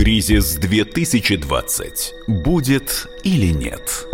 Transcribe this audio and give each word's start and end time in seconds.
Кризис 0.00 0.54
2020. 0.54 2.14
Будет 2.26 3.06
или 3.22 3.52
нет? 3.52 4.06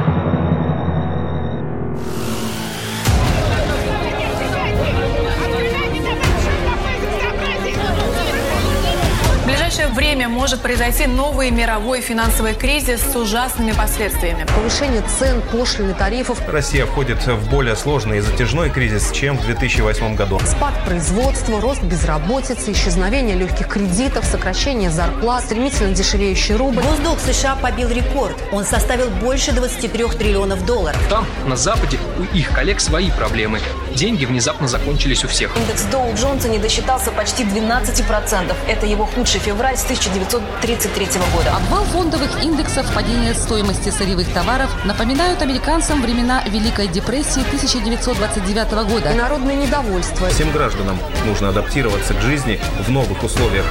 Время 9.96 10.28
может 10.28 10.60
произойти 10.60 11.06
новый 11.06 11.50
мировой 11.50 12.02
финансовый 12.02 12.54
кризис 12.54 13.00
с 13.00 13.16
ужасными 13.16 13.72
последствиями. 13.72 14.46
Повышение 14.54 15.02
цен, 15.18 15.40
пошлины, 15.50 15.94
тарифов. 15.94 16.38
Россия 16.48 16.84
входит 16.84 17.26
в 17.26 17.50
более 17.50 17.74
сложный 17.76 18.18
и 18.18 18.20
затяжной 18.20 18.68
кризис, 18.68 19.10
чем 19.10 19.38
в 19.38 19.46
2008 19.46 20.14
году. 20.14 20.38
Спад 20.44 20.74
производства, 20.84 21.60
рост 21.62 21.82
безработицы, 21.82 22.72
исчезновение 22.72 23.36
легких 23.36 23.68
кредитов, 23.68 24.26
сокращение 24.26 24.90
зарплат, 24.90 25.44
стремительно 25.44 25.94
дешевеющий 25.94 26.56
рубль. 26.56 26.82
Госдолг 26.82 27.18
США 27.18 27.56
побил 27.56 27.88
рекорд. 27.88 28.36
Он 28.52 28.64
составил 28.64 29.08
больше 29.08 29.52
23 29.52 30.08
триллионов 30.18 30.66
долларов. 30.66 31.00
Там, 31.08 31.26
на 31.46 31.56
Западе, 31.56 31.98
у 32.18 32.36
их 32.36 32.52
коллег 32.52 32.80
свои 32.80 33.10
проблемы. 33.10 33.60
Деньги 33.94 34.24
внезапно 34.24 34.68
закончились 34.68 35.24
у 35.24 35.28
всех. 35.28 35.56
Индекс 35.56 35.84
Доу 35.84 36.14
Джонса 36.14 36.48
не 36.48 36.58
досчитался 36.58 37.10
почти 37.10 37.44
12%. 37.44 38.54
Это 38.68 38.86
его 38.86 39.06
худший 39.06 39.40
февраль 39.40 39.76
с 39.76 39.84
1933 39.84 41.06
года. 41.34 41.56
Обвал 41.56 41.84
фондовых 41.84 42.42
индексов, 42.42 42.86
падение 42.94 43.34
стоимости 43.34 43.90
сырьевых 43.90 44.32
товаров 44.32 44.70
напоминают 44.84 45.42
американцам 45.42 46.02
времена 46.02 46.42
Великой 46.48 46.88
депрессии 46.88 47.40
1929 47.40 48.70
года. 48.88 49.12
И 49.12 49.14
народное 49.14 49.54
недовольство. 49.54 50.28
Всем 50.28 50.50
гражданам 50.52 50.98
нужно 51.26 51.48
адаптироваться 51.48 52.14
к 52.14 52.20
жизни 52.20 52.60
в 52.86 52.90
новых 52.90 53.22
условиях. 53.22 53.66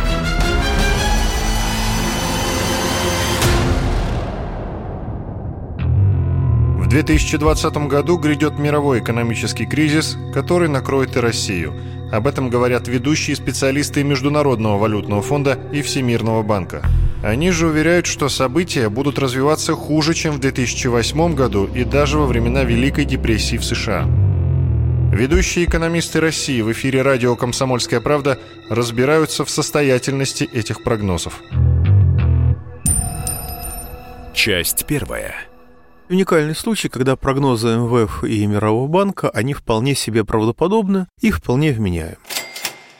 2020 6.96 7.76
году 7.90 8.18
грядет 8.18 8.58
мировой 8.58 9.00
экономический 9.00 9.66
кризис, 9.66 10.18
который 10.34 10.70
накроет 10.70 11.18
и 11.18 11.20
Россию. 11.20 11.74
Об 12.10 12.26
этом 12.26 12.50
говорят 12.50 12.88
ведущие 12.88 13.36
специалисты 13.36 14.02
Международного 14.06 14.78
валютного 14.78 15.22
фонда 15.22 15.60
и 15.74 15.82
Всемирного 15.82 16.42
банка. 16.42 16.84
Они 17.22 17.52
же 17.52 17.68
уверяют, 17.68 18.06
что 18.06 18.30
события 18.30 18.88
будут 18.88 19.20
развиваться 19.20 19.74
хуже, 19.74 20.14
чем 20.14 20.36
в 20.36 20.40
2008 20.40 21.36
году 21.36 21.66
и 21.66 21.84
даже 21.84 22.18
во 22.18 22.28
времена 22.28 22.64
Великой 22.64 23.04
депрессии 23.04 23.58
в 23.58 23.66
США. 23.66 24.08
Ведущие 25.12 25.66
экономисты 25.66 26.22
России 26.22 26.62
в 26.62 26.72
эфире 26.72 27.02
радио 27.02 27.36
«Комсомольская 27.36 28.00
правда» 28.00 28.40
разбираются 28.70 29.44
в 29.44 29.50
состоятельности 29.50 30.50
этих 30.54 30.82
прогнозов. 30.82 31.42
Часть 34.34 34.86
первая. 34.86 35.36
Уникальный 36.08 36.56
случай, 36.56 36.88
когда 36.88 37.16
прогнозы 37.16 37.70
МВФ 37.78 38.24
и 38.26 38.46
Мирового 38.46 38.88
банка, 38.88 39.28
они 39.32 39.56
вполне 39.56 39.96
себе 39.96 40.24
правдоподобны 40.24 41.08
и 41.20 41.32
вполне 41.32 41.72
вменяемы. 41.72 42.18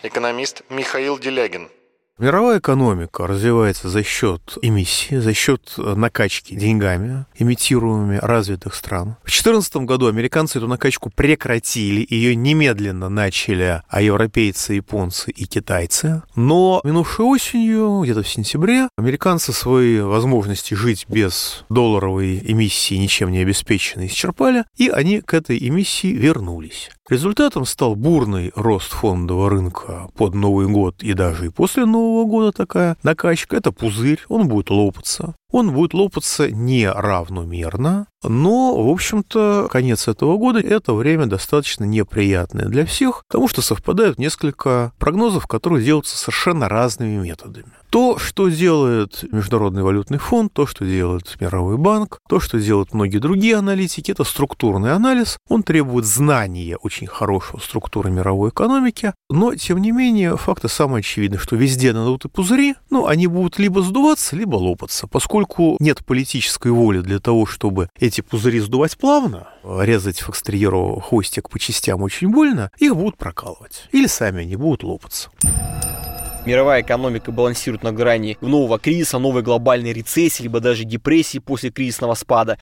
Экономист 0.02 0.64
Михаил 0.72 1.20
Делягин. 1.20 1.70
Мировая 2.18 2.60
экономика 2.60 3.28
развивается 3.28 3.90
за 3.90 4.02
счет 4.02 4.58
эмиссии, 4.62 5.16
за 5.16 5.34
счет 5.34 5.74
накачки 5.76 6.56
деньгами, 6.56 7.26
имитируемыми 7.36 8.20
развитых 8.22 8.74
стран. 8.76 9.18
В 9.24 9.26
2014 9.26 9.76
году 9.78 10.08
американцы 10.08 10.60
эту 10.60 10.70
накачку 10.70 11.12
прекратили, 11.14 12.08
ее 12.10 12.34
немедленно 12.38 13.10
начали 13.10 13.82
а 13.90 14.02
европейцы, 14.02 14.76
японцы 14.76 15.32
и 15.32 15.46
китайцы. 15.46 16.24
Но 16.38 16.80
минувшей 16.86 17.26
осенью, 17.26 18.00
где-то 18.06 18.24
в 18.24 18.30
сентябре, 18.30 18.88
американцы 18.98 19.52
свои 19.52 20.00
возможности 20.00 20.74
жить 20.74 21.06
без 21.10 21.66
долларовой 21.68 22.40
эмиссии, 22.46 22.96
ничем 22.96 23.30
не 23.30 23.40
обеспеченной, 23.40 24.08
исчерпали, 24.08 24.64
и 24.78 24.88
они 24.88 25.20
к 25.20 25.34
этой 25.34 25.58
эмиссии 25.58 26.14
вернулись. 26.14 26.92
Результатом 27.08 27.66
стал 27.66 27.96
бурный 27.96 28.52
рост 28.56 28.92
фондового 28.92 29.52
рынка 29.52 30.10
под 30.16 30.34
Новый 30.34 30.68
год 30.68 31.04
и 31.04 31.14
даже 31.14 31.46
и 31.46 31.50
после 31.50 31.86
Нового 31.86 32.26
года 32.26 32.52
такая 32.52 32.98
накачка. 33.04 33.56
Это 33.58 33.72
пузырь, 33.72 34.24
он 34.28 34.48
будет 34.48 34.72
лопаться. 34.72 35.36
Он 35.56 35.72
будет 35.72 35.94
лопаться 35.94 36.52
неравномерно, 36.52 38.08
но, 38.28 38.76
в 38.84 38.90
общем-то, 38.90 39.70
конец 39.72 40.10
этого 40.10 40.36
года– 40.38 40.60
это 40.62 40.94
время 40.94 41.28
достаточно 41.28 41.86
неприятное 41.86 42.66
для 42.66 42.86
всех, 42.86 43.24
потому 43.28 43.48
что 43.48 43.62
совпадают 43.62 44.20
несколько 44.20 44.92
прогнозов, 45.00 45.48
которые 45.48 45.86
делаются 45.86 46.18
совершенно 46.18 46.68
разными 46.68 47.24
методами. 47.24 47.68
То, 47.90 48.18
что 48.18 48.50
делает 48.50 49.24
Международный 49.32 49.84
валютный 49.84 50.18
фонд, 50.18 50.52
то, 50.52 50.68
что 50.68 50.84
делает 50.84 51.38
Мировой 51.40 51.78
банк, 51.78 52.20
то, 52.28 52.42
что 52.42 52.60
делают 52.60 52.94
многие 52.94 53.20
другие 53.20 53.56
аналитики, 53.56 54.12
это 54.12 54.26
структурный 54.26 54.92
анализ. 54.92 55.38
Он 55.48 55.64
требует 55.64 56.06
знания 56.06 56.76
очень 56.76 57.08
хорошего 57.08 57.62
структуры 57.62 58.12
мировой 58.12 58.50
экономики, 58.50 59.14
но, 59.30 59.56
тем 59.56 59.82
не 59.82 59.92
менее, 59.92 60.36
факты 60.36 60.68
самые 60.68 61.00
очевидны, 61.00 61.38
что 61.38 61.56
везде 61.56 61.94
надуты 61.94 62.28
пузыри, 62.28 62.76
ну, 62.90 63.06
они 63.08 63.28
будут 63.28 63.60
либо 63.60 63.82
сдуваться, 63.82 64.36
либо 64.36 64.58
лопаться. 64.58 65.08
Поскольку 65.08 65.45
нет 65.80 66.04
политической 66.06 66.72
воли 66.72 67.02
для 67.02 67.20
того, 67.20 67.46
чтобы 67.46 67.90
эти 68.00 68.22
пузыри 68.22 68.60
сдувать 68.60 68.98
плавно, 68.98 69.50
резать 69.64 70.20
фокстерьеру 70.20 71.00
хвостик 71.00 71.50
по 71.50 71.60
частям 71.60 72.02
очень 72.02 72.30
больно, 72.30 72.72
их 72.80 72.96
будут 72.96 73.18
прокалывать. 73.18 73.88
Или 73.92 74.08
сами 74.08 74.42
они 74.42 74.56
будут 74.56 74.84
лопаться 74.84 75.30
мировая 76.46 76.82
экономика 76.82 77.32
балансирует 77.32 77.84
на 77.84 77.92
грани 77.92 78.38
нового 78.42 78.80
кризиса, 78.80 79.20
новой 79.20 79.42
глобальной 79.42 79.94
рецессии, 79.94 80.44
либо 80.44 80.60
даже 80.60 80.84
депрессии 80.84 81.40
после 81.40 81.72
кризисного 81.72 82.14
спада. 82.14 82.60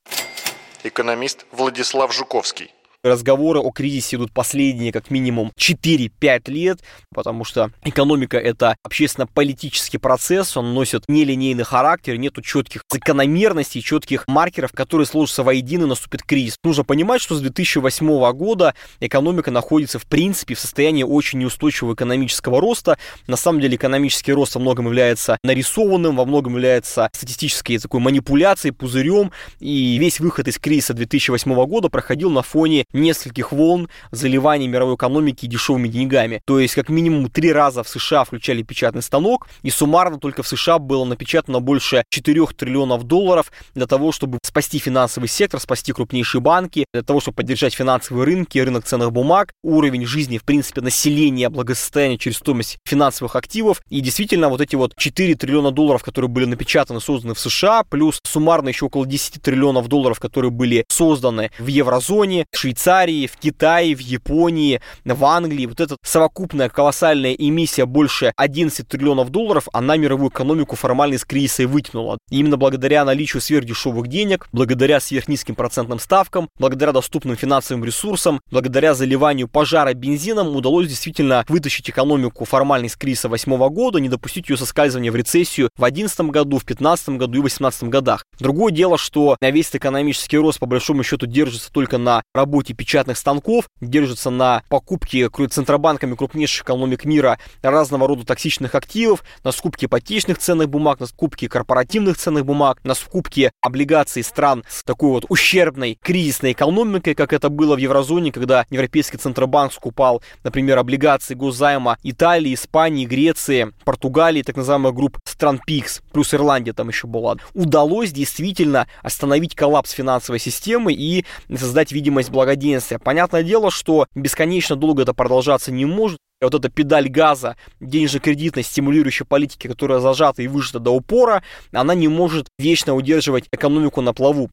Экономист 0.84 1.46
Владислав 1.52 2.14
Жуковский. 2.14 2.72
Разговоры 3.04 3.60
о 3.60 3.70
кризисе 3.72 4.16
идут 4.16 4.32
последние 4.32 4.94
как 4.94 5.12
минимум 5.12 5.52
4-5 5.60 6.50
лет, 6.50 6.80
потому 7.14 7.44
что 7.44 7.70
экономика 7.84 8.38
это 8.38 8.78
общественно-политический 8.82 9.98
процесс, 9.98 10.56
он 10.56 10.74
носит 10.74 11.04
нелинейный 11.10 11.66
характер, 11.66 12.16
нету 12.16 12.42
четких 12.42 12.84
закономерностей, 12.90 13.82
четких 13.82 14.26
маркеров, 14.30 14.72
которые 14.72 15.06
сложатся 15.06 15.44
воедино 15.44 15.86
наступит 15.86 16.24
кризис. 16.24 16.56
Нужно 16.64 16.86
понимать, 16.86 17.22
что 17.22 17.36
с 17.36 17.42
2008 17.42 18.32
года 18.32 18.74
экономика 19.02 19.52
находится 19.52 20.00
в 20.00 20.06
принципе 20.06 20.56
в 20.56 20.60
состоянии 20.62 21.04
очень 21.04 21.40
неустойчивого 21.40 21.96
экономического 21.96 22.62
роста. 22.62 22.98
На 23.28 23.36
самом 23.36 23.60
деле 23.60 23.76
экономический 23.76 24.32
рост 24.32 24.56
во 24.56 24.62
многом 24.62 24.86
является 24.86 25.38
нарисованным, 25.44 26.16
во 26.16 26.24
многом 26.24 26.54
является 26.54 27.10
статистической 27.12 27.80
такой 27.80 28.00
манипуляцией, 28.00 28.74
пузырем, 28.74 29.34
и 29.60 29.98
весь 29.98 30.22
выход 30.22 30.48
из 30.48 30.58
кризиса 30.58 30.94
2008 30.94 31.54
года 31.66 31.90
проходил 31.90 32.30
на 32.30 32.44
фоне 32.44 32.86
нескольких 32.94 33.52
волн 33.52 33.90
заливания 34.12 34.68
мировой 34.68 34.96
экономики 34.96 35.46
дешевыми 35.46 35.88
деньгами. 35.88 36.42
То 36.46 36.60
есть, 36.60 36.76
как 36.76 36.90
минимум, 36.90 37.30
три 37.30 37.52
раза 37.52 37.84
в 37.84 37.90
США 37.90 38.24
включали 38.24 38.62
печатный 38.64 39.02
станок, 39.02 39.48
и 39.62 39.70
суммарно 39.70 40.20
только 40.20 40.44
в 40.44 40.48
США 40.48 40.80
было 40.80 41.06
напечатано 41.06 41.60
больше 41.60 42.04
4 42.10 42.46
триллионов 42.58 43.04
долларов 43.04 43.52
для 43.76 43.88
того, 43.88 44.12
чтобы 44.12 44.40
спасти 44.44 44.80
финансовый 44.80 45.28
сектор, 45.28 45.60
спасти 45.60 45.94
крупнейшие 45.94 46.42
банки, 46.42 46.86
для 46.94 47.04
того, 47.04 47.20
чтобы 47.20 47.36
поддержать 47.38 47.74
финансовые 47.74 48.26
рынки, 48.26 48.58
рынок 48.58 48.86
ценных 48.86 49.12
бумаг, 49.12 49.54
уровень 49.64 50.06
жизни, 50.06 50.38
в 50.38 50.44
принципе, 50.44 50.82
населения, 50.82 51.50
благосостояния 51.50 52.18
через 52.18 52.38
стоимость 52.38 52.78
финансовых 52.86 53.36
активов. 53.36 53.82
И 53.90 54.00
действительно, 54.02 54.50
вот 54.50 54.62
эти 54.62 54.76
вот 54.76 54.96
4 54.96 55.36
триллиона 55.36 55.72
долларов, 55.72 56.04
которые 56.04 56.30
были 56.30 56.46
напечатаны, 56.46 57.00
созданы 57.00 57.34
в 57.34 57.40
США, 57.40 57.84
плюс 57.84 58.20
суммарно 58.24 58.70
еще 58.70 58.86
около 58.86 59.06
10 59.06 59.42
триллионов 59.42 59.88
долларов, 59.88 60.20
которые 60.20 60.52
были 60.52 60.86
созданы 60.90 61.52
в 61.60 61.68
еврозоне, 61.68 62.46
Швейцарии, 62.54 62.83
Швейцарии, 62.84 63.28
в 63.28 63.38
Китае, 63.38 63.96
в 63.96 64.00
Японии, 64.00 64.82
в 65.06 65.24
Англии. 65.24 65.68
Вот 65.68 65.80
эта 65.80 65.96
совокупная 66.04 66.68
колоссальная 66.68 67.32
эмиссия 67.32 67.86
больше 67.86 68.34
11 68.36 68.86
триллионов 68.86 69.30
долларов, 69.30 69.70
она 69.72 69.96
мировую 69.96 70.30
экономику 70.30 70.76
формально 70.76 71.14
из 71.14 71.24
кризиса 71.24 71.64
и 71.64 71.66
вытянула. 71.66 72.18
И 72.30 72.40
именно 72.40 72.58
благодаря 72.58 73.06
наличию 73.06 73.42
сверхдешевых 73.42 74.08
денег, 74.08 74.50
благодаря 74.52 75.00
сверхнизким 75.00 75.56
процентным 75.56 75.98
ставкам, 75.98 76.50
благодаря 76.60 76.92
доступным 76.92 77.38
финансовым 77.38 77.86
ресурсам, 77.86 78.42
благодаря 78.52 78.94
заливанию 78.94 79.48
пожара 79.48 79.94
бензином 79.94 80.54
удалось 80.54 80.90
действительно 80.90 81.46
вытащить 81.48 81.90
экономику 81.90 82.44
формально 82.44 82.88
из 82.88 82.98
кризиса 82.98 83.30
2008 83.30 83.74
года, 83.74 84.00
не 84.00 84.10
допустить 84.10 84.50
ее 84.50 84.58
соскальзывания 84.58 85.10
в 85.10 85.16
рецессию 85.16 85.70
в 85.78 85.80
2011 85.80 86.20
году, 86.32 86.58
в 86.58 86.66
2015 86.66 87.10
году 87.12 87.32
и 87.32 87.42
2018 87.44 87.84
годах. 87.84 88.26
Другое 88.40 88.74
дело, 88.74 88.98
что 88.98 89.38
весь 89.40 89.70
экономический 89.74 90.38
рост 90.38 90.60
по 90.60 90.66
большому 90.66 91.04
счету 91.04 91.28
держится 91.28 91.72
только 91.72 91.98
на 91.98 92.22
работе 92.34 92.73
покупке 92.74 92.84
печатных 92.84 93.18
станков, 93.18 93.70
держится 93.82 94.30
на 94.30 94.64
покупке 94.70 95.30
центробанками 95.30 96.16
крупнейших 96.16 96.64
экономик 96.64 97.06
мира 97.06 97.40
разного 97.62 98.08
рода 98.08 98.26
токсичных 98.26 98.76
активов, 98.76 99.24
на 99.44 99.52
скупке 99.52 99.86
ипотечных 99.86 100.38
ценных 100.38 100.70
бумаг, 100.70 101.00
на 101.00 101.08
скупке 101.08 101.48
корпоративных 101.50 102.18
ценных 102.18 102.46
бумаг, 102.46 102.80
на 102.84 102.94
скупке 102.94 103.52
облигаций 103.62 104.24
стран 104.24 104.64
с 104.70 104.84
такой 104.84 105.12
вот 105.12 105.26
ущербной 105.30 105.98
кризисной 106.02 106.52
экономикой, 106.52 107.16
как 107.16 107.34
это 107.34 107.50
было 107.50 107.76
в 107.76 107.80
еврозоне, 107.80 108.32
когда 108.32 108.66
Европейский 108.70 109.18
Центробанк 109.18 109.74
скупал, 109.74 110.22
например, 110.44 110.78
облигации 110.78 111.34
госзайма 111.34 111.98
Италии, 112.04 112.54
Испании, 112.54 113.06
Греции, 113.06 113.74
Португалии, 113.86 114.44
так 114.44 114.58
называемых 114.58 114.94
групп 114.94 115.18
стран 115.26 115.60
ПИКС, 115.66 116.02
плюс 116.12 116.34
Ирландия 116.34 116.74
там 116.74 116.90
еще 116.90 117.08
была. 117.08 117.38
Удалось 117.54 118.12
действительно 118.12 118.88
остановить 119.02 119.56
коллапс 119.56 119.92
финансовой 119.92 120.40
системы 120.40 120.94
и 120.94 121.26
создать 121.50 121.92
видимость 121.92 122.30
благоденствия. 122.30 122.63
Понятное 123.04 123.44
дело, 123.44 123.72
что 123.72 124.08
бесконечно 124.16 124.76
долго 124.76 125.04
это 125.04 125.14
продолжаться 125.14 125.72
не 125.72 125.86
может. 125.86 126.20
Вот 126.42 126.54
эта 126.54 126.70
педаль 126.70 127.10
газа 127.10 127.56
денежно-кредитной 127.80 128.64
стимулирующей 128.64 129.26
политики, 129.26 129.68
которая 129.68 130.00
зажата 130.00 130.42
и 130.42 130.48
выжата 130.48 130.80
до 130.80 130.92
упора, 130.92 131.44
она 131.72 131.96
не 131.96 132.08
может 132.08 132.48
вечно 132.60 132.96
удерживать 132.96 133.46
экономику 133.52 134.02
на 134.02 134.14
плаву. 134.14 134.50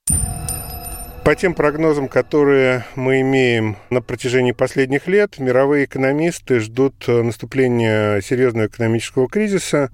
По 1.25 1.35
тем 1.35 1.55
прогнозам, 1.55 2.09
которые 2.09 2.87
мы 2.95 3.21
имеем 3.21 3.77
на 3.91 4.01
протяжении 4.01 4.53
последних 4.53 5.07
лет, 5.07 5.39
мировые 5.39 5.85
экономисты 5.85 6.61
ждут 6.61 6.95
э, 7.09 7.23
наступления 7.23 8.21
серьезного 8.23 8.67
экономического 8.67 9.29
кризиса. 9.29 9.91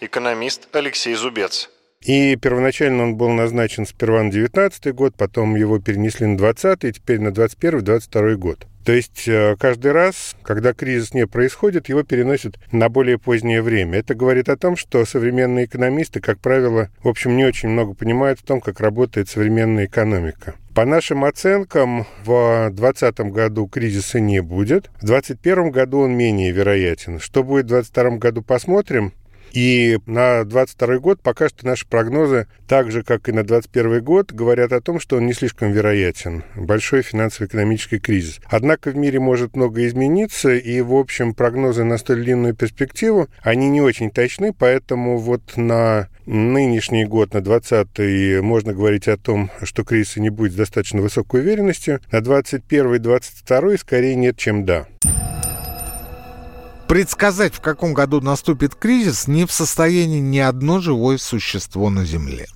Экономист 0.00 0.68
Алексей 0.74 1.14
Зубец. 1.14 1.70
И 2.04 2.36
первоначально 2.36 3.02
он 3.02 3.16
был 3.16 3.30
назначен 3.30 3.86
сперва 3.86 4.22
на 4.22 4.30
19 4.30 4.94
год, 4.94 5.14
потом 5.16 5.56
его 5.56 5.78
перенесли 5.78 6.26
на 6.26 6.36
20 6.36 6.84
и 6.84 6.92
теперь 6.92 7.20
на 7.20 7.28
21-22 7.28 8.34
год. 8.36 8.66
То 8.88 8.92
есть 8.92 9.28
э, 9.28 9.54
каждый 9.58 9.92
раз, 9.92 10.34
когда 10.42 10.72
кризис 10.72 11.12
не 11.12 11.26
происходит, 11.26 11.90
его 11.90 12.04
переносят 12.04 12.58
на 12.72 12.88
более 12.88 13.18
позднее 13.18 13.60
время. 13.60 13.98
Это 13.98 14.14
говорит 14.14 14.48
о 14.48 14.56
том, 14.56 14.78
что 14.78 15.04
современные 15.04 15.66
экономисты, 15.66 16.20
как 16.20 16.38
правило, 16.38 16.88
в 17.02 17.08
общем, 17.08 17.36
не 17.36 17.44
очень 17.44 17.68
много 17.68 17.92
понимают 17.92 18.40
в 18.40 18.44
том, 18.44 18.62
как 18.62 18.80
работает 18.80 19.28
современная 19.28 19.84
экономика. 19.84 20.54
По 20.74 20.86
нашим 20.86 21.24
оценкам, 21.24 22.06
в 22.24 22.70
2020 22.70 23.20
году 23.32 23.66
кризиса 23.66 24.20
не 24.20 24.40
будет. 24.40 24.86
В 25.02 25.06
2021 25.06 25.70
году 25.70 25.98
он 25.98 26.12
менее 26.12 26.52
вероятен. 26.52 27.18
Что 27.18 27.42
будет 27.42 27.66
в 27.66 27.68
2022 27.68 28.18
году, 28.18 28.42
посмотрим. 28.42 29.12
И 29.52 29.98
на 30.06 30.44
2022 30.44 30.98
год 30.98 31.20
пока 31.22 31.48
что 31.48 31.66
наши 31.66 31.86
прогнозы, 31.86 32.46
так 32.66 32.90
же, 32.90 33.02
как 33.02 33.28
и 33.28 33.32
на 33.32 33.42
2021 33.42 34.04
год, 34.04 34.32
говорят 34.32 34.72
о 34.72 34.80
том, 34.80 35.00
что 35.00 35.16
он 35.16 35.26
не 35.26 35.32
слишком 35.32 35.72
вероятен. 35.72 36.44
Большой 36.56 37.02
финансово-экономический 37.02 37.98
кризис. 37.98 38.40
Однако 38.46 38.90
в 38.90 38.96
мире 38.96 39.20
может 39.20 39.56
много 39.56 39.86
измениться, 39.86 40.54
и, 40.54 40.80
в 40.80 40.94
общем, 40.94 41.34
прогнозы 41.34 41.84
на 41.84 41.98
столь 41.98 42.24
длинную 42.24 42.54
перспективу, 42.54 43.28
они 43.42 43.68
не 43.68 43.80
очень 43.80 44.10
точны, 44.10 44.52
поэтому 44.52 45.18
вот 45.18 45.56
на 45.56 46.08
нынешний 46.26 47.04
год, 47.04 47.32
на 47.32 47.40
20 47.40 48.42
можно 48.42 48.74
говорить 48.74 49.08
о 49.08 49.16
том, 49.16 49.50
что 49.62 49.84
кризиса 49.84 50.20
не 50.20 50.30
будет 50.30 50.52
с 50.52 50.56
достаточно 50.56 51.00
высокой 51.00 51.40
уверенностью. 51.40 52.00
На 52.12 52.20
21 52.20 52.94
и 52.94 52.98
22 52.98 53.78
скорее 53.78 54.14
нет, 54.14 54.36
чем 54.36 54.64
да. 54.64 54.86
Предсказать, 56.88 57.54
в 57.54 57.60
каком 57.60 57.92
году 57.92 58.22
наступит 58.22 58.74
кризис, 58.74 59.28
не 59.28 59.44
в 59.44 59.52
состоянии 59.52 60.20
ни 60.20 60.38
одно 60.38 60.80
живое 60.80 61.18
существо 61.18 61.90
на 61.90 62.06
Земле. 62.06 62.46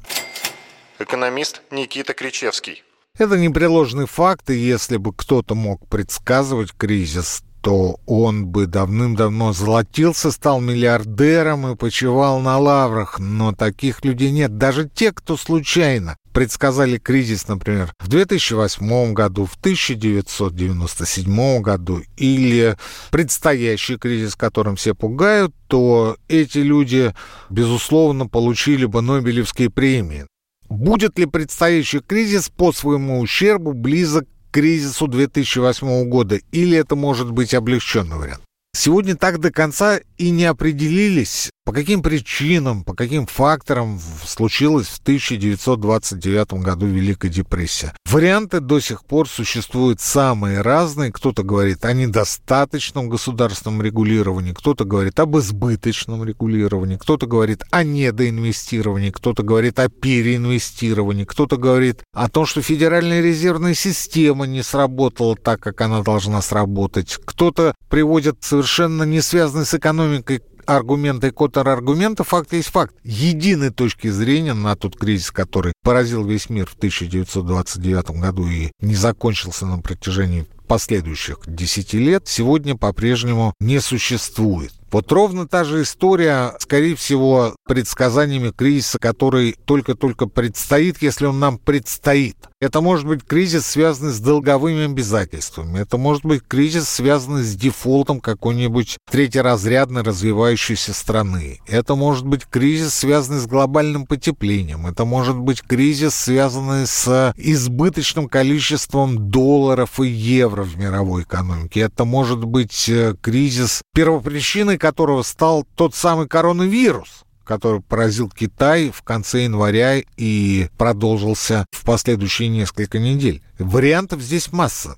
Экономист 0.98 1.60
Никита 1.70 2.14
Кричевский. 2.14 2.82
Это 3.18 3.38
непреложный 3.38 4.06
факт, 4.06 4.48
и 4.48 4.54
если 4.54 4.96
бы 4.96 5.12
кто-то 5.12 5.54
мог 5.54 5.86
предсказывать 5.86 6.72
кризис, 6.72 7.42
то 7.60 8.00
он 8.06 8.46
бы 8.46 8.66
давным-давно 8.66 9.52
золотился, 9.52 10.30
стал 10.30 10.62
миллиардером 10.62 11.70
и 11.70 11.76
почивал 11.76 12.40
на 12.40 12.58
лаврах. 12.58 13.18
Но 13.18 13.52
таких 13.52 14.02
людей 14.02 14.30
нет. 14.30 14.56
Даже 14.56 14.88
те, 14.88 15.12
кто 15.12 15.36
случайно 15.36 16.16
предсказали 16.32 16.98
кризис, 16.98 17.48
например, 17.48 17.92
в 18.00 18.08
2008 18.08 19.12
году, 19.12 19.46
в 19.46 19.56
1997 19.56 21.60
году 21.60 22.02
или 22.16 22.76
предстоящий 23.10 23.96
кризис, 23.96 24.34
которым 24.34 24.76
все 24.76 24.94
пугают, 24.94 25.54
то 25.68 26.16
эти 26.28 26.58
люди, 26.58 27.14
безусловно, 27.50 28.26
получили 28.26 28.86
бы 28.86 29.02
Нобелевские 29.02 29.70
премии. 29.70 30.26
Будет 30.68 31.18
ли 31.18 31.26
предстоящий 31.26 32.00
кризис 32.00 32.48
по 32.48 32.72
своему 32.72 33.20
ущербу 33.20 33.72
близок 33.72 34.24
к 34.24 34.54
кризису 34.54 35.06
2008 35.06 36.08
года, 36.08 36.40
или 36.50 36.76
это 36.76 36.96
может 36.96 37.30
быть 37.30 37.54
облегченный 37.54 38.16
вариант? 38.16 38.42
Сегодня 38.74 39.16
так 39.16 39.38
до 39.38 39.50
конца 39.50 40.00
и 40.16 40.30
не 40.30 40.46
определились, 40.46 41.50
по 41.64 41.72
каким 41.72 42.02
причинам, 42.02 42.82
по 42.82 42.94
каким 42.94 43.26
факторам 43.26 44.00
случилась 44.24 44.88
в 44.88 44.98
1929 45.00 46.54
году 46.54 46.86
Великая 46.86 47.28
депрессия. 47.28 47.94
Варианты 48.10 48.60
до 48.60 48.80
сих 48.80 49.04
пор 49.04 49.28
существуют 49.28 50.00
самые 50.00 50.60
разные. 50.60 51.12
Кто-то 51.12 51.44
говорит 51.44 51.84
о 51.84 51.92
недостаточном 51.92 53.08
государственном 53.08 53.80
регулировании, 53.80 54.52
кто-то 54.52 54.84
говорит 54.84 55.20
об 55.20 55.38
избыточном 55.38 56.24
регулировании, 56.24 56.96
кто-то 56.96 57.26
говорит 57.26 57.62
о 57.70 57.84
недоинвестировании, 57.84 59.10
кто-то 59.10 59.44
говорит 59.44 59.78
о 59.78 59.88
переинвестировании, 59.88 61.24
кто-то 61.24 61.56
говорит 61.56 62.02
о 62.12 62.28
том, 62.28 62.44
что 62.44 62.60
Федеральная 62.60 63.22
резервная 63.22 63.74
система 63.74 64.46
не 64.46 64.62
сработала 64.62 65.36
так, 65.36 65.60
как 65.60 65.80
она 65.80 66.02
должна 66.02 66.42
сработать. 66.42 67.18
Кто-то 67.24 67.74
приводит 67.88 68.38
совершенно 68.40 69.04
не 69.04 69.20
связанный 69.20 69.64
с 69.64 69.74
экономикой 69.74 70.42
аргументы 70.66 71.28
и 71.28 71.30
контраргументы, 71.30 72.24
факт 72.24 72.52
есть 72.52 72.68
факт. 72.68 72.94
Единой 73.04 73.70
точки 73.70 74.08
зрения 74.08 74.54
на 74.54 74.76
тот 74.76 74.96
кризис, 74.96 75.30
который 75.30 75.72
поразил 75.82 76.24
весь 76.24 76.48
мир 76.48 76.66
в 76.66 76.74
1929 76.74 78.10
году 78.20 78.46
и 78.46 78.70
не 78.80 78.94
закончился 78.94 79.66
на 79.66 79.78
протяжении 79.78 80.46
последующих 80.66 81.40
10 81.46 81.92
лет, 81.94 82.22
сегодня 82.26 82.76
по-прежнему 82.76 83.52
не 83.60 83.80
существует. 83.80 84.72
Вот 84.90 85.10
ровно 85.10 85.48
та 85.48 85.64
же 85.64 85.82
история, 85.82 86.54
скорее 86.58 86.96
всего, 86.96 87.56
предсказаниями 87.66 88.50
кризиса, 88.50 88.98
который 88.98 89.56
только-только 89.64 90.26
предстоит, 90.26 91.00
если 91.00 91.26
он 91.26 91.38
нам 91.38 91.58
предстоит. 91.58 92.36
Это 92.62 92.80
может 92.80 93.08
быть 93.08 93.24
кризис, 93.24 93.66
связанный 93.66 94.12
с 94.12 94.20
долговыми 94.20 94.84
обязательствами. 94.84 95.80
Это 95.80 95.96
может 95.96 96.24
быть 96.24 96.44
кризис, 96.46 96.88
связанный 96.88 97.42
с 97.42 97.56
дефолтом 97.56 98.20
какой-нибудь 98.20 98.98
третьеразрядной 99.10 100.02
развивающейся 100.02 100.94
страны. 100.94 101.58
Это 101.66 101.96
может 101.96 102.24
быть 102.24 102.46
кризис, 102.46 102.94
связанный 102.94 103.40
с 103.40 103.48
глобальным 103.48 104.06
потеплением. 104.06 104.86
Это 104.86 105.04
может 105.04 105.36
быть 105.38 105.60
кризис, 105.60 106.14
связанный 106.14 106.86
с 106.86 107.34
избыточным 107.36 108.28
количеством 108.28 109.28
долларов 109.28 109.98
и 109.98 110.06
евро 110.06 110.62
в 110.62 110.78
мировой 110.78 111.24
экономике. 111.24 111.80
Это 111.80 112.04
может 112.04 112.44
быть 112.44 112.88
э, 112.88 113.16
кризис, 113.20 113.82
первопричиной 113.92 114.78
которого 114.78 115.22
стал 115.22 115.66
тот 115.74 115.96
самый 115.96 116.28
коронавирус 116.28 117.24
который 117.44 117.80
поразил 117.80 118.28
Китай 118.28 118.90
в 118.90 119.02
конце 119.02 119.44
января 119.44 120.02
и 120.16 120.68
продолжился 120.78 121.66
в 121.70 121.84
последующие 121.84 122.48
несколько 122.48 122.98
недель. 122.98 123.42
Вариантов 123.58 124.20
здесь 124.20 124.52
масса. 124.52 124.96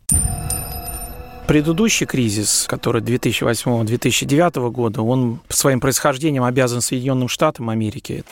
Предыдущий 1.46 2.06
кризис, 2.06 2.64
который 2.66 3.02
2008-2009 3.02 4.70
года, 4.70 5.02
он 5.02 5.40
своим 5.48 5.80
происхождением 5.80 6.44
обязан 6.44 6.80
Соединенным 6.80 7.28
Штатам 7.28 7.68
Америки. 7.68 8.24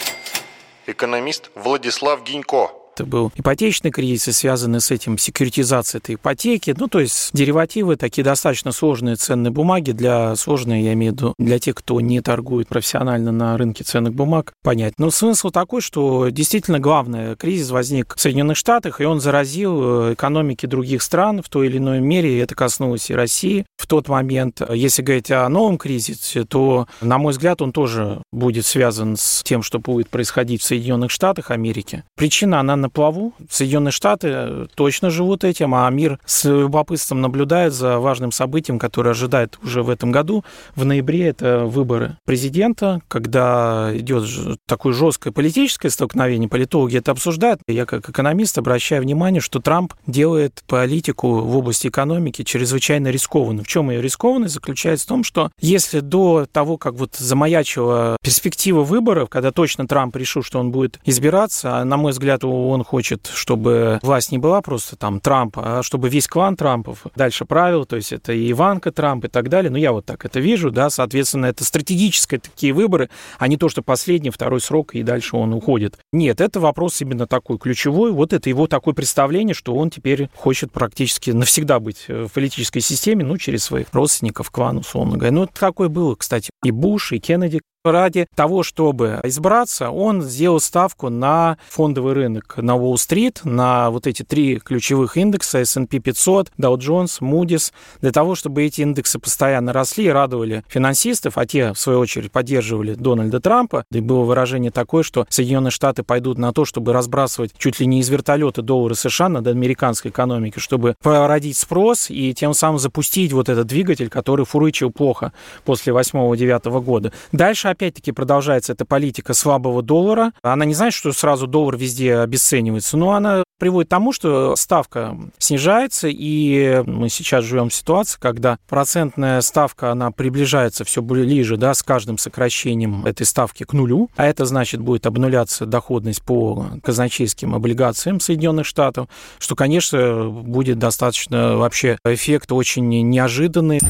Экономист 0.86 1.50
Владислав 1.54 2.24
Гинько. 2.24 2.70
Это 2.94 3.06
был 3.06 3.32
ипотечный 3.34 3.90
кризис, 3.90 4.36
связанный 4.36 4.80
с 4.80 4.90
этим 4.90 5.16
секьюритизацией 5.16 6.00
этой 6.00 6.14
ипотеки. 6.16 6.74
Ну, 6.78 6.88
то 6.88 7.00
есть 7.00 7.30
деривативы, 7.32 7.96
такие 7.96 8.22
достаточно 8.22 8.70
сложные 8.70 9.16
ценные 9.16 9.50
бумаги 9.50 9.92
для 9.92 10.36
сложные, 10.36 10.84
я 10.84 10.92
имею 10.92 11.12
в 11.12 11.16
виду, 11.16 11.34
для 11.38 11.58
тех, 11.58 11.74
кто 11.74 12.00
не 12.02 12.20
торгует 12.20 12.68
профессионально 12.68 13.32
на 13.32 13.56
рынке 13.56 13.82
ценных 13.82 14.12
бумаг, 14.12 14.52
понять. 14.62 14.94
Но 14.98 15.10
смысл 15.10 15.50
такой, 15.50 15.80
что 15.80 16.28
действительно 16.28 16.80
главный 16.80 17.34
кризис 17.36 17.70
возник 17.70 18.14
в 18.14 18.20
Соединенных 18.20 18.58
Штатах, 18.58 19.00
и 19.00 19.04
он 19.04 19.20
заразил 19.20 20.10
э, 20.10 20.12
экономики 20.12 20.66
других 20.66 21.02
стран 21.02 21.42
в 21.42 21.48
той 21.48 21.68
или 21.68 21.78
иной 21.78 22.00
мере, 22.00 22.36
и 22.36 22.38
это 22.38 22.54
коснулось 22.54 23.08
и 23.08 23.14
России. 23.14 23.64
В 23.78 23.86
тот 23.86 24.08
момент, 24.08 24.60
если 24.70 25.00
говорить 25.00 25.30
о 25.30 25.48
новом 25.48 25.78
кризисе, 25.78 26.44
то, 26.44 26.86
на 27.00 27.16
мой 27.16 27.32
взгляд, 27.32 27.62
он 27.62 27.72
тоже 27.72 28.22
будет 28.32 28.66
связан 28.66 29.16
с 29.16 29.42
тем, 29.42 29.62
что 29.62 29.78
будет 29.78 30.10
происходить 30.10 30.60
в 30.60 30.64
Соединенных 30.64 31.10
Штатах 31.10 31.50
Америки. 31.50 32.04
Причина, 32.16 32.60
она 32.60 32.76
плаву. 32.92 33.32
Соединенные 33.50 33.92
Штаты 33.92 34.68
точно 34.74 35.10
живут 35.10 35.44
этим, 35.44 35.74
а 35.74 35.88
мир 35.90 36.18
с 36.24 36.44
любопытством 36.44 37.20
наблюдает 37.20 37.72
за 37.72 37.98
важным 37.98 38.32
событием, 38.32 38.78
которое 38.78 39.10
ожидает 39.10 39.58
уже 39.62 39.82
в 39.82 39.90
этом 39.90 40.12
году. 40.12 40.44
В 40.74 40.84
ноябре 40.84 41.28
это 41.28 41.64
выборы 41.64 42.16
президента, 42.24 43.00
когда 43.08 43.90
идет 43.94 44.24
такое 44.66 44.92
жесткое 44.92 45.32
политическое 45.32 45.90
столкновение. 45.90 46.48
Политологи 46.48 46.98
это 46.98 47.12
обсуждают. 47.12 47.60
Я 47.66 47.86
как 47.86 48.08
экономист 48.08 48.58
обращаю 48.58 49.02
внимание, 49.02 49.40
что 49.40 49.60
Трамп 49.60 49.94
делает 50.06 50.62
политику 50.66 51.40
в 51.40 51.56
области 51.56 51.88
экономики 51.88 52.42
чрезвычайно 52.44 53.08
рискованной. 53.08 53.64
В 53.64 53.68
чем 53.68 53.90
ее 53.90 54.00
рискованность 54.00 54.54
заключается 54.54 55.06
в 55.06 55.08
том, 55.08 55.24
что 55.24 55.50
если 55.60 56.00
до 56.00 56.46
того, 56.50 56.76
как 56.76 56.94
вот 56.94 57.16
замаячила 57.16 58.16
перспектива 58.22 58.82
выборов, 58.82 59.28
когда 59.28 59.52
точно 59.52 59.86
Трамп 59.86 60.16
решил, 60.16 60.42
что 60.42 60.58
он 60.58 60.70
будет 60.70 60.98
избираться, 61.04 61.78
а 61.78 61.84
на 61.84 61.96
мой 61.96 62.12
взгляд, 62.12 62.44
он 62.72 62.84
хочет, 62.84 63.30
чтобы 63.32 64.00
власть 64.02 64.32
не 64.32 64.38
была 64.38 64.60
просто 64.60 64.96
там 64.96 65.20
Трамп, 65.20 65.56
а 65.58 65.82
чтобы 65.82 66.08
весь 66.08 66.26
клан 66.26 66.56
Трампов 66.56 67.06
дальше 67.16 67.44
правил, 67.44 67.84
то 67.84 67.96
есть 67.96 68.12
это 68.12 68.32
и 68.32 68.50
Иванка 68.50 68.92
Трамп 68.92 69.24
и 69.24 69.28
так 69.28 69.48
далее. 69.48 69.70
Ну, 69.70 69.76
я 69.76 69.92
вот 69.92 70.06
так 70.06 70.24
это 70.24 70.40
вижу, 70.40 70.70
да, 70.70 70.90
соответственно, 70.90 71.46
это 71.46 71.64
стратегические 71.64 72.40
такие 72.40 72.72
выборы, 72.72 73.10
а 73.38 73.48
не 73.48 73.56
то, 73.56 73.68
что 73.68 73.82
последний, 73.82 74.30
второй 74.30 74.60
срок, 74.60 74.94
и 74.94 75.02
дальше 75.02 75.36
он 75.36 75.52
уходит. 75.52 75.98
Нет, 76.12 76.40
это 76.40 76.60
вопрос 76.60 77.00
именно 77.00 77.26
такой 77.26 77.58
ключевой. 77.58 78.12
Вот 78.12 78.32
это 78.32 78.48
его 78.48 78.66
такое 78.66 78.94
представление, 78.94 79.54
что 79.54 79.74
он 79.74 79.90
теперь 79.90 80.28
хочет 80.34 80.72
практически 80.72 81.30
навсегда 81.30 81.80
быть 81.80 82.06
в 82.08 82.28
политической 82.28 82.80
системе, 82.80 83.24
ну, 83.24 83.38
через 83.38 83.64
своих 83.64 83.88
родственников, 83.92 84.50
клан, 84.50 84.78
условно 84.78 85.16
говоря. 85.16 85.32
Ну, 85.32 85.46
такое 85.46 85.88
было, 85.88 86.14
кстати, 86.14 86.50
и 86.64 86.70
Буш, 86.70 87.12
и 87.12 87.18
Кеннеди, 87.18 87.60
ради 87.90 88.26
того, 88.34 88.62
чтобы 88.62 89.20
избраться, 89.24 89.90
он 89.90 90.22
сделал 90.22 90.60
ставку 90.60 91.08
на 91.08 91.58
фондовый 91.68 92.12
рынок 92.14 92.54
на 92.56 92.76
Уолл-стрит, 92.76 93.40
на 93.44 93.90
вот 93.90 94.06
эти 94.06 94.22
три 94.22 94.60
ключевых 94.60 95.16
индекса 95.16 95.58
S&P 95.58 95.98
500, 95.98 96.52
Dow 96.58 96.76
Jones, 96.76 97.20
Moody's, 97.20 97.72
для 98.00 98.12
того, 98.12 98.36
чтобы 98.36 98.62
эти 98.62 98.82
индексы 98.82 99.18
постоянно 99.18 99.72
росли 99.72 100.04
и 100.04 100.10
радовали 100.10 100.62
финансистов, 100.68 101.36
а 101.38 101.46
те, 101.46 101.72
в 101.72 101.78
свою 101.78 101.98
очередь, 101.98 102.30
поддерживали 102.30 102.94
Дональда 102.94 103.40
Трампа. 103.40 103.84
И 103.90 104.00
было 104.00 104.22
выражение 104.22 104.70
такое, 104.70 105.02
что 105.02 105.26
Соединенные 105.28 105.72
Штаты 105.72 106.04
пойдут 106.04 106.38
на 106.38 106.52
то, 106.52 106.64
чтобы 106.64 106.92
разбрасывать 106.92 107.52
чуть 107.58 107.80
ли 107.80 107.86
не 107.86 108.00
из 108.00 108.08
вертолета 108.08 108.62
доллары 108.62 108.94
США 108.94 109.28
над 109.28 109.46
американской 109.48 110.12
экономикой, 110.12 110.60
чтобы 110.60 110.94
породить 111.02 111.56
спрос 111.56 112.10
и 112.10 112.32
тем 112.32 112.54
самым 112.54 112.78
запустить 112.78 113.32
вот 113.32 113.48
этот 113.48 113.66
двигатель, 113.66 114.08
который 114.08 114.44
фурычил 114.44 114.92
плохо 114.92 115.32
после 115.64 115.92
8-9 115.92 116.80
года. 116.82 117.12
Дальше 117.32 117.71
опять-таки 117.72 118.12
продолжается 118.12 118.72
эта 118.72 118.84
политика 118.84 119.34
слабого 119.34 119.82
доллара. 119.82 120.32
Она 120.42 120.64
не 120.64 120.74
значит, 120.74 120.98
что 120.98 121.12
сразу 121.12 121.46
доллар 121.46 121.76
везде 121.76 122.16
обесценивается, 122.16 122.96
но 122.96 123.12
она 123.12 123.42
приводит 123.58 123.88
к 123.88 123.90
тому, 123.90 124.12
что 124.12 124.56
ставка 124.56 125.16
снижается, 125.38 126.08
и 126.10 126.82
мы 126.84 127.08
сейчас 127.08 127.44
живем 127.44 127.68
в 127.68 127.74
ситуации, 127.74 128.18
когда 128.20 128.58
процентная 128.68 129.40
ставка, 129.40 129.92
она 129.92 130.10
приближается 130.10 130.84
все 130.84 131.00
ближе, 131.00 131.56
да, 131.56 131.72
с 131.74 131.82
каждым 131.82 132.18
сокращением 132.18 133.06
этой 133.06 133.24
ставки 133.24 133.62
к 133.62 133.72
нулю, 133.72 134.10
а 134.16 134.26
это 134.26 134.46
значит 134.46 134.80
будет 134.80 135.06
обнуляться 135.06 135.66
доходность 135.66 136.22
по 136.22 136.66
казначейским 136.82 137.54
облигациям 137.54 138.18
Соединенных 138.18 138.66
Штатов, 138.66 139.08
что, 139.38 139.54
конечно, 139.54 140.28
будет 140.28 140.78
достаточно 140.78 141.56
вообще 141.56 141.98
эффект 142.04 142.50
очень 142.50 142.88
неожиданный. 142.88 143.80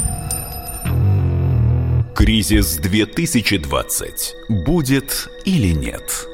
Кризис 2.14 2.76
2020. 2.76 4.34
Будет 4.50 5.28
или 5.46 5.72
нет? 5.72 6.28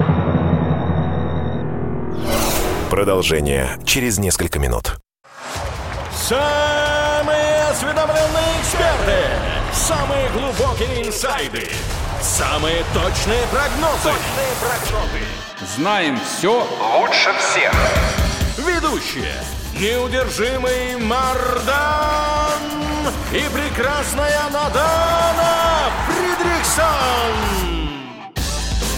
Продолжение 2.91 3.79
через 3.85 4.19
несколько 4.19 4.59
минут. 4.59 4.97
Самые 6.13 7.63
осведомленные 7.71 8.61
эксперты, 8.61 9.23
самые 9.73 10.29
глубокие 10.31 11.07
инсайды, 11.07 11.69
самые 12.21 12.83
точные 12.93 13.47
прогнозы. 13.53 14.03
Точные 14.03 14.55
прогнозы. 14.61 15.25
Знаем 15.77 16.19
все 16.19 16.67
лучше 16.99 17.31
всех. 17.39 17.73
Ведущие. 18.59 19.58
Неудержимый 19.81 20.97
Мардан 20.97 22.59
и 23.33 23.45
прекрасная 23.55 24.51
Надана 24.53 25.93
Фридриксон. 26.09 26.89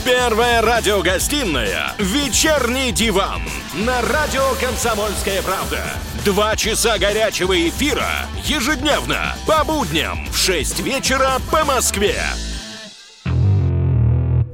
Первая 0.07 0.63
радиогостинная 0.63 1.93
«Вечерний 1.99 2.93
диван» 2.93 3.43
на 3.75 4.01
радио 4.01 4.55
«Комсомольская 4.59 5.43
правда». 5.43 5.83
Два 6.25 6.57
часа 6.57 6.97
горячего 6.97 7.69
эфира 7.69 8.27
ежедневно 8.45 9.37
по 9.47 9.63
будням 9.65 10.27
в 10.33 10.39
6 10.39 10.81
вечера 10.81 11.33
по 11.51 11.63
Москве. 11.67 12.17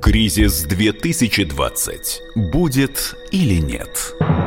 Кризис 0.02 0.64
2020. 0.64 2.20
Будет 2.34 3.14
или 3.30 3.60
нет? 3.60 4.16
В 4.18 4.45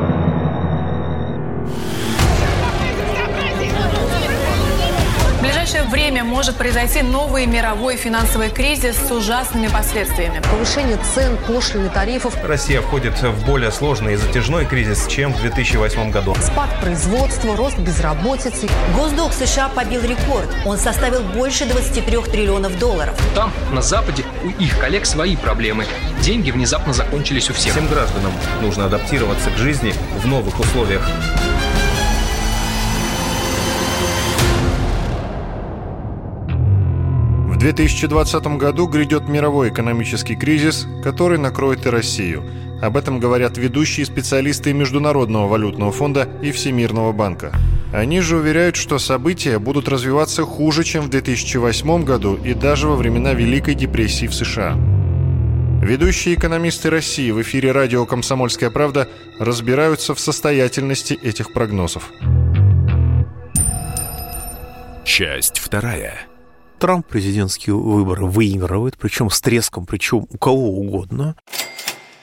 ближайшее 5.70 5.90
время 5.90 6.24
может 6.24 6.56
произойти 6.56 7.00
новый 7.00 7.46
мировой 7.46 7.96
финансовый 7.96 8.50
кризис 8.50 8.96
с 8.96 9.10
ужасными 9.12 9.68
последствиями. 9.68 10.42
Повышение 10.50 10.98
цен, 11.14 11.38
пошлины, 11.46 11.88
тарифов. 11.88 12.34
Россия 12.44 12.80
входит 12.80 13.22
в 13.22 13.46
более 13.46 13.70
сложный 13.70 14.14
и 14.14 14.16
затяжной 14.16 14.66
кризис, 14.66 15.06
чем 15.06 15.32
в 15.32 15.40
2008 15.40 16.10
году. 16.10 16.34
Спад 16.40 16.70
производства, 16.80 17.56
рост 17.56 17.78
безработицы. 17.78 18.68
Госдолг 18.96 19.32
США 19.32 19.68
побил 19.68 20.02
рекорд. 20.02 20.48
Он 20.66 20.76
составил 20.76 21.22
больше 21.22 21.66
23 21.66 22.16
триллионов 22.32 22.76
долларов. 22.80 23.14
Там, 23.36 23.52
на 23.70 23.80
Западе, 23.80 24.24
у 24.42 24.48
их 24.48 24.76
коллег 24.80 25.06
свои 25.06 25.36
проблемы. 25.36 25.86
Деньги 26.20 26.50
внезапно 26.50 26.92
закончились 26.92 27.48
у 27.48 27.52
всех. 27.52 27.74
Всем 27.74 27.86
гражданам 27.86 28.32
нужно 28.60 28.86
адаптироваться 28.86 29.50
к 29.50 29.56
жизни 29.56 29.94
в 30.20 30.26
новых 30.26 30.58
условиях. 30.58 31.08
2020 37.60 38.56
году 38.56 38.86
грядет 38.86 39.28
мировой 39.28 39.68
экономический 39.68 40.34
кризис, 40.34 40.86
который 41.04 41.36
накроет 41.36 41.84
и 41.84 41.90
Россию. 41.90 42.42
Об 42.80 42.96
этом 42.96 43.20
говорят 43.20 43.58
ведущие 43.58 44.06
специалисты 44.06 44.72
Международного 44.72 45.46
валютного 45.46 45.92
фонда 45.92 46.26
и 46.40 46.52
Всемирного 46.52 47.12
банка. 47.12 47.52
Они 47.92 48.20
же 48.20 48.38
уверяют, 48.38 48.76
что 48.76 48.98
события 48.98 49.58
будут 49.58 49.88
развиваться 49.88 50.44
хуже, 50.44 50.84
чем 50.84 51.02
в 51.02 51.10
2008 51.10 52.02
году 52.02 52.36
и 52.36 52.54
даже 52.54 52.88
во 52.88 52.96
времена 52.96 53.34
Великой 53.34 53.74
депрессии 53.74 54.24
в 54.26 54.34
США. 54.34 54.74
Ведущие 55.82 56.36
экономисты 56.36 56.88
России 56.88 57.30
в 57.30 57.42
эфире 57.42 57.72
радио 57.72 58.06
«Комсомольская 58.06 58.70
правда» 58.70 59.06
разбираются 59.38 60.14
в 60.14 60.20
состоятельности 60.20 61.12
этих 61.12 61.52
прогнозов. 61.52 62.10
Часть 65.04 65.58
вторая. 65.58 66.29
Трамп 66.80 67.06
президентские 67.06 67.76
выборы 67.76 68.24
выигрывает, 68.24 68.96
причем 68.96 69.28
с 69.28 69.38
треском, 69.42 69.84
причем 69.84 70.26
у 70.30 70.38
кого 70.38 70.78
угодно. 70.78 71.36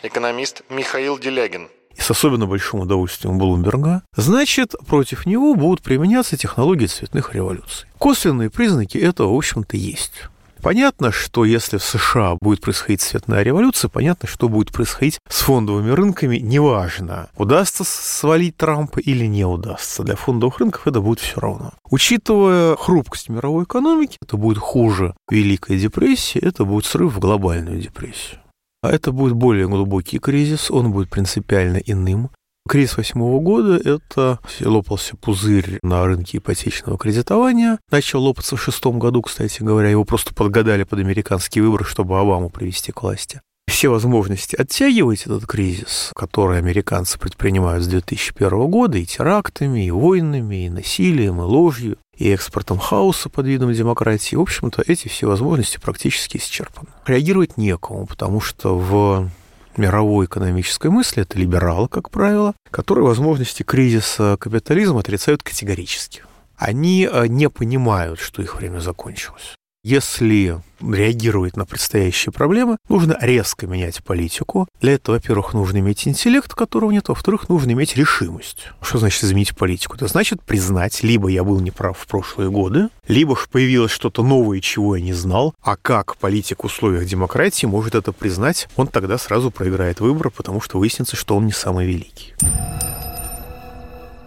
Экономист 0.01 0.63
Михаил 0.71 1.19
Делягин. 1.19 1.67
И 1.95 2.01
с 2.01 2.09
особенно 2.09 2.47
большим 2.47 2.79
удовольствием 2.79 3.37
Блумберга, 3.37 4.01
значит, 4.15 4.73
против 4.87 5.27
него 5.27 5.53
будут 5.53 5.83
применяться 5.83 6.37
технологии 6.37 6.87
цветных 6.87 7.35
революций. 7.35 7.87
Косвенные 7.99 8.49
признаки 8.49 8.97
этого, 8.97 9.31
в 9.31 9.37
общем-то, 9.37 9.77
есть. 9.77 10.23
Понятно, 10.61 11.11
что 11.11 11.45
если 11.45 11.77
в 11.77 11.83
США 11.83 12.37
будет 12.41 12.61
происходить 12.61 13.01
цветная 13.01 13.43
революция, 13.43 13.89
понятно, 13.89 14.27
что 14.27 14.49
будет 14.49 14.71
происходить 14.71 15.19
с 15.29 15.41
фондовыми 15.41 15.91
рынками, 15.91 16.37
неважно, 16.37 17.29
удастся 17.37 17.83
свалить 17.83 18.57
Трампа 18.57 18.99
или 18.99 19.25
не 19.25 19.45
удастся. 19.45 20.03
Для 20.03 20.15
фондовых 20.15 20.59
рынков 20.59 20.87
это 20.87 21.01
будет 21.01 21.19
все 21.19 21.39
равно. 21.39 21.73
Учитывая 21.89 22.75
хрупкость 22.75 23.29
мировой 23.29 23.63
экономики, 23.63 24.17
это 24.21 24.37
будет 24.37 24.57
хуже 24.57 25.15
Великой 25.29 25.77
депрессии, 25.79 26.39
это 26.39 26.65
будет 26.65 26.85
срыв 26.85 27.13
в 27.13 27.19
глобальную 27.19 27.81
депрессию. 27.81 28.39
А 28.83 28.91
это 28.91 29.11
будет 29.11 29.33
более 29.33 29.67
глубокий 29.67 30.19
кризис, 30.19 30.69
он 30.69 30.91
будет 30.91 31.09
принципиально 31.09 31.77
иным. 31.77 32.29
Кризис 32.67 32.97
восьмого 32.97 33.39
года– 33.39 33.75
это 33.83 34.39
лопался 34.61 35.15
пузырь 35.15 35.79
на 35.81 36.05
рынке 36.05 36.37
ипотечного 36.37 36.97
кредитования. 36.97 37.79
Начал 37.89 38.23
лопаться 38.23 38.55
в 38.55 38.61
шестом 38.61 38.99
году, 38.99 39.21
кстати 39.21 39.63
говоря. 39.63 39.89
Его 39.89 40.03
просто 40.03 40.33
подгадали 40.33 40.83
под 40.83 40.99
американские 40.99 41.63
выборы, 41.63 41.85
чтобы 41.85 42.19
Обаму 42.19 42.49
привести 42.49 42.91
к 42.91 43.01
власти. 43.01 43.41
Все 43.67 43.89
возможности 43.89 44.55
оттягивать 44.55 45.23
этот 45.23 45.45
кризис, 45.45 46.11
который 46.15 46.57
американцы 46.57 47.19
предпринимают 47.19 47.83
с 47.83 47.87
2001 47.87 48.49
года 48.67 48.97
и 48.97 49.05
терактами, 49.05 49.85
и 49.85 49.91
войнами, 49.91 50.65
и 50.65 50.69
насилием, 50.69 51.41
и 51.41 51.43
ложью, 51.43 51.97
и 52.15 52.29
экспортом 52.29 52.79
хаоса 52.79 53.29
под 53.29 53.45
видом 53.45 53.73
демократии. 53.73 54.35
В 54.35 54.41
общем-то, 54.41 54.83
эти 54.87 55.09
все 55.09 55.27
возможности 55.27 55.79
практически 55.79 56.37
исчерпаны. 56.37 56.87
Реагировать 57.05 57.57
некому, 57.57 58.07
потому 58.07 58.39
что 58.39 58.77
в 58.77 59.29
мировой 59.77 60.25
экономической 60.25 60.89
мысли, 60.89 61.23
это 61.23 61.37
либералы, 61.37 61.87
как 61.87 62.09
правило, 62.09 62.53
которые 62.71 63.05
возможности 63.05 63.63
кризиса 63.63 64.37
капитализма 64.39 64.99
отрицают 64.99 65.43
категорически. 65.43 66.23
Они 66.57 67.07
э, 67.11 67.27
не 67.27 67.49
понимают, 67.49 68.19
что 68.19 68.41
их 68.41 68.55
время 68.55 68.79
закончилось. 68.79 69.55
Если 69.89 70.59
реагировать 70.81 71.55
на 71.55 71.65
предстоящие 71.65 72.33
проблемы, 72.33 72.75
нужно 72.89 73.17
резко 73.21 73.67
менять 73.67 74.03
политику. 74.03 74.67
Для 74.81 74.95
этого, 74.95 75.15
во-первых, 75.15 75.53
нужно 75.53 75.77
иметь 75.77 76.05
интеллект, 76.09 76.53
которого 76.53 76.91
нет, 76.91 77.07
во-вторых, 77.07 77.47
нужно 77.47 77.71
иметь 77.71 77.95
решимость. 77.95 78.67
Что 78.81 78.97
значит 78.97 79.23
изменить 79.23 79.55
политику? 79.55 79.95
Это 79.95 80.07
значит 80.07 80.41
признать, 80.41 81.03
либо 81.03 81.29
я 81.29 81.45
был 81.45 81.61
неправ 81.61 81.97
в 81.97 82.05
прошлые 82.05 82.49
годы, 82.49 82.89
либо 83.07 83.37
появилось 83.49 83.91
что-то 83.91 84.23
новое, 84.23 84.59
чего 84.59 84.97
я 84.97 85.01
не 85.01 85.13
знал, 85.13 85.55
а 85.61 85.77
как 85.77 86.17
политик 86.17 86.63
в 86.63 86.65
условиях 86.65 87.05
демократии 87.05 87.65
может 87.65 87.95
это 87.95 88.11
признать, 88.11 88.67
он 88.75 88.87
тогда 88.87 89.17
сразу 89.17 89.51
проиграет 89.51 90.01
выбор, 90.01 90.31
потому 90.31 90.59
что 90.59 90.79
выяснится, 90.79 91.15
что 91.15 91.37
он 91.37 91.45
не 91.45 91.53
самый 91.53 91.87
великий. 91.87 92.33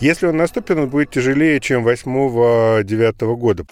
Если 0.01 0.25
он 0.27 0.39
наступит, 0.39 0.79
он 0.79 0.89
будет 0.89 1.11
тяжелее, 1.11 1.61
чем 1.61 1.87
8-9 1.87 3.37
года 3.37 3.67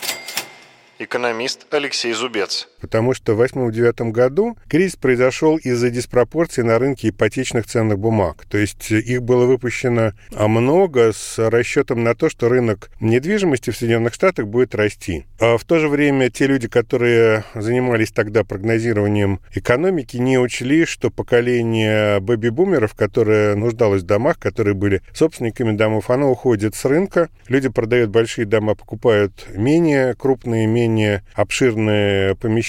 экономист 0.98 1.72
Алексей 1.72 2.12
Зубец. 2.12 2.68
Потому 2.80 3.14
что 3.14 3.34
в 3.34 3.42
2008-2009 3.42 4.10
году 4.10 4.56
кризис 4.68 4.96
произошел 4.96 5.56
из-за 5.56 5.90
диспропорции 5.90 6.62
на 6.62 6.78
рынке 6.78 7.08
ипотечных 7.08 7.66
ценных 7.66 7.98
бумаг. 7.98 8.44
То 8.48 8.58
есть 8.58 8.90
их 8.90 9.22
было 9.22 9.46
выпущено 9.46 10.12
много 10.30 11.12
с 11.12 11.38
расчетом 11.38 12.04
на 12.04 12.14
то, 12.14 12.28
что 12.28 12.48
рынок 12.48 12.90
недвижимости 13.00 13.70
в 13.70 13.76
Соединенных 13.76 14.14
Штатах 14.14 14.46
будет 14.46 14.74
расти. 14.74 15.26
А 15.40 15.56
в 15.58 15.64
то 15.64 15.78
же 15.78 15.88
время 15.88 16.30
те 16.30 16.46
люди, 16.46 16.68
которые 16.68 17.44
занимались 17.54 18.12
тогда 18.12 18.44
прогнозированием 18.44 19.40
экономики, 19.54 20.16
не 20.16 20.38
учли, 20.38 20.84
что 20.84 21.10
поколение 21.10 22.20
бэби-бумеров, 22.20 22.94
которое 22.94 23.54
нуждалось 23.54 24.02
в 24.02 24.06
домах, 24.06 24.38
которые 24.38 24.74
были 24.74 25.02
собственниками 25.12 25.76
домов, 25.76 26.10
оно 26.10 26.30
уходит 26.30 26.74
с 26.74 26.84
рынка. 26.84 27.28
Люди 27.48 27.68
продают 27.68 28.10
большие 28.10 28.46
дома, 28.46 28.74
покупают 28.74 29.46
менее 29.54 30.14
крупные, 30.14 30.66
менее 30.66 31.22
обширные 31.34 32.34
помещения, 32.36 32.67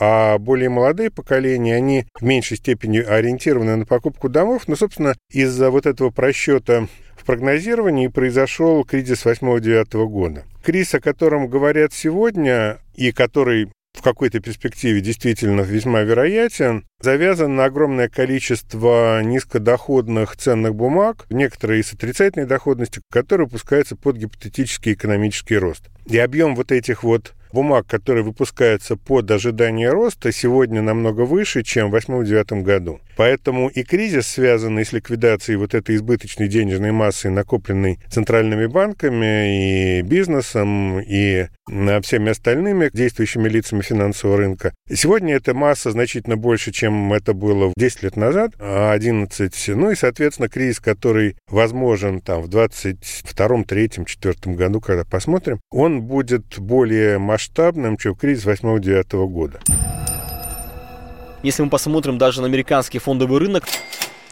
а 0.00 0.38
более 0.38 0.68
молодые 0.68 1.10
поколения, 1.10 1.74
они 1.74 2.06
в 2.18 2.22
меньшей 2.22 2.56
степени 2.56 2.98
ориентированы 2.98 3.76
на 3.76 3.86
покупку 3.86 4.28
домов. 4.28 4.64
Но, 4.66 4.76
собственно, 4.76 5.14
из-за 5.30 5.70
вот 5.70 5.86
этого 5.86 6.10
просчета 6.10 6.88
в 7.16 7.24
прогнозировании 7.24 8.08
произошел 8.08 8.84
кризис 8.84 9.26
8-9 9.26 10.06
года. 10.06 10.44
Кризис, 10.64 10.94
о 10.94 11.00
котором 11.00 11.48
говорят 11.48 11.92
сегодня, 11.92 12.78
и 12.94 13.12
который 13.12 13.68
в 13.96 14.02
какой-то 14.02 14.40
перспективе 14.40 15.00
действительно 15.00 15.62
весьма 15.62 16.02
вероятен, 16.02 16.84
завязан 17.00 17.56
на 17.56 17.64
огромное 17.64 18.08
количество 18.08 19.22
низкодоходных 19.22 20.36
ценных 20.36 20.74
бумаг, 20.74 21.26
некоторые 21.30 21.82
с 21.82 21.92
отрицательной 21.92 22.46
доходностью, 22.46 23.02
которые 23.10 23.46
выпускаются 23.46 23.96
под 23.96 24.16
гипотетический 24.16 24.92
экономический 24.92 25.56
рост. 25.56 25.88
И 26.06 26.18
объем 26.18 26.54
вот 26.54 26.72
этих 26.72 27.02
вот 27.02 27.34
бумаг, 27.56 27.86
которые 27.86 28.22
выпускаются 28.22 28.96
под 28.96 29.30
ожидание 29.30 29.90
роста, 29.90 30.30
сегодня 30.30 30.82
намного 30.82 31.22
выше, 31.22 31.62
чем 31.62 31.90
в 31.90 31.94
2008-2009 31.94 32.62
году. 32.62 33.00
Поэтому 33.16 33.68
и 33.68 33.82
кризис, 33.82 34.26
связанный 34.26 34.84
с 34.84 34.92
ликвидацией 34.92 35.56
вот 35.56 35.74
этой 35.74 35.96
избыточной 35.96 36.48
денежной 36.48 36.92
массы, 36.92 37.30
накопленной 37.30 37.98
центральными 38.10 38.66
банками 38.66 39.98
и 39.98 40.02
бизнесом, 40.02 41.00
и 41.00 41.46
всеми 42.02 42.30
остальными 42.30 42.90
действующими 42.92 43.48
лицами 43.48 43.80
финансового 43.80 44.36
рынка. 44.36 44.74
Сегодня 44.92 45.34
эта 45.34 45.54
масса 45.54 45.92
значительно 45.92 46.36
больше, 46.36 46.72
чем 46.72 47.12
это 47.14 47.32
было 47.32 47.72
10 47.78 48.02
лет 48.02 48.16
назад, 48.16 48.52
11. 48.60 49.68
Ну 49.68 49.90
и, 49.90 49.94
соответственно, 49.94 50.50
кризис, 50.50 50.78
который 50.78 51.36
возможен 51.48 52.20
там 52.20 52.42
в 52.42 52.48
22, 52.48 53.64
3, 53.64 53.90
4 54.06 54.54
году, 54.54 54.80
когда 54.82 55.04
посмотрим, 55.04 55.58
он 55.70 56.02
будет 56.02 56.58
более 56.58 57.18
масштабным, 57.18 57.45
чем 57.96 58.14
кризис 58.14 58.46
8-9 58.46 59.26
года. 59.26 59.60
Если 61.42 61.62
мы 61.62 61.70
посмотрим 61.70 62.18
даже 62.18 62.40
на 62.40 62.46
американский 62.46 62.98
фондовый 62.98 63.38
рынок, 63.38 63.64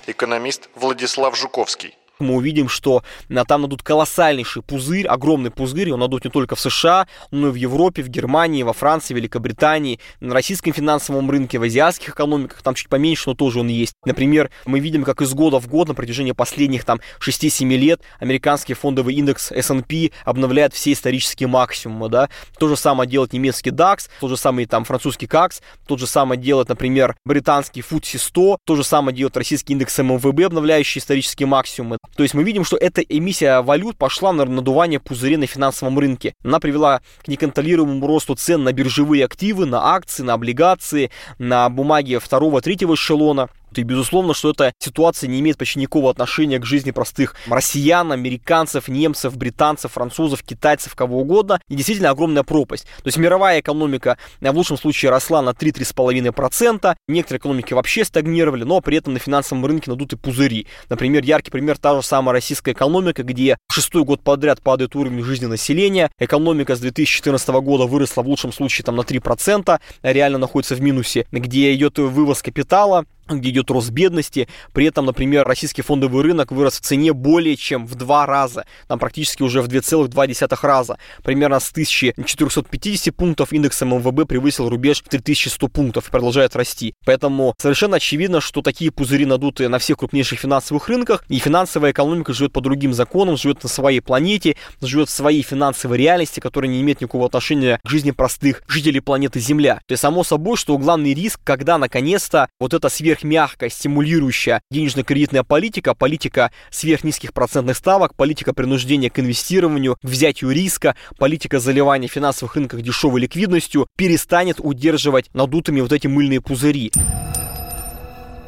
экономист 0.06 0.68
Владислав 0.74 1.36
Жуковский 1.36 1.94
мы 2.18 2.34
увидим, 2.34 2.68
что 2.68 3.02
там 3.48 3.62
надут 3.62 3.82
колоссальнейший 3.82 4.62
пузырь, 4.62 5.06
огромный 5.06 5.50
пузырь, 5.50 5.92
он 5.92 6.00
надут 6.00 6.24
не 6.24 6.30
только 6.30 6.56
в 6.56 6.60
США, 6.60 7.06
но 7.30 7.48
и 7.48 7.50
в 7.50 7.54
Европе, 7.54 8.02
в 8.02 8.08
Германии, 8.08 8.62
во 8.62 8.72
Франции, 8.72 9.14
Великобритании, 9.14 10.00
на 10.20 10.34
российском 10.34 10.72
финансовом 10.72 11.30
рынке, 11.30 11.58
в 11.58 11.62
азиатских 11.62 12.10
экономиках, 12.10 12.62
там 12.62 12.74
чуть 12.74 12.88
поменьше, 12.88 13.30
но 13.30 13.34
тоже 13.34 13.60
он 13.60 13.68
есть. 13.68 13.94
Например, 14.04 14.50
мы 14.66 14.80
видим, 14.80 15.04
как 15.04 15.22
из 15.22 15.32
года 15.34 15.58
в 15.58 15.68
год 15.68 15.88
на 15.88 15.94
протяжении 15.94 16.32
последних 16.32 16.84
там 16.84 17.00
6-7 17.20 17.66
лет 17.76 18.00
американский 18.18 18.74
фондовый 18.74 19.14
индекс 19.14 19.52
S&P 19.52 20.10
обновляет 20.24 20.74
все 20.74 20.92
исторические 20.92 21.48
максимумы, 21.48 22.08
да. 22.08 22.28
То 22.58 22.68
же 22.68 22.76
самое 22.76 23.08
делает 23.08 23.32
немецкий 23.32 23.70
DAX, 23.70 24.08
тот 24.20 24.30
же 24.30 24.36
самый 24.36 24.66
там 24.66 24.84
французский 24.84 25.26
CAC, 25.26 25.60
тот 25.86 25.98
же 25.98 26.06
самое 26.06 26.40
делает, 26.40 26.68
например, 26.68 27.16
британский 27.24 27.80
FTSE 27.80 28.18
100, 28.18 28.58
то 28.64 28.76
же 28.76 28.84
самое 28.84 29.16
делает 29.16 29.36
российский 29.36 29.72
индекс 29.72 29.98
ММВБ, 29.98 30.40
обновляющий 30.44 31.00
исторические 31.00 31.46
максимумы. 31.46 31.98
То 32.16 32.22
есть 32.22 32.34
мы 32.34 32.44
видим, 32.44 32.64
что 32.64 32.76
эта 32.76 33.00
эмиссия 33.00 33.60
валют 33.62 33.96
пошла 33.96 34.32
на 34.32 34.44
надувание 34.44 35.00
пузырей 35.00 35.36
на 35.36 35.46
финансовом 35.46 35.98
рынке. 35.98 36.34
Она 36.44 36.60
привела 36.60 37.00
к 37.22 37.28
неконтролируемому 37.28 38.06
росту 38.06 38.34
цен 38.34 38.62
на 38.62 38.72
биржевые 38.72 39.24
активы, 39.24 39.66
на 39.66 39.94
акции, 39.94 40.22
на 40.22 40.34
облигации, 40.34 41.10
на 41.38 41.68
бумаги 41.68 42.18
второго, 42.18 42.60
третьего 42.60 42.94
эшелона. 42.94 43.48
И, 43.78 43.84
безусловно, 43.84 44.34
что 44.34 44.50
эта 44.50 44.72
ситуация 44.78 45.28
не 45.28 45.40
имеет 45.40 45.58
почти 45.58 45.78
никакого 45.78 46.10
отношения 46.10 46.58
к 46.58 46.64
жизни 46.64 46.90
простых 46.90 47.34
россиян, 47.46 48.12
американцев, 48.12 48.88
немцев, 48.88 49.36
британцев, 49.36 49.92
французов, 49.92 50.42
китайцев, 50.42 50.94
кого 50.94 51.20
угодно. 51.20 51.60
И 51.68 51.74
действительно 51.74 52.10
огромная 52.10 52.42
пропасть. 52.42 52.84
То 52.84 53.06
есть 53.06 53.18
мировая 53.18 53.60
экономика 53.60 54.18
в 54.40 54.50
лучшем 54.54 54.76
случае 54.76 55.10
росла 55.10 55.42
на 55.42 55.50
3-3,5%. 55.50 56.96
Некоторые 57.08 57.38
экономики 57.38 57.74
вообще 57.74 58.04
стагнировали, 58.04 58.64
но 58.64 58.80
при 58.80 58.98
этом 58.98 59.14
на 59.14 59.18
финансовом 59.18 59.64
рынке 59.66 59.90
надуты 59.90 60.16
пузыри. 60.16 60.66
Например, 60.88 61.22
яркий 61.22 61.50
пример 61.50 61.78
та 61.78 61.94
же 61.94 62.06
самая 62.06 62.32
российская 62.32 62.72
экономика, 62.72 63.22
где 63.22 63.56
шестой 63.70 64.04
год 64.04 64.22
подряд 64.22 64.62
падает 64.62 64.96
уровень 64.96 65.22
жизни 65.22 65.46
населения. 65.46 66.10
Экономика 66.18 66.76
с 66.76 66.80
2014 66.80 67.48
года 67.48 67.84
выросла 67.84 68.22
в 68.22 68.28
лучшем 68.28 68.52
случае 68.52 68.84
там, 68.84 68.96
на 68.96 69.02
3%, 69.02 69.80
реально 70.02 70.38
находится 70.38 70.74
в 70.74 70.80
минусе, 70.80 71.26
где 71.32 71.74
идет 71.74 71.98
вывоз 71.98 72.42
капитала, 72.42 73.04
где 73.28 73.50
идет 73.50 73.70
рост 73.70 73.90
бедности. 73.90 74.48
При 74.72 74.86
этом, 74.86 75.06
например, 75.06 75.46
российский 75.46 75.82
фондовый 75.82 76.22
рынок 76.22 76.52
вырос 76.52 76.80
в 76.80 76.80
цене 76.80 77.12
более 77.12 77.56
чем 77.56 77.86
в 77.86 77.94
два 77.94 78.26
раза. 78.26 78.64
Там 78.88 78.98
практически 78.98 79.42
уже 79.42 79.62
в 79.62 79.68
2,2 79.68 80.58
раза. 80.62 80.98
Примерно 81.22 81.60
с 81.60 81.70
1450 81.70 83.14
пунктов 83.14 83.52
индекс 83.52 83.80
МВБ 83.82 84.26
превысил 84.28 84.68
рубеж 84.68 85.02
в 85.02 85.08
3100 85.08 85.68
пунктов 85.68 86.08
и 86.08 86.10
продолжает 86.10 86.56
расти. 86.56 86.94
Поэтому 87.04 87.54
совершенно 87.58 87.96
очевидно, 87.96 88.40
что 88.40 88.62
такие 88.62 88.90
пузыри 88.90 89.26
надуты 89.26 89.68
на 89.68 89.78
всех 89.78 89.98
крупнейших 89.98 90.38
финансовых 90.38 90.88
рынках. 90.88 91.24
И 91.28 91.38
финансовая 91.38 91.92
экономика 91.92 92.32
живет 92.32 92.52
по 92.52 92.60
другим 92.60 92.92
законам, 92.92 93.36
живет 93.36 93.62
на 93.62 93.68
своей 93.68 94.00
планете, 94.00 94.56
живет 94.80 95.08
в 95.08 95.12
своей 95.12 95.42
финансовой 95.42 95.98
реальности, 95.98 96.40
которая 96.40 96.70
не 96.70 96.80
имеет 96.80 97.00
никакого 97.00 97.26
отношения 97.26 97.80
к 97.84 97.88
жизни 97.88 98.10
простых 98.10 98.62
жителей 98.68 99.00
планеты 99.00 99.40
Земля. 99.40 99.80
То 99.86 99.92
есть 99.92 100.02
само 100.02 100.24
собой, 100.24 100.56
что 100.56 100.76
главный 100.78 101.14
риск, 101.14 101.40
когда 101.44 101.78
наконец-то 101.78 102.48
вот 102.58 102.74
эта 102.74 102.88
сверх 102.88 103.13
сверхмягкая, 103.14 103.70
стимулирующая 103.70 104.60
денежно-кредитная 104.70 105.44
политика, 105.44 105.94
политика 105.94 106.50
сверхнизких 106.70 107.32
процентных 107.32 107.76
ставок, 107.76 108.14
политика 108.14 108.52
принуждения 108.52 109.10
к 109.10 109.18
инвестированию, 109.20 109.96
к 109.96 110.04
взятию 110.04 110.50
риска, 110.50 110.96
политика 111.18 111.60
заливания 111.60 112.08
финансовых 112.08 112.56
рынков 112.56 112.82
дешевой 112.82 113.20
ликвидностью 113.20 113.86
перестанет 113.96 114.56
удерживать 114.58 115.32
надутыми 115.32 115.80
вот 115.80 115.92
эти 115.92 116.06
мыльные 116.06 116.40
пузыри. 116.40 116.92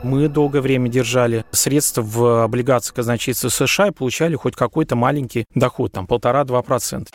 Мы 0.02 0.28
долгое 0.28 0.60
время 0.60 0.88
держали 0.88 1.44
средства 1.50 2.02
в 2.02 2.44
облигациях 2.44 2.94
казначейства 2.96 3.48
США 3.48 3.88
и 3.88 3.90
получали 3.90 4.36
хоть 4.36 4.54
какой-то 4.54 4.94
маленький 4.94 5.46
доход, 5.54 5.92
там 5.92 6.06
полтора-два 6.06 6.62
процента. 6.62 7.10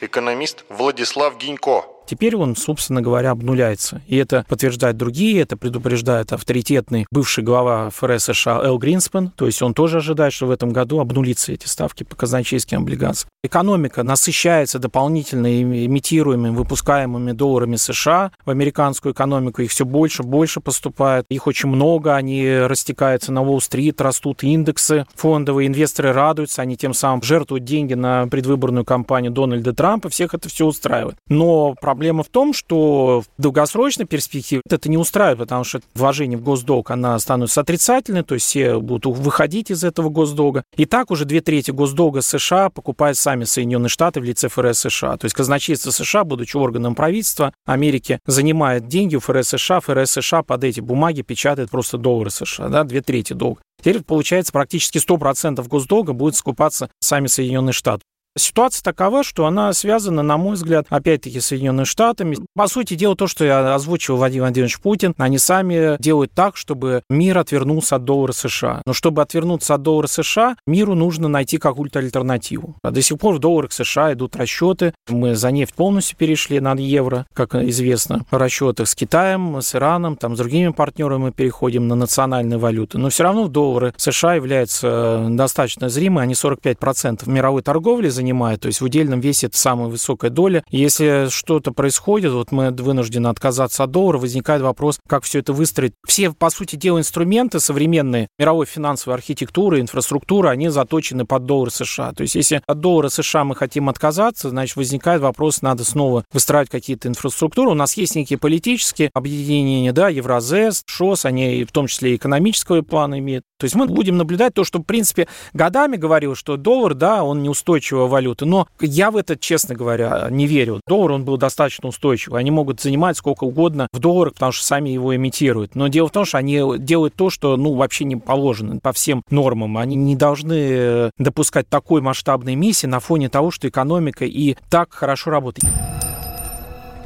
Экономист 0.00 0.64
Владислав 0.68 1.38
Гинько 1.38 1.84
Теперь 2.06 2.36
он, 2.36 2.56
собственно 2.56 3.00
говоря, 3.00 3.30
обнуляется. 3.30 4.02
И 4.06 4.16
это 4.16 4.44
подтверждают 4.48 4.96
другие, 4.96 5.40
это 5.40 5.56
предупреждает 5.56 6.32
авторитетный 6.32 7.06
бывший 7.10 7.44
глава 7.44 7.90
ФРС 7.90 8.24
США 8.24 8.60
Эл 8.64 8.78
Гринспен. 8.78 9.30
То 9.30 9.46
есть 9.46 9.62
он 9.62 9.74
тоже 9.74 9.98
ожидает, 9.98 10.32
что 10.32 10.46
в 10.46 10.50
этом 10.50 10.70
году 10.70 11.00
обнулится 11.00 11.52
эти 11.52 11.66
ставки 11.66 12.04
по 12.04 12.16
казначейским 12.16 12.78
облигациям. 12.78 13.28
Экономика 13.44 14.02
насыщается 14.02 14.78
дополнительно 14.78 15.62
имитируемыми, 15.62 16.54
выпускаемыми 16.54 17.32
долларами 17.32 17.76
США 17.76 18.30
в 18.44 18.50
американскую 18.50 19.12
экономику. 19.14 19.62
Их 19.62 19.70
все 19.70 19.84
больше, 19.84 20.22
больше 20.22 20.60
поступает. 20.60 21.26
Их 21.28 21.46
очень 21.46 21.68
много, 21.68 22.14
они 22.14 22.48
растекаются 22.48 23.32
на 23.32 23.42
Уолл-стрит, 23.42 24.00
растут 24.00 24.42
индексы 24.42 25.06
фондовые, 25.14 25.68
инвесторы 25.68 26.12
радуются, 26.12 26.62
они 26.62 26.76
тем 26.76 26.94
самым 26.94 27.22
жертвуют 27.22 27.64
деньги 27.64 27.94
на 27.94 28.26
предвыборную 28.26 28.84
кампанию 28.84 29.32
Дональда 29.32 29.72
Трампа, 29.72 30.08
всех 30.08 30.34
это 30.34 30.48
все 30.48 30.66
устраивает. 30.66 31.16
Но 31.28 31.74
Проблема 31.92 32.22
в 32.22 32.30
том, 32.30 32.54
что 32.54 33.20
в 33.20 33.42
долгосрочной 33.42 34.06
перспективе 34.06 34.62
это 34.66 34.88
не 34.88 34.96
устраивает, 34.96 35.40
потому 35.40 35.62
что 35.62 35.82
вложение 35.94 36.38
в 36.38 36.42
госдолг, 36.42 36.90
она 36.90 37.18
становится 37.18 37.60
отрицательной, 37.60 38.22
то 38.22 38.32
есть 38.32 38.46
все 38.46 38.80
будут 38.80 39.14
выходить 39.18 39.70
из 39.70 39.84
этого 39.84 40.08
госдолга. 40.08 40.64
И 40.74 40.86
так 40.86 41.10
уже 41.10 41.26
две 41.26 41.42
трети 41.42 41.70
госдолга 41.70 42.22
США 42.22 42.70
покупают 42.70 43.18
сами 43.18 43.44
Соединенные 43.44 43.90
Штаты 43.90 44.20
в 44.20 44.24
лице 44.24 44.48
ФРС 44.48 44.78
США. 44.78 45.18
То 45.18 45.26
есть 45.26 45.34
казначейство 45.34 45.90
США, 45.90 46.24
будучи 46.24 46.56
органом 46.56 46.94
правительства 46.94 47.52
Америки, 47.66 48.20
занимает 48.26 48.88
деньги 48.88 49.16
у 49.16 49.20
ФРС 49.20 49.48
США, 49.48 49.80
ФРС 49.80 50.12
США 50.12 50.42
под 50.42 50.64
эти 50.64 50.80
бумаги 50.80 51.20
печатает 51.20 51.68
просто 51.68 51.98
доллары 51.98 52.30
США, 52.30 52.68
да, 52.68 52.84
две 52.84 53.02
трети 53.02 53.34
долга. 53.34 53.60
Теперь, 53.80 54.02
получается, 54.02 54.50
практически 54.50 54.96
100% 54.96 55.62
госдолга 55.68 56.14
будет 56.14 56.36
скупаться 56.36 56.88
сами 57.00 57.26
Соединенные 57.26 57.74
Штаты. 57.74 58.02
Ситуация 58.36 58.82
такова, 58.82 59.22
что 59.22 59.46
она 59.46 59.72
связана, 59.74 60.22
на 60.22 60.38
мой 60.38 60.54
взгляд, 60.54 60.86
опять-таки 60.88 61.40
с 61.40 61.46
Соединенными 61.46 61.84
Штатами. 61.84 62.38
По 62.54 62.66
сути 62.66 62.94
дела, 62.94 63.14
то, 63.14 63.26
что 63.26 63.44
я 63.44 63.74
озвучил 63.74 64.16
Владимир 64.16 64.44
Владимирович 64.44 64.80
Путин, 64.80 65.14
они 65.18 65.36
сами 65.38 65.96
делают 66.00 66.32
так, 66.32 66.56
чтобы 66.56 67.02
мир 67.10 67.38
отвернулся 67.38 67.96
от 67.96 68.04
доллара 68.04 68.32
США. 68.32 68.82
Но 68.86 68.94
чтобы 68.94 69.20
отвернуться 69.20 69.74
от 69.74 69.82
доллара 69.82 70.06
США, 70.06 70.56
миру 70.66 70.94
нужно 70.94 71.28
найти 71.28 71.58
какую-то 71.58 71.98
альтернативу. 71.98 72.76
А 72.82 72.90
до 72.90 73.02
сих 73.02 73.18
пор 73.18 73.34
в 73.34 73.38
долларах 73.38 73.72
США 73.72 74.14
идут 74.14 74.34
расчеты. 74.36 74.94
Мы 75.08 75.34
за 75.34 75.50
нефть 75.50 75.74
полностью 75.74 76.16
перешли 76.16 76.58
на 76.60 76.72
евро, 76.72 77.26
как 77.34 77.54
известно, 77.54 78.24
в 78.30 78.36
расчетах 78.36 78.88
с 78.88 78.94
Китаем, 78.94 79.60
с 79.60 79.74
Ираном, 79.74 80.16
там, 80.16 80.36
с 80.36 80.38
другими 80.38 80.72
партнерами 80.72 81.24
мы 81.24 81.32
переходим 81.32 81.86
на 81.86 81.94
национальные 81.94 82.58
валюты. 82.58 82.96
Но 82.96 83.10
все 83.10 83.24
равно 83.24 83.48
доллары 83.48 83.92
США 83.98 84.34
являются 84.34 85.26
достаточно 85.28 85.90
зримы. 85.90 86.22
Они 86.22 86.32
45% 86.32 87.28
мировой 87.28 87.62
торговли 87.62 88.08
занимает, 88.22 88.60
то 88.60 88.68
есть 88.68 88.80
в 88.80 88.84
удельном 88.84 89.20
весе 89.20 89.48
это 89.48 89.58
самая 89.58 89.88
высокая 89.88 90.30
доля. 90.30 90.62
Если 90.70 91.28
что-то 91.28 91.72
происходит, 91.72 92.32
вот 92.32 92.52
мы 92.52 92.70
вынуждены 92.70 93.26
отказаться 93.26 93.84
от 93.84 93.90
доллара, 93.90 94.18
возникает 94.18 94.62
вопрос, 94.62 94.98
как 95.08 95.24
все 95.24 95.40
это 95.40 95.52
выстроить. 95.52 95.92
Все, 96.06 96.30
по 96.30 96.50
сути 96.50 96.76
дела, 96.76 96.98
инструменты 96.98 97.58
современные 97.58 98.28
мировой 98.38 98.66
финансовой 98.66 99.16
архитектуры, 99.16 99.80
инфраструктуры, 99.80 100.48
они 100.48 100.68
заточены 100.68 101.26
под 101.26 101.44
доллар 101.46 101.70
США. 101.70 102.12
То 102.12 102.22
есть 102.22 102.36
если 102.36 102.62
от 102.64 102.80
доллара 102.80 103.08
США 103.08 103.44
мы 103.44 103.56
хотим 103.56 103.88
отказаться, 103.88 104.50
значит, 104.50 104.76
возникает 104.76 105.20
вопрос, 105.20 105.60
надо 105.60 105.84
снова 105.84 106.24
выстраивать 106.32 106.70
какие-то 106.70 107.08
инфраструктуры. 107.08 107.70
У 107.70 107.74
нас 107.74 107.96
есть 107.96 108.14
некие 108.14 108.38
политические 108.38 109.10
объединения, 109.14 109.92
да, 109.92 110.08
Евразес, 110.08 110.84
ШОС, 110.86 111.24
они 111.24 111.64
в 111.64 111.72
том 111.72 111.88
числе 111.88 112.12
и 112.12 112.16
экономического 112.16 112.82
плана 112.82 113.18
имеют. 113.18 113.44
То 113.62 113.66
есть 113.66 113.76
мы 113.76 113.86
будем 113.86 114.16
наблюдать 114.16 114.54
то, 114.54 114.64
что, 114.64 114.80
в 114.80 114.82
принципе, 114.82 115.28
годами 115.52 115.96
говорил, 115.96 116.34
что 116.34 116.56
доллар, 116.56 116.94
да, 116.94 117.22
он 117.22 117.44
неустойчивая 117.44 118.06
валюта. 118.06 118.44
Но 118.44 118.66
я 118.80 119.12
в 119.12 119.16
это, 119.16 119.36
честно 119.36 119.76
говоря, 119.76 120.26
не 120.30 120.48
верю. 120.48 120.80
Доллар, 120.88 121.12
он 121.12 121.24
был 121.24 121.36
достаточно 121.36 121.88
устойчивый. 121.88 122.40
Они 122.40 122.50
могут 122.50 122.80
занимать 122.80 123.16
сколько 123.16 123.44
угодно 123.44 123.86
в 123.92 124.00
долларах, 124.00 124.34
потому 124.34 124.50
что 124.50 124.64
сами 124.64 124.88
его 124.88 125.14
имитируют. 125.14 125.76
Но 125.76 125.86
дело 125.86 126.08
в 126.08 126.10
том, 126.10 126.24
что 126.24 126.38
они 126.38 126.60
делают 126.78 127.14
то, 127.14 127.30
что, 127.30 127.56
ну, 127.56 127.74
вообще 127.74 128.04
не 128.04 128.16
положено 128.16 128.80
по 128.80 128.92
всем 128.92 129.22
нормам. 129.30 129.78
Они 129.78 129.94
не 129.94 130.16
должны 130.16 130.58
э, 130.58 131.10
допускать 131.18 131.68
такой 131.68 132.00
масштабной 132.00 132.56
миссии 132.56 132.88
на 132.88 132.98
фоне 132.98 133.28
того, 133.28 133.52
что 133.52 133.68
экономика 133.68 134.24
и 134.24 134.56
так 134.70 134.92
хорошо 134.92 135.30
работает. 135.30 135.72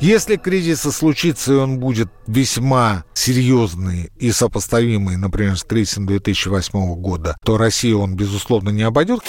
Если 0.00 0.36
кризис 0.36 0.82
случится, 0.82 1.54
и 1.54 1.56
он 1.56 1.78
будет 1.78 2.08
весьма 2.26 3.04
серьезный 3.14 4.10
и 4.18 4.30
сопоставимый, 4.30 5.16
например, 5.16 5.56
с 5.56 5.64
кризисом 5.64 6.06
2008 6.06 6.94
года, 6.96 7.36
то 7.44 7.56
Россию 7.56 8.00
он, 8.00 8.14
безусловно, 8.14 8.68
не 8.68 8.82
обойдет. 8.82 9.22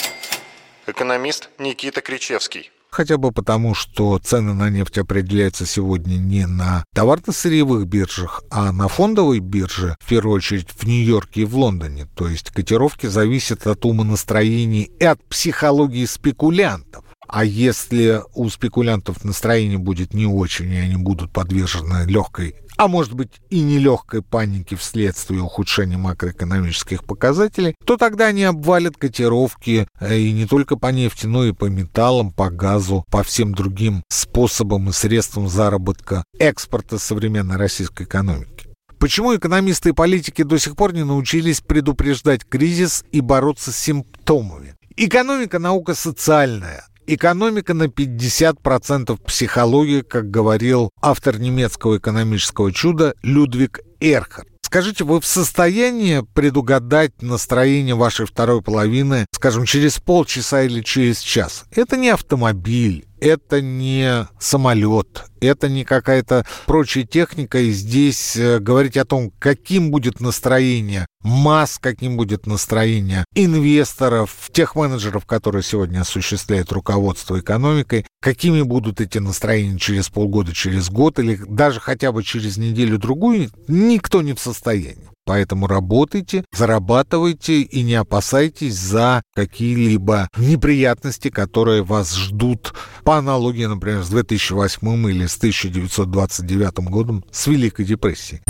Экономист 0.86 1.48
Никита 1.58 2.02
Кричевский. 2.02 2.70
Хотя 2.90 3.18
бы 3.18 3.32
потому, 3.32 3.74
что 3.74 4.18
цены 4.18 4.54
на 4.54 4.70
нефть 4.70 4.98
определяются 4.98 5.66
сегодня 5.66 6.16
не 6.16 6.46
на 6.46 6.84
товарно-сырьевых 6.94 7.86
биржах, 7.86 8.42
а 8.50 8.72
на 8.72 8.88
фондовой 8.88 9.40
бирже, 9.40 9.96
в 10.00 10.08
первую 10.08 10.36
очередь 10.36 10.70
в 10.70 10.84
Нью-Йорке 10.86 11.42
и 11.42 11.44
в 11.44 11.56
Лондоне. 11.56 12.06
То 12.14 12.28
есть 12.28 12.50
котировки 12.50 13.06
зависят 13.06 13.66
от 13.66 13.84
умонастроений 13.84 14.90
и 14.98 15.04
от 15.04 15.22
психологии 15.28 16.06
спекулянтов. 16.06 17.04
А 17.28 17.44
если 17.44 18.22
у 18.34 18.48
спекулянтов 18.48 19.22
настроение 19.22 19.78
будет 19.78 20.14
не 20.14 20.26
очень, 20.26 20.72
и 20.72 20.78
они 20.78 20.96
будут 20.96 21.30
подвержены 21.30 22.06
легкой, 22.06 22.56
а 22.78 22.88
может 22.88 23.12
быть 23.12 23.32
и 23.50 23.60
нелегкой 23.60 24.22
панике 24.22 24.76
вследствие 24.76 25.42
ухудшения 25.42 25.98
макроэкономических 25.98 27.04
показателей, 27.04 27.74
то 27.84 27.96
тогда 27.96 28.26
они 28.26 28.44
обвалят 28.44 28.96
котировки 28.96 29.86
э, 30.00 30.18
и 30.18 30.32
не 30.32 30.46
только 30.46 30.76
по 30.76 30.86
нефти, 30.86 31.26
но 31.26 31.44
и 31.44 31.52
по 31.52 31.66
металлам, 31.66 32.30
по 32.30 32.50
газу, 32.50 33.04
по 33.10 33.22
всем 33.22 33.52
другим 33.52 34.02
способам 34.08 34.88
и 34.88 34.92
средствам 34.92 35.48
заработка 35.48 36.24
экспорта 36.38 36.98
современной 36.98 37.56
российской 37.56 38.04
экономики. 38.04 38.68
Почему 38.98 39.36
экономисты 39.36 39.90
и 39.90 39.92
политики 39.92 40.42
до 40.42 40.58
сих 40.58 40.76
пор 40.76 40.94
не 40.94 41.04
научились 41.04 41.60
предупреждать 41.60 42.44
кризис 42.44 43.04
и 43.12 43.20
бороться 43.20 43.70
с 43.70 43.76
симптомами? 43.76 44.74
Экономика– 44.96 45.58
наука 45.60 45.94
социальная. 45.94 46.84
Экономика 47.10 47.72
на 47.72 47.84
50% 47.84 49.18
психология, 49.24 50.02
как 50.02 50.30
говорил 50.30 50.90
автор 51.00 51.40
немецкого 51.40 51.96
экономического 51.96 52.70
чуда 52.70 53.14
Людвиг 53.22 53.80
Эрхард. 53.98 54.46
Скажите, 54.60 55.04
вы 55.04 55.18
в 55.18 55.24
состоянии 55.24 56.22
предугадать 56.34 57.22
настроение 57.22 57.94
вашей 57.94 58.26
второй 58.26 58.60
половины, 58.60 59.24
скажем, 59.34 59.64
через 59.64 59.98
полчаса 59.98 60.64
или 60.64 60.82
через 60.82 61.20
час? 61.20 61.64
Это 61.70 61.96
не 61.96 62.10
автомобиль, 62.10 63.06
это 63.18 63.62
не 63.62 64.28
самолет, 64.38 65.24
это 65.40 65.70
не 65.70 65.86
какая-то 65.86 66.44
прочая 66.66 67.04
техника, 67.04 67.58
и 67.58 67.70
здесь 67.70 68.36
э, 68.36 68.58
говорить 68.58 68.98
о 68.98 69.06
том, 69.06 69.32
каким 69.38 69.90
будет 69.90 70.20
настроение 70.20 71.06
масс, 71.28 71.78
каким 71.80 72.16
будет 72.16 72.46
настроение 72.46 73.24
инвесторов, 73.34 74.50
тех 74.52 74.74
менеджеров, 74.74 75.26
которые 75.26 75.62
сегодня 75.62 76.00
осуществляют 76.00 76.72
руководство 76.72 77.38
экономикой, 77.38 78.06
какими 78.20 78.62
будут 78.62 79.00
эти 79.00 79.18
настроения 79.18 79.78
через 79.78 80.08
полгода, 80.08 80.54
через 80.54 80.90
год 80.90 81.18
или 81.18 81.36
даже 81.36 81.80
хотя 81.80 82.10
бы 82.12 82.22
через 82.22 82.56
неделю-другую, 82.56 83.50
никто 83.68 84.22
не 84.22 84.32
в 84.32 84.40
состоянии. 84.40 85.08
Поэтому 85.28 85.66
работайте, 85.66 86.42
зарабатывайте 86.54 87.60
и 87.60 87.82
не 87.82 87.96
опасайтесь 87.96 88.74
за 88.76 89.20
какие-либо 89.34 90.28
неприятности, 90.38 91.28
которые 91.28 91.82
вас 91.82 92.16
ждут 92.16 92.72
по 93.04 93.18
аналогии, 93.18 93.66
например, 93.66 94.04
с 94.04 94.08
2008 94.08 95.10
или 95.10 95.26
с 95.26 95.36
1929 95.36 96.78
годом 96.88 97.22
с 97.30 97.46
Великой 97.46 97.84
депрессией. 97.84 98.40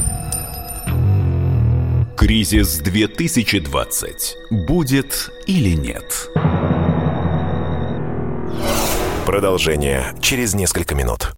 Кризис 2.19 2.79
2020. 2.79 4.37
Будет 4.51 5.31
или 5.47 5.77
нет? 5.77 6.29
Продолжение 9.25 10.17
через 10.21 10.53
несколько 10.53 10.97
минут. 10.97 11.38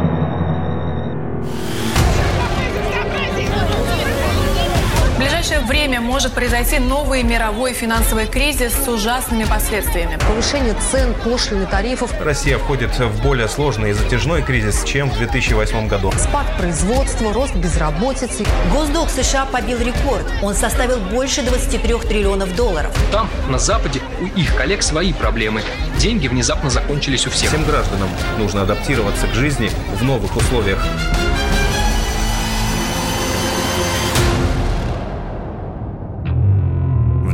время 5.71 6.01
может 6.01 6.33
произойти 6.33 6.79
новый 6.79 7.23
мировой 7.23 7.71
финансовый 7.71 8.27
кризис 8.27 8.73
с 8.73 8.89
ужасными 8.89 9.45
последствиями. 9.45 10.19
Повышение 10.27 10.75
цен, 10.91 11.13
пошлины, 11.23 11.65
тарифов. 11.65 12.11
Россия 12.19 12.57
входит 12.57 12.99
в 12.99 13.23
более 13.23 13.47
сложный 13.47 13.91
и 13.91 13.93
затяжной 13.93 14.41
кризис, 14.41 14.83
чем 14.83 15.09
в 15.09 15.17
2008 15.17 15.87
году. 15.87 16.11
Спад 16.17 16.45
производства, 16.57 17.31
рост 17.31 17.55
безработицы. 17.55 18.45
Госдолг 18.73 19.09
США 19.09 19.45
побил 19.45 19.79
рекорд. 19.79 20.25
Он 20.41 20.55
составил 20.55 20.99
больше 20.99 21.41
23 21.41 21.99
триллионов 21.99 22.53
долларов. 22.57 22.93
Там, 23.13 23.29
на 23.47 23.57
Западе, 23.57 24.01
у 24.19 24.25
их 24.25 24.53
коллег 24.57 24.83
свои 24.83 25.13
проблемы. 25.13 25.61
Деньги 25.97 26.27
внезапно 26.27 26.69
закончились 26.69 27.25
у 27.27 27.29
всех. 27.29 27.47
Всем 27.47 27.63
гражданам 27.63 28.09
нужно 28.37 28.63
адаптироваться 28.63 29.25
к 29.25 29.33
жизни 29.33 29.71
в 29.97 30.03
новых 30.03 30.35
условиях. 30.35 30.85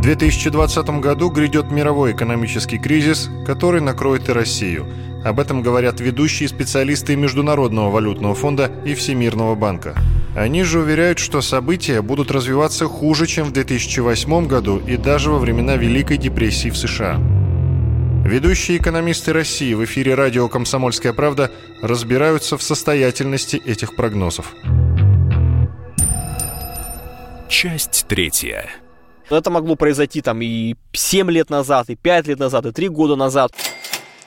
2020 0.08 1.02
году 1.02 1.30
грядет 1.30 1.70
мировой 1.70 2.14
экономический 2.14 2.78
кризис, 2.78 3.30
который 3.46 3.82
накроет 3.82 4.30
и 4.30 4.32
Россию. 4.32 4.88
Об 5.26 5.38
этом 5.38 5.62
говорят 5.62 6.00
ведущие 6.00 6.48
специалисты 6.48 7.18
Международного 7.18 7.90
валютного 7.90 8.34
фонда 8.34 8.72
и 8.86 8.94
Всемирного 8.94 9.56
банка. 9.56 9.96
Они 10.34 10.64
же 10.64 10.80
уверяют, 10.80 11.20
что 11.20 11.42
события 11.42 12.02
будут 12.02 12.32
развиваться 12.32 12.86
хуже, 12.86 13.28
чем 13.28 13.48
в 13.48 13.52
2008 13.52 14.48
году 14.48 14.78
и 14.78 14.96
даже 14.96 15.30
во 15.30 15.40
времена 15.40 15.76
Великой 15.76 16.16
депрессии 16.16 16.70
в 16.70 16.78
США. 16.78 17.20
Ведущие 18.24 18.78
экономисты 18.78 19.34
России 19.34 19.74
в 19.74 19.84
эфире 19.84 20.16
радио 20.16 20.48
«Комсомольская 20.48 21.12
правда» 21.12 21.52
разбираются 21.82 22.58
в 22.58 22.64
состоятельности 22.64 23.58
этих 23.58 23.98
прогнозов. 23.98 24.56
Часть 27.50 28.06
третья. 28.08 28.70
Это 29.30 29.50
могло 29.50 29.76
произойти 29.76 30.22
там 30.22 30.42
и 30.42 30.76
7 30.94 31.30
лет 31.32 31.50
назад, 31.50 31.90
и 31.90 31.96
5 31.96 32.28
лет 32.28 32.40
назад, 32.40 32.66
и 32.66 32.72
3 32.72 32.90
года 32.90 33.16
назад. 33.16 33.52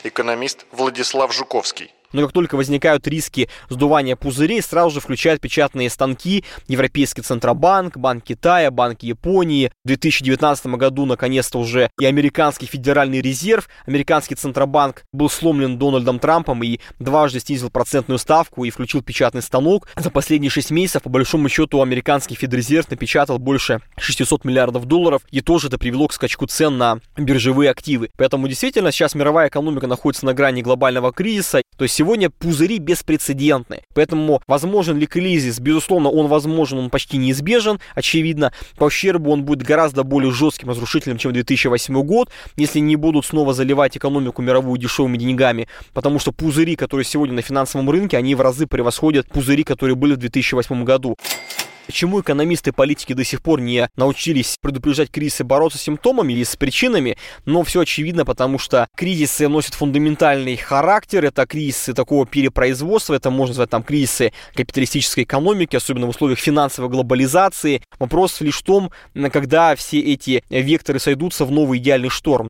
Экономист 0.04 0.66
Владислав 0.72 1.34
Жуковский. 1.34 1.90
Но 2.12 2.22
как 2.22 2.32
только 2.32 2.56
возникают 2.56 3.06
риски 3.06 3.48
сдувания 3.68 4.16
пузырей, 4.16 4.62
сразу 4.62 4.90
же 4.90 5.00
включают 5.00 5.40
печатные 5.40 5.90
станки 5.90 6.44
Европейский 6.66 7.22
Центробанк, 7.22 7.96
Банк 7.96 8.24
Китая, 8.24 8.70
Банк 8.70 9.02
Японии. 9.02 9.72
В 9.84 9.88
2019 9.88 10.66
году, 10.66 11.06
наконец-то, 11.06 11.58
уже 11.58 11.90
и 12.00 12.06
Американский 12.06 12.66
Федеральный 12.66 13.20
резерв, 13.20 13.68
Американский 13.86 14.34
Центробанк 14.34 15.04
был 15.12 15.30
сломлен 15.30 15.78
Дональдом 15.78 16.18
Трампом 16.18 16.62
и 16.62 16.80
дважды 16.98 17.40
снизил 17.40 17.70
процентную 17.70 18.18
ставку 18.18 18.64
и 18.64 18.70
включил 18.70 19.02
печатный 19.02 19.42
станок. 19.42 19.88
За 19.96 20.10
последние 20.10 20.50
6 20.50 20.70
месяцев, 20.70 21.02
по 21.02 21.08
большому 21.08 21.48
счету, 21.48 21.82
Американский 21.82 22.34
Федрезерв 22.34 22.90
напечатал 22.90 23.38
больше 23.38 23.80
600 23.98 24.44
миллиардов 24.44 24.86
долларов, 24.86 25.22
и 25.30 25.40
тоже 25.40 25.68
это 25.68 25.78
привело 25.78 26.08
к 26.08 26.12
скачку 26.12 26.46
цен 26.46 26.78
на 26.78 27.00
биржевые 27.16 27.70
активы. 27.70 28.10
Поэтому 28.16 28.48
действительно 28.48 28.92
сейчас 28.92 29.14
мировая 29.14 29.48
экономика 29.48 29.86
находится 29.86 30.26
на 30.26 30.34
грани 30.34 30.62
глобального 30.62 31.12
кризиса, 31.12 31.62
то 31.76 31.84
есть 31.84 31.94
сегодня 32.00 32.30
пузыри 32.30 32.78
беспрецедентны. 32.78 33.82
Поэтому 33.92 34.40
возможен 34.46 34.96
ли 34.96 35.06
кризис? 35.06 35.60
Безусловно, 35.60 36.08
он 36.08 36.28
возможен, 36.28 36.78
он 36.78 36.88
почти 36.88 37.18
неизбежен. 37.18 37.78
Очевидно, 37.94 38.54
по 38.78 38.84
ущербу 38.84 39.30
он 39.30 39.44
будет 39.44 39.60
гораздо 39.60 40.02
более 40.02 40.32
жестким, 40.32 40.70
разрушительным, 40.70 41.18
чем 41.18 41.34
2008 41.34 42.02
год, 42.02 42.30
если 42.56 42.78
не 42.78 42.96
будут 42.96 43.26
снова 43.26 43.52
заливать 43.52 43.98
экономику 43.98 44.40
мировую 44.40 44.78
дешевыми 44.78 45.18
деньгами. 45.18 45.68
Потому 45.92 46.18
что 46.18 46.32
пузыри, 46.32 46.74
которые 46.74 47.04
сегодня 47.04 47.34
на 47.34 47.42
финансовом 47.42 47.90
рынке, 47.90 48.16
они 48.16 48.34
в 48.34 48.40
разы 48.40 48.66
превосходят 48.66 49.28
пузыри, 49.28 49.62
которые 49.62 49.94
были 49.94 50.14
в 50.14 50.16
2008 50.16 50.84
году. 50.84 51.18
Почему 51.90 52.20
экономисты 52.20 52.70
и 52.70 52.72
политики 52.72 53.14
до 53.14 53.24
сих 53.24 53.42
пор 53.42 53.60
не 53.60 53.88
научились 53.96 54.58
предупреждать 54.62 55.10
кризисы, 55.10 55.42
бороться 55.42 55.76
с 55.76 55.82
симптомами 55.82 56.32
или 56.32 56.44
с 56.44 56.54
причинами? 56.54 57.16
Но 57.46 57.64
все 57.64 57.80
очевидно, 57.80 58.24
потому 58.24 58.60
что 58.60 58.86
кризисы 58.96 59.48
носят 59.48 59.74
фундаментальный 59.74 60.56
характер. 60.56 61.24
Это 61.24 61.44
кризисы 61.46 61.92
такого 61.92 62.26
перепроизводства, 62.26 63.14
это 63.14 63.30
можно 63.30 63.50
назвать 63.50 63.70
там 63.70 63.82
кризисы 63.82 64.32
капиталистической 64.54 65.24
экономики, 65.24 65.74
особенно 65.74 66.06
в 66.06 66.10
условиях 66.10 66.38
финансовой 66.38 66.92
глобализации. 66.92 67.82
Вопрос 67.98 68.40
лишь 68.40 68.58
в 68.58 68.62
том, 68.62 68.92
когда 69.32 69.74
все 69.74 69.98
эти 69.98 70.44
векторы 70.48 71.00
сойдутся 71.00 71.44
в 71.44 71.50
новый 71.50 71.80
идеальный 71.80 72.08
шторм. 72.08 72.46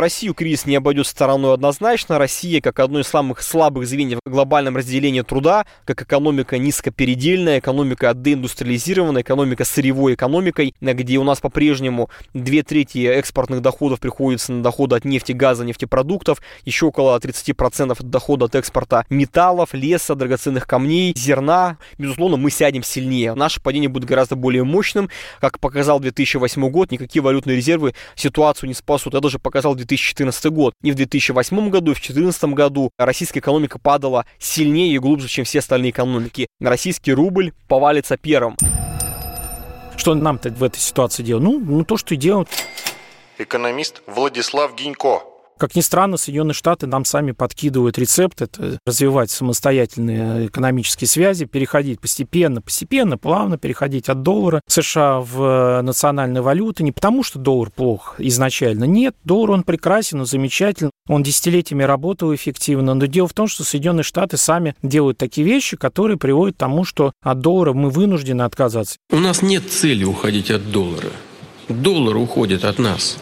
Россию 0.00 0.34
кризис 0.34 0.66
не 0.66 0.76
обойдет 0.76 1.06
стороной 1.06 1.54
однозначно. 1.54 2.18
Россия, 2.18 2.60
как 2.60 2.80
одно 2.80 3.00
из 3.00 3.06
самых 3.06 3.42
слабых 3.42 3.86
звеньев 3.86 4.18
в 4.24 4.30
глобальном 4.30 4.76
разделении 4.76 5.20
труда, 5.20 5.66
как 5.84 6.02
экономика 6.02 6.58
низкопередельная, 6.58 7.58
экономика 7.58 8.12
деиндустриализированная, 8.14 9.22
экономика 9.22 9.64
сырьевой 9.64 10.14
экономикой, 10.14 10.74
где 10.80 11.18
у 11.18 11.24
нас 11.24 11.40
по-прежнему 11.40 12.10
две 12.34 12.62
трети 12.62 13.06
экспортных 13.06 13.60
доходов 13.60 14.00
приходится 14.00 14.52
на 14.52 14.62
доходы 14.62 14.96
от 14.96 15.04
нефти, 15.04 15.32
газа, 15.32 15.64
нефтепродуктов, 15.64 16.40
еще 16.64 16.86
около 16.86 17.18
30% 17.18 17.92
от 17.92 18.10
дохода 18.10 18.46
от 18.46 18.54
экспорта 18.54 19.04
металлов, 19.10 19.74
леса, 19.74 20.14
драгоценных 20.14 20.66
камней, 20.66 21.12
зерна. 21.16 21.78
Безусловно, 21.98 22.36
мы 22.36 22.50
сядем 22.50 22.82
сильнее. 22.82 23.34
Наше 23.34 23.60
падение 23.60 23.88
будет 23.88 24.08
гораздо 24.08 24.36
более 24.36 24.64
мощным. 24.64 25.10
Как 25.40 25.58
показал 25.58 26.00
2008 26.00 26.68
год, 26.70 26.90
никакие 26.90 27.22
валютные 27.22 27.56
резервы 27.56 27.94
ситуацию 28.14 28.68
не 28.68 28.74
спасут. 28.74 29.14
Это 29.14 29.28
же 29.28 29.38
показал 29.38 29.74
2014 29.98 30.46
год. 30.46 30.74
И 30.82 30.92
в 30.92 30.94
2008 30.94 31.70
году, 31.70 31.92
и 31.92 31.94
в 31.94 31.98
2014 31.98 32.44
году 32.44 32.90
российская 32.98 33.40
экономика 33.40 33.78
падала 33.78 34.26
сильнее 34.38 34.94
и 34.94 34.98
глубже, 34.98 35.28
чем 35.28 35.44
все 35.44 35.58
остальные 35.58 35.90
экономики. 35.90 36.48
Российский 36.60 37.12
рубль 37.12 37.52
повалится 37.68 38.16
первым. 38.16 38.56
Что 39.96 40.14
нам-то 40.14 40.50
в 40.50 40.62
этой 40.62 40.78
ситуации 40.78 41.22
делать? 41.22 41.44
Ну, 41.44 41.60
ну 41.60 41.84
то, 41.84 41.96
что 41.96 42.14
и 42.14 42.16
делают. 42.16 42.48
Экономист 43.38 44.02
Владислав 44.06 44.74
Гинько. 44.74 45.29
Как 45.60 45.76
ни 45.76 45.82
странно, 45.82 46.16
Соединенные 46.16 46.54
Штаты 46.54 46.86
нам 46.86 47.04
сами 47.04 47.32
подкидывают 47.32 47.98
рецепт, 47.98 48.40
это 48.40 48.78
развивать 48.86 49.30
самостоятельные 49.30 50.46
экономические 50.46 51.06
связи, 51.06 51.44
переходить 51.44 52.00
постепенно, 52.00 52.62
постепенно, 52.62 53.18
плавно 53.18 53.58
переходить 53.58 54.08
от 54.08 54.22
доллара 54.22 54.62
США 54.66 55.20
в 55.20 55.82
национальную 55.82 56.42
валюту. 56.42 56.82
Не 56.82 56.92
потому, 56.92 57.22
что 57.22 57.38
доллар 57.38 57.68
плох 57.68 58.14
изначально. 58.16 58.84
Нет, 58.84 59.14
доллар 59.24 59.50
он 59.50 59.62
прекрасен, 59.62 60.20
он 60.20 60.24
замечателен, 60.24 60.92
он 61.06 61.22
десятилетиями 61.22 61.82
работал 61.82 62.34
эффективно. 62.34 62.94
Но 62.94 63.04
дело 63.04 63.28
в 63.28 63.34
том, 63.34 63.46
что 63.46 63.62
Соединенные 63.62 64.02
Штаты 64.02 64.38
сами 64.38 64.74
делают 64.82 65.18
такие 65.18 65.46
вещи, 65.46 65.76
которые 65.76 66.16
приводят 66.16 66.56
к 66.56 66.58
тому, 66.58 66.86
что 66.86 67.12
от 67.22 67.40
доллара 67.40 67.74
мы 67.74 67.90
вынуждены 67.90 68.40
отказаться. 68.40 68.96
У 69.10 69.18
нас 69.18 69.42
нет 69.42 69.70
цели 69.70 70.04
уходить 70.04 70.50
от 70.50 70.70
доллара. 70.70 71.10
Доллар 71.68 72.16
уходит 72.16 72.64
от 72.64 72.78
нас. 72.78 73.18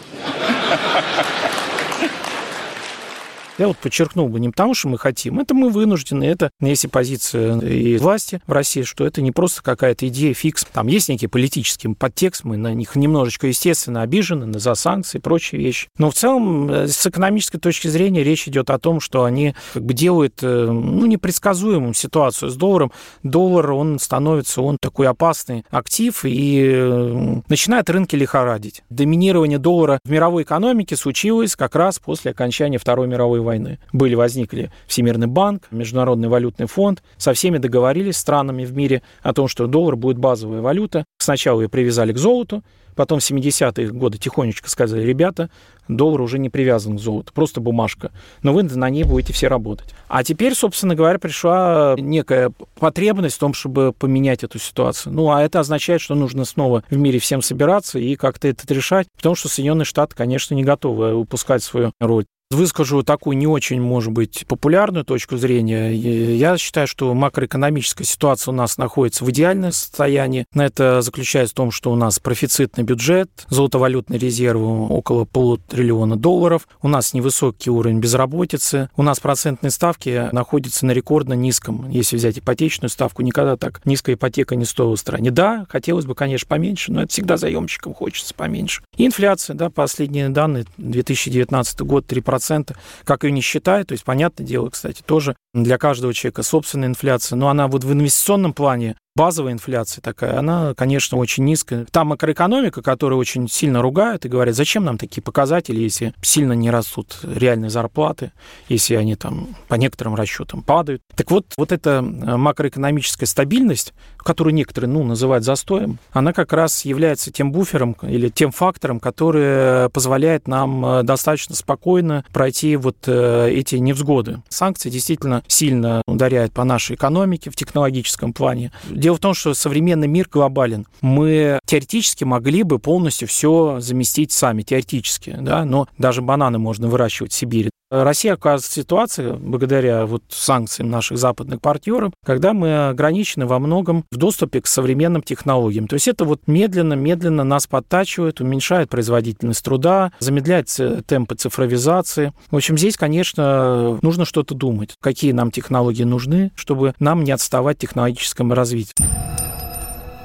Я 3.59 3.67
вот 3.67 3.77
подчеркнул 3.77 4.29
бы 4.29 4.39
не 4.39 4.47
потому, 4.47 4.73
что 4.73 4.87
мы 4.87 4.97
хотим, 4.97 5.37
это 5.37 5.53
мы 5.53 5.69
вынуждены, 5.69 6.23
это 6.23 6.49
если 6.61 6.87
позиция 6.87 7.59
и 7.59 7.97
власти 7.97 8.41
в 8.47 8.53
России, 8.53 8.83
что 8.83 9.05
это 9.05 9.21
не 9.21 9.33
просто 9.33 9.61
какая-то 9.61 10.07
идея 10.07 10.33
фикс. 10.33 10.65
Там 10.71 10.87
есть 10.87 11.09
некий 11.09 11.27
политический 11.27 11.89
подтекст, 11.89 12.45
мы 12.45 12.55
на 12.55 12.73
них 12.73 12.95
немножечко, 12.95 13.47
естественно, 13.47 14.01
обижены 14.01 14.57
за 14.57 14.75
санкции 14.75 15.17
и 15.17 15.21
прочие 15.21 15.59
вещи. 15.59 15.89
Но 15.97 16.09
в 16.09 16.13
целом, 16.13 16.71
э, 16.71 16.87
с 16.87 17.05
экономической 17.05 17.57
точки 17.57 17.89
зрения, 17.89 18.23
речь 18.23 18.47
идет 18.47 18.69
о 18.69 18.79
том, 18.79 19.01
что 19.01 19.25
они 19.25 19.55
как 19.73 19.83
бы 19.83 19.93
делают 19.93 20.35
э, 20.41 20.65
ну, 20.71 21.05
непредсказуемую 21.05 21.93
ситуацию 21.95 22.51
с 22.51 22.55
долларом. 22.55 22.93
Доллар, 23.23 23.73
он 23.73 23.99
становится, 23.99 24.61
он 24.61 24.77
такой 24.79 25.07
опасный 25.07 25.65
актив 25.69 26.17
и 26.23 26.63
э, 26.63 27.41
начинает 27.49 27.89
рынки 27.89 28.15
лихорадить. 28.15 28.83
Доминирование 28.89 29.59
доллара 29.59 29.99
в 30.05 30.09
мировой 30.09 30.43
экономике 30.43 30.95
случилось 30.95 31.57
как 31.57 31.75
раз 31.75 31.99
после 31.99 32.31
окончания 32.31 32.77
Второй 32.77 33.09
мировой 33.09 33.41
войны 33.41 33.48
войны. 33.49 33.79
Были, 33.91 34.15
возникли 34.15 34.71
Всемирный 34.87 35.27
банк, 35.27 35.63
Международный 35.71 36.27
валютный 36.27 36.67
фонд. 36.67 37.03
Со 37.17 37.33
всеми 37.33 37.57
договорились 37.57 38.17
странами 38.17 38.63
в 38.63 38.73
мире 38.75 39.01
о 39.21 39.33
том, 39.33 39.47
что 39.47 39.67
доллар 39.67 39.95
будет 39.95 40.17
базовая 40.17 40.61
валюта. 40.61 41.05
Сначала 41.17 41.61
ее 41.61 41.69
привязали 41.69 42.13
к 42.13 42.17
золоту, 42.17 42.63
потом 42.95 43.19
в 43.19 43.23
70-е 43.23 43.91
годы 43.91 44.17
тихонечко 44.17 44.69
сказали, 44.69 45.03
ребята, 45.03 45.49
доллар 45.87 46.21
уже 46.21 46.37
не 46.37 46.49
привязан 46.49 46.97
к 46.97 46.99
золоту, 46.99 47.31
просто 47.33 47.61
бумажка, 47.61 48.11
но 48.43 48.53
вы 48.53 48.63
на 48.63 48.89
ней 48.89 49.03
будете 49.03 49.33
все 49.33 49.47
работать. 49.47 49.93
А 50.07 50.23
теперь, 50.23 50.53
собственно 50.53 50.95
говоря, 50.95 51.17
пришла 51.17 51.95
некая 51.97 52.51
потребность 52.77 53.37
в 53.37 53.39
том, 53.39 53.53
чтобы 53.53 53.93
поменять 53.93 54.43
эту 54.43 54.59
ситуацию. 54.59 55.13
Ну, 55.13 55.31
а 55.31 55.41
это 55.41 55.61
означает, 55.61 56.01
что 56.01 56.13
нужно 56.13 56.45
снова 56.45 56.83
в 56.89 56.97
мире 56.97 57.19
всем 57.19 57.41
собираться 57.41 57.99
и 57.99 58.15
как-то 58.15 58.47
это 58.47 58.71
решать, 58.73 59.07
потому 59.15 59.35
что 59.35 59.47
Соединенные 59.47 59.85
Штаты, 59.85 60.15
конечно, 60.15 60.53
не 60.53 60.63
готовы 60.63 61.15
упускать 61.15 61.63
свою 61.63 61.91
роль. 61.99 62.25
Выскажу 62.51 63.03
такую 63.03 63.37
не 63.37 63.45
очень, 63.45 63.79
может 63.79 64.11
быть, 64.11 64.43
популярную 64.47 65.05
точку 65.05 65.37
зрения. 65.37 65.93
Я 65.93 66.57
считаю, 66.57 66.87
что 66.87 67.13
макроэкономическая 67.13 68.07
ситуация 68.07 68.51
у 68.51 68.55
нас 68.55 68.79
находится 68.79 69.23
в 69.23 69.29
идеальном 69.29 69.71
состоянии. 69.71 70.47
Это 70.55 71.03
заключается 71.03 71.53
в 71.53 71.57
том, 71.57 71.69
что 71.69 71.91
у 71.91 71.95
нас 71.95 72.17
профицитный 72.17 72.83
бюджет, 72.83 73.29
золотовалютные 73.49 74.17
резервы 74.17 74.87
около 74.87 75.25
полутриллиона 75.25 76.15
долларов, 76.15 76.67
у 76.81 76.87
нас 76.87 77.13
невысокий 77.13 77.69
уровень 77.69 77.99
безработицы, 77.99 78.89
у 78.97 79.03
нас 79.03 79.19
процентные 79.19 79.69
ставки 79.69 80.29
находятся 80.31 80.87
на 80.87 80.91
рекордно 80.91 81.33
низком. 81.33 81.87
Если 81.91 82.15
взять 82.15 82.39
ипотечную 82.39 82.89
ставку, 82.89 83.21
никогда 83.21 83.57
так 83.57 83.85
низкая 83.85 84.15
ипотека 84.15 84.55
не 84.55 84.65
стоила 84.65 84.95
в 84.95 84.99
стране. 84.99 85.29
Да, 85.29 85.67
хотелось 85.69 86.07
бы, 86.07 86.15
конечно, 86.15 86.47
поменьше, 86.47 86.91
но 86.91 87.03
это 87.03 87.11
всегда 87.11 87.37
заемщикам 87.37 87.93
хочется 87.93 88.33
поменьше. 88.33 88.81
И 88.97 89.05
инфляция, 89.05 89.53
да, 89.55 89.69
последние 89.69 90.29
данные, 90.29 90.65
2019 90.77 91.81
год 91.81 92.11
3%, 92.11 92.38
2%, 92.39 92.75
как 93.03 93.23
ее 93.23 93.31
не 93.31 93.41
считают. 93.41 93.89
То 93.89 93.93
есть, 93.93 94.03
понятное 94.03 94.45
дело, 94.45 94.69
кстати, 94.69 95.01
тоже 95.05 95.35
для 95.53 95.77
каждого 95.77 96.13
человека 96.13 96.43
собственная 96.43 96.89
инфляция. 96.89 97.35
Но 97.35 97.49
она 97.49 97.67
вот 97.67 97.83
в 97.83 97.93
инвестиционном 97.93 98.53
плане 98.53 98.95
базовая 99.15 99.51
инфляция 99.53 100.01
такая, 100.01 100.39
она, 100.39 100.73
конечно, 100.75 101.17
очень 101.17 101.43
низкая. 101.43 101.85
Там 101.91 102.07
макроэкономика, 102.07 102.81
которую 102.81 103.19
очень 103.19 103.49
сильно 103.49 103.81
ругают 103.81 104.25
и 104.25 104.29
говорят, 104.29 104.55
зачем 104.55 104.85
нам 104.85 104.97
такие 104.97 105.21
показатели, 105.21 105.79
если 105.79 106.13
сильно 106.21 106.53
не 106.53 106.71
растут 106.71 107.19
реальные 107.23 107.69
зарплаты, 107.69 108.31
если 108.69 108.95
они 108.95 109.15
там 109.15 109.55
по 109.67 109.75
некоторым 109.75 110.15
расчетам 110.15 110.61
падают. 110.61 111.01
Так 111.15 111.31
вот, 111.31 111.47
вот 111.57 111.71
эта 111.71 111.99
э, 111.99 112.01
макроэкономическая 112.01 113.27
стабильность, 113.27 113.93
которую 114.17 114.53
некоторые, 114.53 114.89
ну, 114.89 115.03
называют 115.03 115.43
застоем, 115.43 115.99
она 116.11 116.31
как 116.31 116.53
раз 116.53 116.85
является 116.85 117.31
тем 117.31 117.51
буфером 117.51 117.97
или 118.03 118.29
тем 118.29 118.51
фактором, 118.51 118.99
который 118.99 119.89
позволяет 119.89 120.47
нам 120.47 120.85
э, 120.85 121.03
достаточно 121.03 121.55
спокойно 121.55 122.23
пройти 122.31 122.75
вот 122.77 122.97
э, 123.07 123.49
эти 123.51 123.75
невзгоды. 123.75 124.41
Санкции 124.47 124.89
действительно 124.89 125.43
сильно 125.47 126.01
ударяют 126.05 126.53
по 126.53 126.63
нашей 126.63 126.95
экономике 126.95 127.49
в 127.49 127.55
технологическом 127.55 128.33
плане 128.33 128.71
Дело 128.99 129.15
в 129.15 129.19
том, 129.19 129.33
что 129.33 129.53
современный 129.53 130.07
мир 130.07 130.27
глобален. 130.29 130.85
Мы 131.01 131.59
теоретически 131.65 132.25
могли 132.25 132.63
бы 132.63 132.79
полностью 132.79 133.27
все 133.27 133.79
заместить 133.79 134.31
сами, 134.31 134.61
теоретически, 134.61 135.37
да, 135.39 135.63
но 135.63 135.87
даже 135.97 136.21
бананы 136.21 136.59
можно 136.59 136.87
выращивать 136.87 137.31
в 137.31 137.35
Сибири. 137.35 137.69
Россия 137.91 138.33
оказывается 138.33 138.69
в 138.69 138.73
ситуации, 138.73 139.31
благодаря 139.31 140.05
вот 140.05 140.21
санкциям 140.29 140.91
наших 140.91 141.17
западных 141.17 141.59
партнеров, 141.59 142.13
когда 142.23 142.53
мы 142.53 142.89
ограничены 142.89 143.47
во 143.47 143.57
многом 143.57 144.05
в 144.11 144.17
доступе 144.17 144.61
к 144.61 144.67
современным 144.67 145.23
технологиям. 145.23 145.87
То 145.87 145.95
есть 145.95 146.07
это 146.07 146.23
вот 146.23 146.41
медленно-медленно 146.45 147.43
нас 147.43 147.65
подтачивает, 147.65 148.41
уменьшает 148.41 148.89
производительность 148.89 149.65
труда, 149.65 150.11
замедляет 150.19 150.69
темпы 151.07 151.33
цифровизации. 151.33 152.31
В 152.51 152.55
общем, 152.55 152.77
здесь, 152.77 152.95
конечно, 152.95 153.97
нужно 154.03 154.25
что-то 154.25 154.53
думать, 154.53 154.93
какие 155.01 155.31
нам 155.31 155.49
технологии 155.49 156.03
нужны, 156.03 156.51
чтобы 156.55 156.93
нам 156.99 157.23
не 157.23 157.31
отставать 157.31 157.77
в 157.77 157.81
технологическом 157.81 158.53
развитии. 158.53 159.05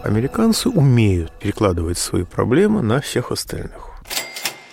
Американцы 0.03 0.69
умеют 0.69 1.33
перекладывать 1.41 1.97
свои 1.97 2.25
проблемы 2.25 2.83
на 2.83 3.01
всех 3.01 3.33
остальных. 3.33 3.91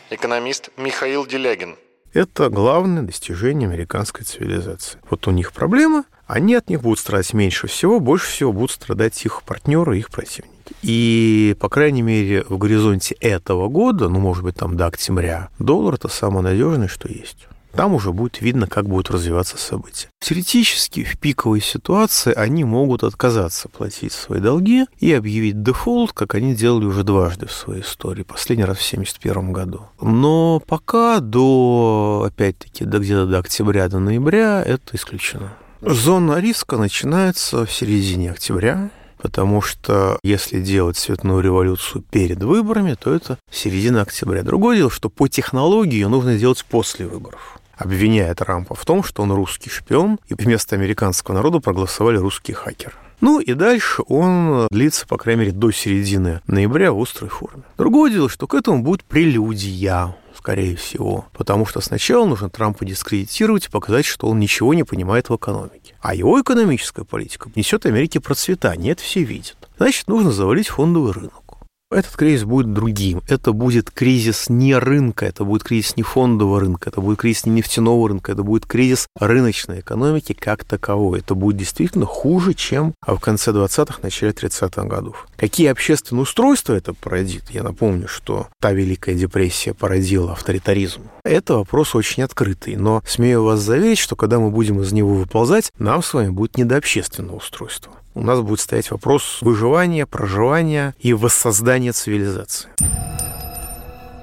Экономист 0.09 0.71
Михаил 0.75 1.25
Делягин. 1.25 1.77
Это 2.13 2.49
главное 2.49 3.03
достижение 3.03 3.67
американской 3.67 4.25
цивилизации. 4.25 4.99
Вот 5.09 5.27
у 5.27 5.31
них 5.31 5.53
проблема, 5.53 6.03
они 6.27 6.55
от 6.55 6.69
них 6.69 6.81
будут 6.81 6.99
страдать 6.99 7.33
меньше 7.33 7.67
всего, 7.67 7.99
больше 8.01 8.27
всего 8.29 8.51
будут 8.51 8.71
страдать 8.71 9.25
их 9.25 9.43
партнеры, 9.43 9.97
их 9.97 10.09
противники. 10.09 10.51
И, 10.81 11.55
по 11.59 11.69
крайней 11.69 12.01
мере, 12.01 12.43
в 12.47 12.57
горизонте 12.57 13.15
этого 13.19 13.69
года, 13.69 14.09
ну, 14.09 14.19
может 14.19 14.43
быть, 14.43 14.55
там 14.55 14.75
до 14.75 14.87
октября, 14.87 15.49
доллар– 15.59 15.93
это 15.95 16.09
самое 16.09 16.43
надежное, 16.43 16.87
что 16.87 17.07
есть. 17.07 17.47
Там 17.73 17.93
уже 17.93 18.11
будет 18.11 18.41
видно, 18.41 18.67
как 18.67 18.87
будут 18.87 19.09
развиваться 19.09 19.57
события. 19.57 20.09
Теоретически, 20.19 21.03
в 21.03 21.17
пиковой 21.17 21.61
ситуации 21.61 22.33
они 22.33 22.63
могут 22.63 23.03
отказаться 23.03 23.69
платить 23.69 24.11
свои 24.11 24.39
долги 24.39 24.85
и 24.99 25.13
объявить 25.13 25.63
дефолт, 25.63 26.11
как 26.13 26.35
они 26.35 26.53
делали 26.53 26.85
уже 26.85 27.03
дважды 27.03 27.47
в 27.47 27.51
своей 27.51 27.81
истории, 27.81 28.23
последний 28.23 28.65
раз 28.65 28.77
в 28.77 28.93
1971 28.93 29.53
году. 29.53 29.81
Но 30.01 30.61
пока 30.65 31.19
до, 31.19 32.25
опять-таки, 32.27 32.85
до 32.85 32.99
где-то 32.99 33.25
до 33.25 33.39
октября, 33.39 33.87
до 33.87 33.99
ноября 33.99 34.61
это 34.63 34.95
исключено. 34.95 35.53
Зона 35.81 36.39
риска 36.39 36.77
начинается 36.77 37.65
в 37.65 37.71
середине 37.71 38.31
октября, 38.31 38.91
потому 39.17 39.61
что 39.61 40.19
если 40.23 40.61
делать 40.61 40.97
цветную 40.97 41.41
революцию 41.41 42.03
перед 42.11 42.43
выборами, 42.43 42.95
то 42.95 43.13
это 43.13 43.37
середина 43.49 44.01
октября. 44.01 44.43
Другое 44.43 44.77
дело, 44.77 44.91
что 44.91 45.09
по 45.09 45.27
технологии 45.27 45.95
ее 45.95 46.07
нужно 46.07 46.37
делать 46.37 46.63
после 46.69 47.07
выборов 47.07 47.60
обвиняя 47.81 48.33
Трампа 48.35 48.75
в 48.75 48.85
том, 48.85 49.03
что 49.03 49.23
он 49.23 49.31
русский 49.31 49.69
шпион, 49.69 50.19
и 50.27 50.33
вместо 50.33 50.75
американского 50.75 51.35
народа 51.35 51.59
проголосовали 51.59 52.17
русские 52.17 52.55
хакеры. 52.55 52.93
Ну 53.21 53.39
и 53.39 53.53
дальше 53.53 54.01
он 54.07 54.67
длится, 54.71 55.07
по 55.07 55.17
крайней 55.17 55.41
мере, 55.41 55.51
до 55.51 55.71
середины 55.71 56.41
ноября 56.47 56.91
в 56.91 56.99
острой 56.99 57.29
форме. 57.29 57.63
Другое 57.77 58.11
дело, 58.11 58.29
что 58.29 58.47
к 58.47 58.55
этому 58.55 58.81
будет 58.81 59.03
прелюдия, 59.03 60.15
скорее 60.35 60.75
всего, 60.75 61.27
потому 61.33 61.67
что 61.67 61.81
сначала 61.81 62.25
нужно 62.25 62.49
Трампа 62.49 62.83
дискредитировать 62.83 63.67
и 63.67 63.69
показать, 63.69 64.05
что 64.05 64.27
он 64.27 64.39
ничего 64.39 64.73
не 64.73 64.83
понимает 64.83 65.29
в 65.29 65.35
экономике. 65.35 65.93
А 66.01 66.15
его 66.15 66.41
экономическая 66.41 67.03
политика 67.03 67.51
несет 67.55 67.85
Америке 67.85 68.19
процветание, 68.19 68.93
это 68.93 69.03
все 69.03 69.21
видят. 69.21 69.57
Значит, 69.77 70.07
нужно 70.07 70.31
завалить 70.31 70.69
фондовый 70.69 71.13
рынок. 71.13 71.50
Этот 71.91 72.15
кризис 72.15 72.45
будет 72.45 72.71
другим. 72.71 73.21
Это 73.27 73.51
будет 73.51 73.91
кризис 73.91 74.47
не 74.47 74.77
рынка, 74.77 75.25
это 75.25 75.43
будет 75.43 75.63
кризис 75.63 75.97
не 75.97 76.03
фондового 76.03 76.61
рынка, 76.61 76.89
это 76.89 77.01
будет 77.01 77.19
кризис 77.19 77.45
не 77.45 77.51
нефтяного 77.51 78.07
рынка, 78.07 78.31
это 78.31 78.43
будет 78.43 78.65
кризис 78.65 79.07
рыночной 79.19 79.81
экономики 79.81 80.31
как 80.31 80.63
таковой. 80.63 81.19
Это 81.19 81.35
будет 81.35 81.57
действительно 81.57 82.05
хуже, 82.05 82.53
чем 82.53 82.93
в 83.05 83.19
конце 83.19 83.51
20-х, 83.51 83.99
начале 84.03 84.31
30-х 84.31 84.83
годов. 84.85 85.27
Какие 85.35 85.67
общественные 85.67 86.23
устройства 86.23 86.73
это 86.73 86.93
породит? 86.93 87.49
Я 87.49 87.63
напомню, 87.63 88.07
что 88.07 88.47
та 88.61 88.71
Великая 88.71 89.15
депрессия 89.15 89.73
породила 89.73 90.31
авторитаризм. 90.31 91.01
Это 91.25 91.55
вопрос 91.55 91.93
очень 91.93 92.23
открытый, 92.23 92.77
но 92.77 93.03
смею 93.05 93.43
вас 93.43 93.59
заверить, 93.59 93.99
что 93.99 94.15
когда 94.15 94.39
мы 94.39 94.49
будем 94.49 94.79
из 94.79 94.93
него 94.93 95.13
выползать, 95.13 95.73
нам 95.77 96.01
с 96.01 96.13
вами 96.13 96.29
будет 96.29 96.55
не 96.55 96.63
до 96.63 96.77
общественного 96.77 97.35
устройства 97.35 97.91
у 98.13 98.21
нас 98.21 98.41
будет 98.41 98.59
стоять 98.59 98.91
вопрос 98.91 99.39
выживания, 99.41 100.05
проживания 100.05 100.93
и 100.99 101.13
воссоздания 101.13 101.91
цивилизации. 101.91 102.69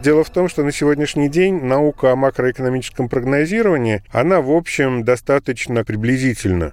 Дело 0.02 0.22
в 0.22 0.30
том, 0.30 0.48
что 0.48 0.62
на 0.62 0.70
сегодняшний 0.70 1.28
день 1.28 1.64
наука 1.64 2.12
о 2.12 2.16
макроэкономическом 2.16 3.08
прогнозировании, 3.08 4.04
она, 4.12 4.40
в 4.40 4.50
общем, 4.50 5.02
достаточно 5.04 5.84
приблизительна. 5.84 6.72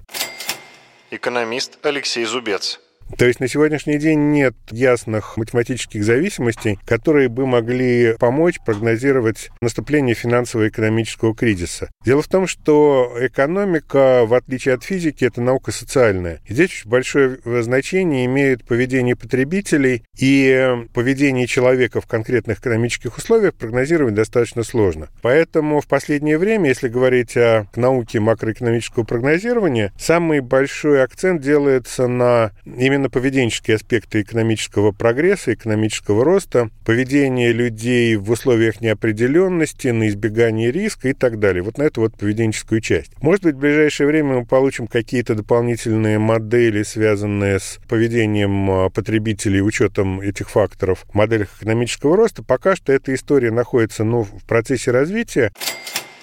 Экономист 1.10 1.78
Алексей 1.82 2.24
Зубец. 2.24 2.80
То 3.18 3.24
есть 3.24 3.40
на 3.40 3.48
сегодняшний 3.48 3.98
день 3.98 4.30
нет 4.32 4.54
ясных 4.70 5.36
математических 5.36 6.04
зависимостей, 6.04 6.78
которые 6.84 7.28
бы 7.28 7.46
могли 7.46 8.14
помочь 8.18 8.58
прогнозировать 8.64 9.50
наступление 9.60 10.14
финансово-экономического 10.14 11.34
кризиса. 11.34 11.90
Дело 12.04 12.22
в 12.22 12.28
том, 12.28 12.46
что 12.46 13.12
экономика, 13.20 14.24
в 14.26 14.34
отличие 14.34 14.74
от 14.74 14.84
физики, 14.84 15.24
это 15.24 15.40
наука 15.40 15.72
социальная. 15.72 16.40
И 16.46 16.52
здесь 16.52 16.70
очень 16.70 16.90
большое 16.90 17.38
значение 17.62 18.26
имеет 18.26 18.64
поведение 18.64 19.16
потребителей 19.16 20.02
и 20.18 20.76
поведение 20.92 21.46
человека 21.46 22.00
в 22.00 22.06
конкретных 22.06 22.58
экономических 22.58 23.16
условиях 23.16 23.54
прогнозировать 23.54 24.14
достаточно 24.14 24.62
сложно. 24.62 25.08
Поэтому 25.22 25.80
в 25.80 25.86
последнее 25.86 26.38
время, 26.38 26.68
если 26.68 26.88
говорить 26.88 27.36
о 27.36 27.66
науке 27.76 28.20
макроэкономического 28.20 29.04
прогнозирования, 29.04 29.92
самый 29.98 30.40
большой 30.40 31.02
акцент 31.02 31.40
делается 31.40 32.08
на 32.08 32.52
именно 32.76 32.95
именно 32.96 33.10
поведенческие 33.10 33.76
аспекты 33.76 34.22
экономического 34.22 34.90
прогресса, 34.90 35.52
экономического 35.54 36.24
роста, 36.24 36.70
поведение 36.84 37.52
людей 37.52 38.16
в 38.16 38.30
условиях 38.30 38.80
неопределенности, 38.80 39.88
на 39.88 40.08
избегание 40.08 40.72
риска 40.72 41.10
и 41.10 41.12
так 41.12 41.38
далее. 41.38 41.62
Вот 41.62 41.78
на 41.78 41.82
эту 41.82 42.00
вот 42.00 42.16
поведенческую 42.16 42.80
часть. 42.80 43.12
Может 43.20 43.44
быть, 43.44 43.56
в 43.56 43.58
ближайшее 43.58 44.06
время 44.06 44.38
мы 44.38 44.46
получим 44.46 44.86
какие-то 44.86 45.34
дополнительные 45.34 46.18
модели, 46.18 46.82
связанные 46.82 47.60
с 47.60 47.78
поведением 47.88 48.70
а, 48.70 48.90
потребителей, 48.90 49.60
учетом 49.60 50.20
этих 50.20 50.48
факторов 50.48 51.04
в 51.10 51.14
моделях 51.14 51.50
экономического 51.58 52.16
роста. 52.16 52.42
Пока 52.42 52.76
что 52.76 52.92
эта 52.92 53.14
история 53.14 53.50
находится 53.50 54.04
ну, 54.04 54.22
в 54.22 54.44
процессе 54.46 54.90
развития. 54.90 55.52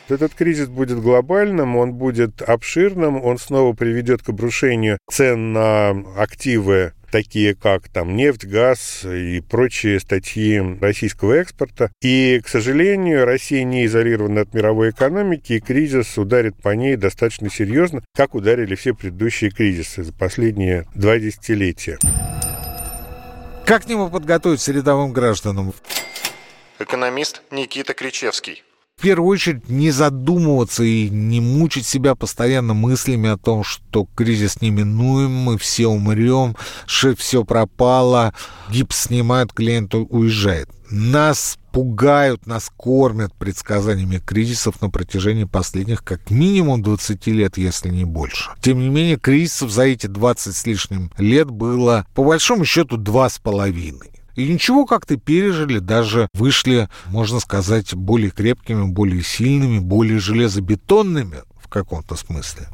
Этот 0.09 0.33
кризис 0.33 0.67
будет 0.67 0.99
глобальным, 0.99 1.77
он 1.77 1.93
будет 1.93 2.41
обширным, 2.41 3.23
он 3.23 3.37
снова 3.37 3.73
приведет 3.73 4.21
к 4.21 4.29
обрушению 4.29 4.97
цен 5.09 5.53
на 5.53 5.91
активы 6.17 6.93
такие 7.09 7.53
как 7.53 7.89
там 7.89 8.15
нефть, 8.15 8.43
газ 8.43 9.05
и 9.05 9.39
прочие 9.39 9.99
статьи 9.99 10.59
российского 10.81 11.33
экспорта. 11.33 11.91
И, 12.01 12.41
к 12.43 12.49
сожалению, 12.49 13.25
Россия 13.25 13.63
не 13.63 13.85
изолирована 13.85 14.41
от 14.41 14.53
мировой 14.55 14.89
экономики, 14.89 15.53
и 15.53 15.59
кризис 15.59 16.17
ударит 16.17 16.59
по 16.61 16.69
ней 16.69 16.95
достаточно 16.95 17.51
серьезно, 17.51 18.03
как 18.15 18.33
ударили 18.33 18.73
все 18.73 18.95
предыдущие 18.95 19.51
кризисы 19.51 20.03
за 20.03 20.11
последние 20.11 20.87
два 20.95 21.19
десятилетия. 21.19 21.99
Как 23.65 23.83
к 23.83 23.87
нему 23.87 24.09
подготовиться 24.09 24.71
рядовым 24.73 25.13
гражданам? 25.13 25.71
Экономист 26.79 27.43
Никита 27.51 27.93
Кричевский 27.93 28.63
в 28.97 29.01
первую 29.01 29.29
очередь 29.29 29.69
не 29.69 29.91
задумываться 29.91 30.84
и 30.84 31.10
не 31.10 31.41
мучить 31.41 31.86
себя 31.86 32.15
постоянно 32.15 32.73
мыслями 32.73 33.29
о 33.29 33.38
том, 33.38 33.63
что 33.63 34.08
кризис 34.15 34.62
неминуем, 34.62 35.32
мы 35.32 35.58
все 35.58 35.88
умрем, 35.88 36.56
шеф 36.86 37.19
все 37.19 37.43
пропало, 37.43 38.34
гипс 38.69 39.03
снимают, 39.03 39.51
клиент 39.51 39.93
уезжает. 39.93 40.69
Нас 40.89 41.58
пугают, 41.73 42.45
нас 42.45 42.71
кормят 42.77 43.34
предсказаниями 43.34 44.19
кризисов 44.19 44.79
на 44.82 44.89
протяжении 44.89 45.45
последних 45.45 46.03
как 46.03 46.29
минимум 46.29 46.84
20 46.84 47.27
лет, 47.27 47.58
если 47.58 47.89
не 47.89 48.06
больше. 48.06 48.51
Тем 48.62 48.79
не 48.79 48.89
менее, 48.89 49.17
кризисов 49.17 49.71
за 49.71 49.84
эти 49.84 50.06
20 50.06 50.56
с 50.56 50.65
лишним 50.67 51.12
лет 51.17 51.49
было, 51.49 52.06
по 52.13 52.23
большому 52.23 52.63
счету, 52.63 52.97
два 52.97 53.27
с 53.27 53.39
половиной. 53.39 54.12
И 54.36 54.48
ничего 54.52 54.86
как-то 54.86 55.17
пережили, 55.17 55.80
даже 55.80 56.28
вышли, 56.34 56.89
можно 57.08 57.39
сказать, 57.39 57.93
более 57.93 58.32
крепкими, 58.32 58.86
более 58.86 59.24
сильными, 59.24 59.80
более 59.80 60.19
железобетонными 60.19 61.43
в 61.62 61.67
каком-то 61.69 62.15
смысле. 62.15 62.67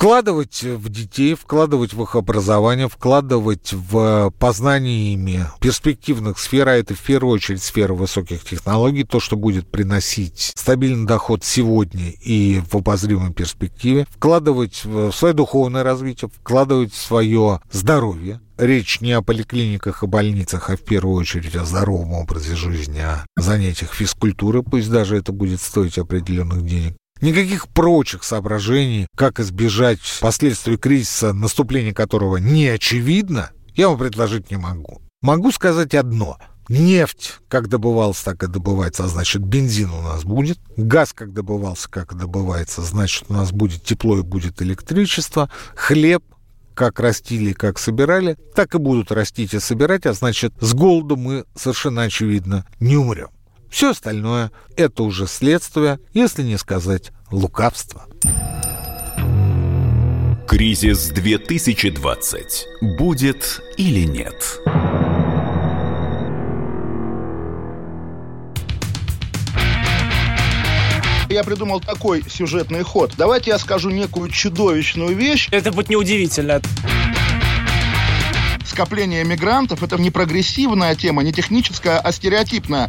Вкладывать 0.00 0.62
в 0.62 0.88
детей, 0.88 1.34
вкладывать 1.34 1.92
в 1.92 2.02
их 2.02 2.16
образование, 2.16 2.88
вкладывать 2.88 3.74
в 3.74 4.32
познание 4.38 5.12
ими 5.12 5.44
перспективных 5.60 6.38
сфер, 6.38 6.68
а 6.68 6.76
это 6.76 6.94
в 6.94 7.00
первую 7.00 7.34
очередь 7.34 7.62
сфера 7.62 7.92
высоких 7.92 8.42
технологий, 8.42 9.04
то, 9.04 9.20
что 9.20 9.36
будет 9.36 9.70
приносить 9.70 10.52
стабильный 10.56 11.06
доход 11.06 11.44
сегодня 11.44 12.12
и 12.12 12.62
в 12.70 12.76
обозримой 12.76 13.34
перспективе, 13.34 14.06
вкладывать 14.08 14.86
в 14.86 15.12
свое 15.12 15.34
духовное 15.34 15.82
развитие, 15.82 16.30
вкладывать 16.34 16.94
в 16.94 16.96
свое 16.96 17.60
здоровье, 17.70 18.40
речь 18.56 19.02
не 19.02 19.12
о 19.12 19.20
поликлиниках 19.20 20.02
и 20.02 20.06
больницах, 20.06 20.70
а 20.70 20.78
в 20.78 20.80
первую 20.80 21.16
очередь 21.16 21.56
о 21.56 21.66
здоровом 21.66 22.14
образе 22.14 22.56
жизни, 22.56 23.00
о 23.00 23.26
занятиях 23.36 23.92
физкультуры, 23.92 24.62
пусть 24.62 24.90
даже 24.90 25.18
это 25.18 25.32
будет 25.32 25.60
стоить 25.60 25.98
определенных 25.98 26.64
денег. 26.64 26.96
Никаких 27.20 27.68
прочих 27.68 28.24
соображений, 28.24 29.06
как 29.14 29.40
избежать 29.40 30.00
последствий 30.20 30.78
кризиса, 30.78 31.34
наступление 31.34 31.92
которого 31.92 32.38
не 32.38 32.68
очевидно, 32.68 33.50
я 33.74 33.88
вам 33.88 33.98
предложить 33.98 34.50
не 34.50 34.56
могу. 34.56 35.02
Могу 35.20 35.52
сказать 35.52 35.94
одно. 35.94 36.38
Нефть, 36.68 37.40
как 37.48 37.68
добывался, 37.68 38.24
так 38.24 38.44
и 38.44 38.46
добывается, 38.46 39.04
а 39.04 39.08
значит, 39.08 39.42
бензин 39.42 39.90
у 39.90 40.02
нас 40.02 40.24
будет. 40.24 40.58
Газ, 40.76 41.12
как 41.12 41.32
добывался, 41.32 41.90
как 41.90 42.12
и 42.12 42.16
добывается, 42.16 42.80
значит, 42.80 43.24
у 43.28 43.34
нас 43.34 43.52
будет 43.52 43.82
тепло 43.82 44.18
и 44.18 44.22
будет 44.22 44.62
электричество. 44.62 45.50
Хлеб, 45.74 46.22
как 46.74 47.00
растили, 47.00 47.52
как 47.52 47.78
собирали, 47.78 48.38
так 48.54 48.74
и 48.74 48.78
будут 48.78 49.12
растить 49.12 49.52
и 49.52 49.58
собирать, 49.58 50.06
а 50.06 50.14
значит, 50.14 50.54
с 50.60 50.72
голоду 50.72 51.16
мы 51.16 51.44
совершенно 51.54 52.02
очевидно 52.02 52.64
не 52.78 52.96
умрем. 52.96 53.28
Все 53.70 53.90
остальное– 53.90 54.50
это 54.76 55.04
уже 55.04 55.26
следствие, 55.26 56.00
если 56.12 56.42
не 56.42 56.58
сказать 56.58 57.12
лукавство. 57.30 58.06
Кризис 60.48 61.10
2020. 61.10 62.66
Будет 62.98 63.62
или 63.76 64.00
нет? 64.00 64.60
Я 71.28 71.44
придумал 71.44 71.80
такой 71.80 72.24
сюжетный 72.28 72.82
ход. 72.82 73.12
Давайте 73.16 73.50
я 73.50 73.58
скажу 73.60 73.88
некую 73.90 74.30
чудовищную 74.30 75.14
вещь. 75.14 75.48
Это 75.52 75.70
будет 75.70 75.88
неудивительно. 75.88 76.60
Скопление 78.66 79.24
мигрантов– 79.24 79.82
это 79.84 79.96
не 79.96 80.10
прогрессивная 80.10 80.96
тема, 80.96 81.22
не 81.22 81.32
техническая, 81.32 82.00
а 82.00 82.10
стереотипная. 82.10 82.88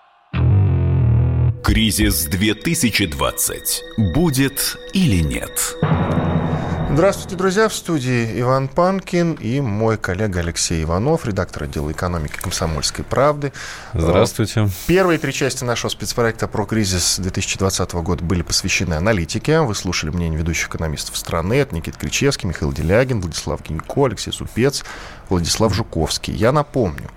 Кризис 1.63 2.25
2020. 2.25 3.83
Будет 3.97 4.77
или 4.93 5.21
нет? 5.21 5.77
Здравствуйте, 6.91 7.35
друзья! 7.35 7.69
В 7.69 7.73
студии 7.73 8.41
Иван 8.41 8.67
Панкин 8.67 9.33
и 9.33 9.61
мой 9.61 9.97
коллега 9.97 10.39
Алексей 10.39 10.83
Иванов, 10.83 11.25
редактор 11.25 11.63
отдела 11.63 11.91
экономики 11.91 12.37
«Комсомольской 12.37 13.05
правды». 13.05 13.53
Здравствуйте. 13.93 14.69
Первые 14.87 15.19
три 15.19 15.31
части 15.31 15.63
нашего 15.63 15.89
спецпроекта 15.89 16.47
про 16.47 16.65
кризис 16.65 17.19
2020 17.19 17.93
года 17.93 18.23
были 18.23 18.41
посвящены 18.41 18.95
аналитике. 18.95 19.61
Вы 19.61 19.75
слушали 19.75 20.09
мнение 20.09 20.39
ведущих 20.39 20.69
экономистов 20.69 21.15
страны. 21.15 21.53
Это 21.53 21.75
Никита 21.75 21.97
Кричевский, 21.97 22.49
Михаил 22.49 22.73
Делягин, 22.73 23.21
Владислав 23.21 23.61
Гинько, 23.61 24.05
Алексей 24.07 24.33
Супец, 24.33 24.83
Владислав 25.29 25.73
Жуковский. 25.73 26.33
Я 26.33 26.51
напомню, 26.51 27.09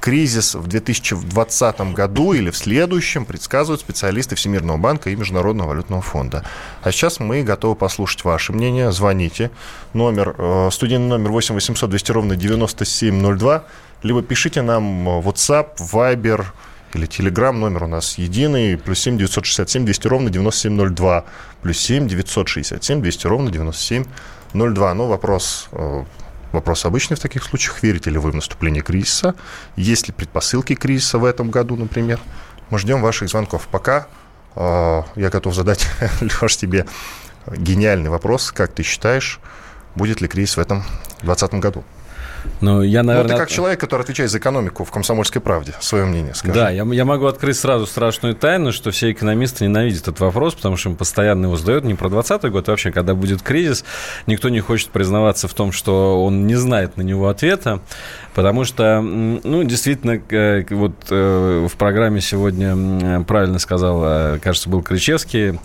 кризис 0.00 0.54
в 0.54 0.66
2020 0.66 1.80
году 1.92 2.32
или 2.32 2.50
в 2.50 2.56
следующем 2.56 3.24
предсказывают 3.24 3.80
специалисты 3.80 4.36
Всемирного 4.36 4.76
банка 4.76 5.10
и 5.10 5.16
Международного 5.16 5.68
валютного 5.68 6.02
фонда. 6.02 6.44
А 6.82 6.92
сейчас 6.92 7.20
мы 7.20 7.42
готовы 7.42 7.74
послушать 7.74 8.24
ваше 8.24 8.52
мнение. 8.52 8.92
Звоните. 8.92 9.50
Номер, 9.92 10.34
э, 10.38 10.68
студийный 10.72 11.08
номер 11.08 11.30
8 11.30 11.54
800 11.54 11.90
200 11.90 12.12
ровно 12.12 12.36
9702. 12.36 13.64
Либо 14.02 14.22
пишите 14.22 14.62
нам 14.62 15.08
WhatsApp, 15.20 15.76
Viber 15.78 16.44
или 16.94 17.06
Telegram. 17.06 17.52
Номер 17.52 17.84
у 17.84 17.88
нас 17.88 18.18
единый. 18.18 18.76
Плюс 18.76 19.00
7 19.00 19.18
967 19.18 19.84
200 19.84 20.06
ровно 20.06 20.30
9702. 20.30 21.24
Плюс 21.62 21.78
7 21.78 22.08
967 22.08 23.02
200 23.02 23.26
ровно 23.26 23.50
9702. 23.50 24.94
Ну, 24.94 25.06
вопрос 25.06 25.68
э, 25.72 26.04
Вопрос 26.52 26.84
обычный 26.84 27.16
в 27.16 27.20
таких 27.20 27.44
случаях. 27.44 27.82
Верите 27.82 28.10
ли 28.10 28.18
вы 28.18 28.30
в 28.30 28.34
наступление 28.34 28.82
кризиса? 28.82 29.34
Есть 29.76 30.08
ли 30.08 30.14
предпосылки 30.14 30.74
кризиса 30.74 31.18
в 31.18 31.24
этом 31.24 31.50
году, 31.50 31.76
например? 31.76 32.18
Мы 32.70 32.78
ждем 32.78 33.02
ваших 33.02 33.28
звонков. 33.28 33.68
Пока 33.70 34.06
э, 34.56 35.02
я 35.16 35.30
готов 35.30 35.54
задать, 35.54 35.86
Леш, 36.20 36.56
тебе 36.56 36.86
гениальный 37.46 38.10
вопрос. 38.10 38.50
Как 38.50 38.72
ты 38.72 38.82
считаешь, 38.82 39.40
будет 39.94 40.20
ли 40.20 40.28
кризис 40.28 40.56
в 40.56 40.60
этом 40.60 40.82
2020 41.22 41.54
году? 41.54 41.84
Ну, 42.60 42.82
я, 42.82 43.02
наверное... 43.02 43.32
Ну, 43.32 43.36
ты 43.36 43.40
как 43.40 43.50
человек, 43.50 43.80
который 43.80 44.02
отвечает 44.02 44.30
за 44.30 44.38
экономику 44.38 44.84
в 44.84 44.90
«Комсомольской 44.90 45.40
правде», 45.40 45.74
свое 45.80 46.04
мнение 46.04 46.34
скажи. 46.34 46.54
Да, 46.54 46.70
я, 46.70 46.84
я 46.84 47.04
могу 47.04 47.26
открыть 47.26 47.56
сразу 47.56 47.86
страшную 47.86 48.34
тайну, 48.34 48.72
что 48.72 48.90
все 48.90 49.12
экономисты 49.12 49.64
ненавидят 49.64 50.02
этот 50.02 50.20
вопрос, 50.20 50.54
потому 50.54 50.76
что 50.76 50.90
им 50.90 50.96
постоянно 50.96 51.46
его 51.46 51.56
задают 51.56 51.84
не 51.84 51.94
про 51.94 52.08
2020 52.08 52.52
год, 52.52 52.68
а 52.68 52.72
вообще, 52.72 52.90
когда 52.90 53.14
будет 53.14 53.42
кризис, 53.42 53.84
никто 54.26 54.48
не 54.48 54.60
хочет 54.60 54.90
признаваться 54.90 55.48
в 55.48 55.54
том, 55.54 55.72
что 55.72 56.24
он 56.24 56.46
не 56.46 56.56
знает 56.56 56.96
на 56.96 57.02
него 57.02 57.28
ответа, 57.28 57.80
потому 58.34 58.64
что, 58.64 59.00
ну, 59.00 59.62
действительно, 59.64 60.20
вот 60.70 60.94
э, 61.10 61.66
в 61.68 61.76
программе 61.76 62.20
сегодня 62.20 63.24
правильно 63.24 63.58
сказал, 63.58 64.02
э, 64.04 64.38
кажется, 64.40 64.68
был 64.68 64.82
Кричевский, 64.82 65.58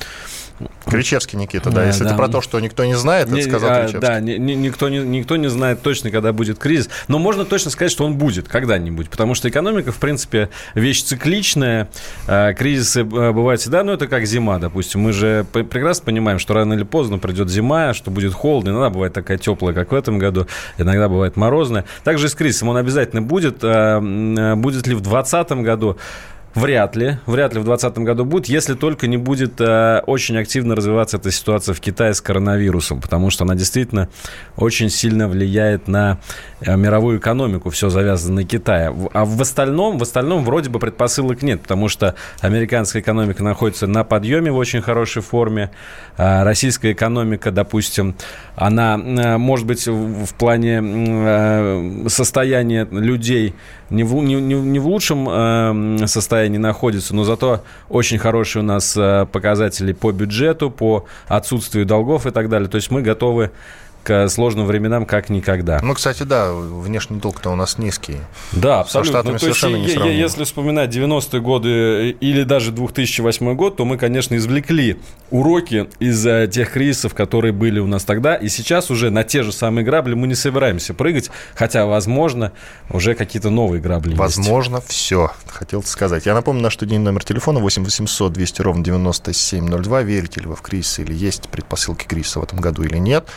Кричевский 0.85 1.39
Никита, 1.39 1.69
да. 1.71 1.85
Если 1.85 2.03
да. 2.03 2.09
это 2.09 2.17
про 2.17 2.27
то, 2.27 2.41
что 2.41 2.59
никто 2.59 2.85
не 2.85 2.95
знает, 2.95 3.27
это 3.31 3.41
сказал 3.41 3.69
а, 3.69 3.75
Кричевский. 3.83 3.99
Да, 3.99 4.19
ни, 4.19 4.33
никто, 4.33 4.89
не, 4.89 4.99
никто 4.99 5.37
не 5.37 5.49
знает 5.49 5.81
точно, 5.81 6.11
когда 6.11 6.33
будет 6.33 6.59
кризис. 6.59 6.89
Но 7.07 7.19
можно 7.19 7.45
точно 7.45 7.71
сказать, 7.71 7.91
что 7.91 8.05
он 8.05 8.15
будет 8.15 8.47
когда-нибудь. 8.47 9.09
Потому 9.09 9.33
что 9.33 9.49
экономика, 9.49 9.91
в 9.91 9.97
принципе, 9.97 10.49
вещь 10.75 11.03
цикличная. 11.03 11.89
А, 12.27 12.53
кризисы 12.53 13.01
э, 13.01 13.03
бывают 13.03 13.61
всегда, 13.61 13.83
ну, 13.83 13.93
это 13.93 14.07
как 14.07 14.25
зима, 14.25 14.59
допустим. 14.59 15.01
Мы 15.01 15.13
же 15.13 15.45
прекрасно 15.51 16.05
понимаем, 16.05 16.39
что 16.39 16.53
рано 16.53 16.73
или 16.73 16.83
поздно 16.83 17.17
придет 17.17 17.49
зима, 17.49 17.93
что 17.93 18.11
будет 18.11 18.33
холодно. 18.33 18.69
Иногда 18.69 18.89
бывает 18.89 19.13
такая 19.13 19.37
теплая, 19.37 19.73
как 19.73 19.91
в 19.91 19.95
этом 19.95 20.19
году. 20.19 20.47
Иногда 20.77 21.09
бывает 21.09 21.35
морозная. 21.35 21.85
Также 22.03 22.27
и 22.27 22.29
с 22.29 22.35
кризисом 22.35 22.69
он 22.69 22.77
обязательно 22.77 23.21
будет. 23.21 23.59
А, 23.63 23.99
будет 24.55 24.87
ли 24.87 24.95
в 24.95 25.01
2020 25.01 25.51
году? 25.63 25.97
Вряд 26.55 26.95
ли. 26.95 27.17
Вряд 27.25 27.53
ли 27.53 27.59
в 27.59 27.63
2020 27.63 27.97
году 27.99 28.25
будет, 28.25 28.45
если 28.47 28.75
только 28.75 29.07
не 29.07 29.17
будет 29.17 29.59
э, 29.59 30.01
очень 30.05 30.37
активно 30.37 30.75
развиваться 30.75 31.17
эта 31.17 31.31
ситуация 31.31 31.73
в 31.73 31.81
Китае 31.81 32.13
с 32.13 32.21
коронавирусом, 32.21 33.01
потому 33.01 33.31
что 33.31 33.43
она 33.43 33.55
действительно 33.55 34.07
очень 34.55 34.89
сильно 34.89 35.27
влияет 35.27 35.87
на 35.87 36.19
мировую 36.65 37.19
экономику, 37.19 37.69
все 37.69 37.89
завязано 37.89 38.35
на 38.35 38.43
Китае. 38.43 38.93
А 39.13 39.25
в 39.25 39.41
остальном, 39.41 39.97
в 39.97 40.01
остальном 40.03 40.43
вроде 40.43 40.69
бы 40.69 40.79
предпосылок 40.79 41.41
нет, 41.41 41.61
потому 41.61 41.89
что 41.89 42.15
американская 42.41 43.01
экономика 43.01 43.43
находится 43.43 43.87
на 43.87 44.03
подъеме 44.03 44.51
в 44.51 44.57
очень 44.57 44.81
хорошей 44.81 45.21
форме, 45.21 45.71
а 46.17 46.43
российская 46.43 46.91
экономика, 46.91 47.51
допустим, 47.51 48.15
она, 48.55 48.97
э, 48.97 49.37
может 49.37 49.65
быть, 49.65 49.87
в, 49.87 50.33
плане 50.35 50.81
э, 50.83 52.05
состояния 52.07 52.87
людей 52.91 53.55
не 53.89 54.03
в, 54.03 54.13
не, 54.15 54.35
не, 54.35 54.79
в 54.79 54.87
лучшем 54.87 55.27
э, 55.29 56.07
состоянии 56.07 56.57
находится, 56.57 57.15
но 57.15 57.23
зато 57.23 57.63
очень 57.89 58.17
хорошие 58.17 58.63
у 58.63 58.65
нас 58.65 58.97
э, 58.97 59.27
показатели 59.31 59.93
по 59.93 60.11
бюджету, 60.11 60.71
по 60.71 61.05
отсутствию 61.27 61.85
долгов 61.85 62.25
и 62.25 62.31
так 62.31 62.49
далее. 62.49 62.67
То 62.67 62.77
есть 62.77 62.89
мы 62.89 63.01
готовы 63.01 63.51
к 64.03 64.27
сложным 64.29 64.65
временам 64.65 65.05
как 65.05 65.29
никогда. 65.29 65.79
Ну, 65.81 65.93
кстати, 65.93 66.23
да, 66.23 66.51
внешний 66.53 67.19
долг-то 67.19 67.49
у 67.49 67.55
нас 67.55 67.77
низкий. 67.77 68.17
Да, 68.51 68.81
абсолютно. 68.81 69.23
Ну, 69.23 69.37
то 69.37 69.47
есть, 69.47 69.63
не 69.63 70.17
если 70.17 70.43
вспоминать 70.43 70.95
90-е 70.95 71.41
годы 71.41 72.09
или 72.19 72.43
даже 72.43 72.71
2008 72.71 73.55
год, 73.55 73.77
то 73.77 73.85
мы, 73.85 73.97
конечно, 73.97 74.35
извлекли 74.35 74.99
уроки 75.31 75.87
из 75.99 76.25
э, 76.25 76.47
тех 76.47 76.71
кризисов, 76.71 77.13
которые 77.13 77.53
были 77.53 77.79
у 77.79 77.87
нас 77.87 78.03
тогда, 78.03 78.35
и 78.35 78.49
сейчас 78.49 78.91
уже 78.91 79.09
на 79.09 79.23
те 79.23 79.43
же 79.43 79.51
самые 79.51 79.85
грабли 79.85 80.13
мы 80.13 80.27
не 80.27 80.35
собираемся 80.35 80.93
прыгать, 80.93 81.31
хотя, 81.55 81.85
возможно, 81.85 82.51
уже 82.89 83.15
какие-то 83.15 83.49
новые 83.49 83.81
грабли 83.81 84.15
Возможно, 84.15 84.77
есть. 84.77 84.89
все, 84.89 85.31
хотел 85.47 85.81
сказать. 85.83 86.25
Я 86.25 86.33
напомню, 86.33 86.61
наш 86.61 86.73
студийный 86.73 87.05
номер 87.05 87.23
телефона 87.23 87.59
8 87.59 87.83
800 87.83 88.33
200 88.33 88.61
ровно 88.61 88.83
9702. 88.83 90.01
Верите 90.01 90.41
ли 90.41 90.47
вы 90.47 90.55
в 90.55 90.61
кризис 90.61 90.99
или 90.99 91.13
есть 91.13 91.49
предпосылки 91.49 92.05
кризиса 92.05 92.39
в 92.39 92.43
этом 92.43 92.59
году 92.59 92.83
или 92.83 92.97
нет? 92.97 93.27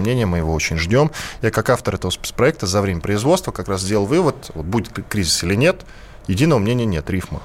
Ваше 0.00 0.06
мнение, 0.06 0.24
мы 0.24 0.38
его 0.38 0.54
очень 0.54 0.78
ждем. 0.78 1.10
Я 1.42 1.50
как 1.50 1.68
автор 1.68 1.94
этого 1.94 2.10
спецпроекта 2.10 2.66
за 2.66 2.80
время 2.80 3.00
производства 3.00 3.52
как 3.52 3.68
раз 3.68 3.82
сделал 3.82 4.06
вывод, 4.06 4.50
вот 4.54 4.64
будет 4.64 4.88
кризис 5.08 5.44
или 5.44 5.54
нет, 5.54 5.82
Единого 6.30 6.60
мнения 6.60 6.86
нет, 6.86 7.10
рифма. 7.10 7.42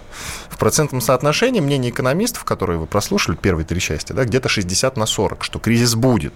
В 0.49 0.57
процентном 0.57 1.01
соотношении 1.01 1.59
мнение 1.59 1.91
экономистов, 1.91 2.43
которые 2.43 2.77
вы 2.77 2.85
прослушали, 2.85 3.35
первые 3.35 3.65
три 3.65 3.79
части, 3.79 4.13
да, 4.13 4.25
где-то 4.25 4.47
60 4.47 4.95
на 4.95 5.05
40, 5.05 5.43
что 5.43 5.59
кризис 5.59 5.95
будет. 5.95 6.33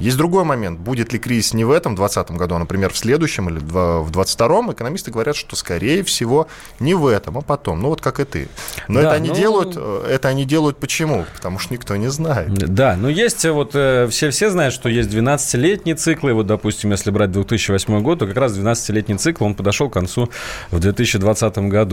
Есть 0.00 0.16
другой 0.16 0.44
момент. 0.44 0.80
Будет 0.80 1.12
ли 1.12 1.18
кризис 1.18 1.54
не 1.54 1.64
в 1.64 1.70
этом 1.70 1.94
2020 1.94 2.36
году, 2.36 2.56
а, 2.56 2.58
например, 2.58 2.92
в 2.92 2.96
следующем 2.96 3.48
или 3.48 3.58
в 3.58 4.10
2022, 4.10 4.72
экономисты 4.72 5.10
говорят, 5.12 5.36
что, 5.36 5.54
скорее 5.54 6.02
всего, 6.02 6.48
не 6.80 6.94
в 6.94 7.06
этом, 7.06 7.38
а 7.38 7.42
потом. 7.42 7.80
Ну, 7.80 7.90
вот 7.90 8.00
как 8.00 8.18
и 8.18 8.24
ты. 8.24 8.48
Но 8.88 9.00
да, 9.00 9.06
это, 9.06 9.14
они 9.14 9.28
ну... 9.28 9.34
делают, 9.36 9.74
э, 9.76 10.06
это 10.10 10.28
они 10.28 10.44
делают 10.44 10.78
почему? 10.78 11.24
Потому 11.36 11.58
что 11.58 11.72
никто 11.72 11.94
не 11.96 12.08
знает. 12.10 12.52
Да, 12.54 12.96
но 12.96 13.08
есть 13.08 13.44
вот, 13.44 13.70
э, 13.74 14.08
все, 14.10 14.30
все 14.30 14.50
знают, 14.50 14.74
что 14.74 14.88
есть 14.88 15.10
12-летние 15.10 15.94
циклы. 15.94 16.32
Вот, 16.32 16.46
допустим, 16.46 16.90
если 16.90 17.10
брать 17.10 17.30
2008 17.30 18.02
год, 18.02 18.18
то 18.18 18.26
как 18.26 18.36
раз 18.36 18.56
12-летний 18.56 19.16
цикл, 19.16 19.44
он 19.44 19.54
подошел 19.54 19.88
к 19.88 19.92
концу 19.92 20.28
в 20.72 20.80
2020 20.80 21.58
году. 21.58 21.83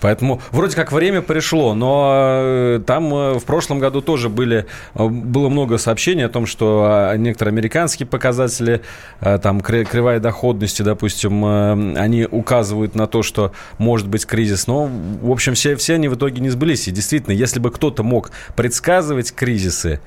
Поэтому 0.00 0.40
вроде 0.50 0.76
как 0.76 0.92
время 0.92 1.22
пришло, 1.22 1.74
но 1.74 2.38
э, 2.38 2.80
там 2.86 3.10
в 3.38 3.44
прошлом 3.44 3.78
году 3.78 4.00
тоже 4.00 4.28
были, 4.28 4.66
было 4.94 5.48
много 5.48 5.78
сообщений 5.78 6.24
о 6.24 6.28
том, 6.28 6.46
что 6.46 7.12
некоторые 7.16 7.52
американские 7.52 8.06
показатели, 8.06 8.82
э, 9.20 9.38
там 9.38 9.60
кривая 9.60 10.20
доходности, 10.20 10.82
допустим, 10.82 11.44
э, 11.44 11.98
они 11.98 12.26
указывают 12.30 12.94
на 12.94 13.06
то, 13.06 13.22
что 13.22 13.52
может 13.78 14.08
быть 14.08 14.26
кризис. 14.26 14.66
Но, 14.66 14.88
в 15.22 15.30
общем, 15.30 15.54
все, 15.54 15.76
все 15.76 15.94
они 15.94 16.08
в 16.08 16.14
итоге 16.14 16.40
не 16.40 16.50
сбылись. 16.50 16.88
И 16.88 16.90
действительно, 16.90 17.32
если 17.34 17.60
бы 17.60 17.70
кто-то 17.70 18.02
мог 18.02 18.30
предсказывать 18.54 19.32
кризисы, 19.32 20.00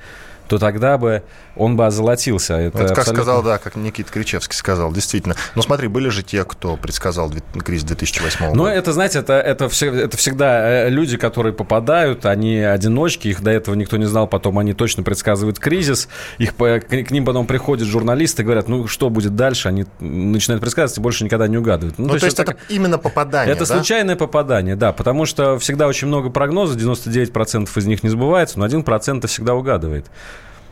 то 0.49 0.57
тогда 0.57 0.97
бы 0.97 1.23
он 1.55 1.77
бы 1.77 1.85
озолотился. 1.85 2.55
Это, 2.55 2.79
это 2.79 2.87
как 2.89 2.99
абсолютно... 2.99 3.23
сказал, 3.23 3.43
да, 3.43 3.57
как 3.59 3.75
Никита 3.75 4.11
Кричевский 4.11 4.55
сказал, 4.55 4.91
действительно. 4.91 5.35
Но 5.55 5.61
смотри, 5.61 5.87
были 5.87 6.09
же 6.09 6.23
те, 6.23 6.43
кто 6.43 6.75
предсказал 6.75 7.31
кризис 7.63 7.85
2008 7.85 8.39
года. 8.47 8.57
Ну, 8.57 8.65
это, 8.65 8.91
знаете, 8.91 9.19
это, 9.19 9.33
это, 9.33 9.65
это 9.65 10.17
всегда 10.17 10.85
э, 10.85 10.89
люди, 10.89 11.17
которые 11.17 11.53
попадают, 11.53 12.25
они 12.25 12.57
одиночки, 12.57 13.27
их 13.27 13.41
до 13.41 13.51
этого 13.51 13.75
никто 13.75 13.97
не 13.97 14.05
знал, 14.05 14.27
потом 14.27 14.57
они 14.57 14.73
точно 14.73 15.03
предсказывают 15.03 15.59
кризис, 15.59 16.09
их, 16.39 16.55
к 16.55 17.11
ним 17.11 17.25
потом 17.25 17.45
приходят 17.45 17.87
журналисты 17.87 18.43
говорят, 18.43 18.67
ну, 18.67 18.87
что 18.87 19.09
будет 19.09 19.35
дальше, 19.35 19.67
они 19.67 19.85
начинают 19.99 20.61
предсказывать 20.61 20.97
и 20.97 21.01
больше 21.01 21.23
никогда 21.23 21.47
не 21.47 21.57
угадывают. 21.57 21.99
Ну, 21.99 22.07
ну 22.07 22.13
то, 22.13 22.19
то 22.19 22.25
есть 22.25 22.39
это, 22.39 22.53
это 22.53 22.61
именно 22.69 22.97
попадание, 22.97 23.53
Это 23.53 23.67
да? 23.67 23.75
случайное 23.75 24.15
попадание, 24.15 24.75
да, 24.75 24.93
потому 24.93 25.25
что 25.25 25.59
всегда 25.59 25.87
очень 25.87 26.07
много 26.07 26.31
прогнозов, 26.31 26.77
99% 26.77 27.69
из 27.75 27.85
них 27.85 28.03
не 28.03 28.09
сбывается, 28.09 28.57
но 28.57 28.65
1% 28.65 29.27
всегда 29.27 29.53
угадывает. 29.53 30.07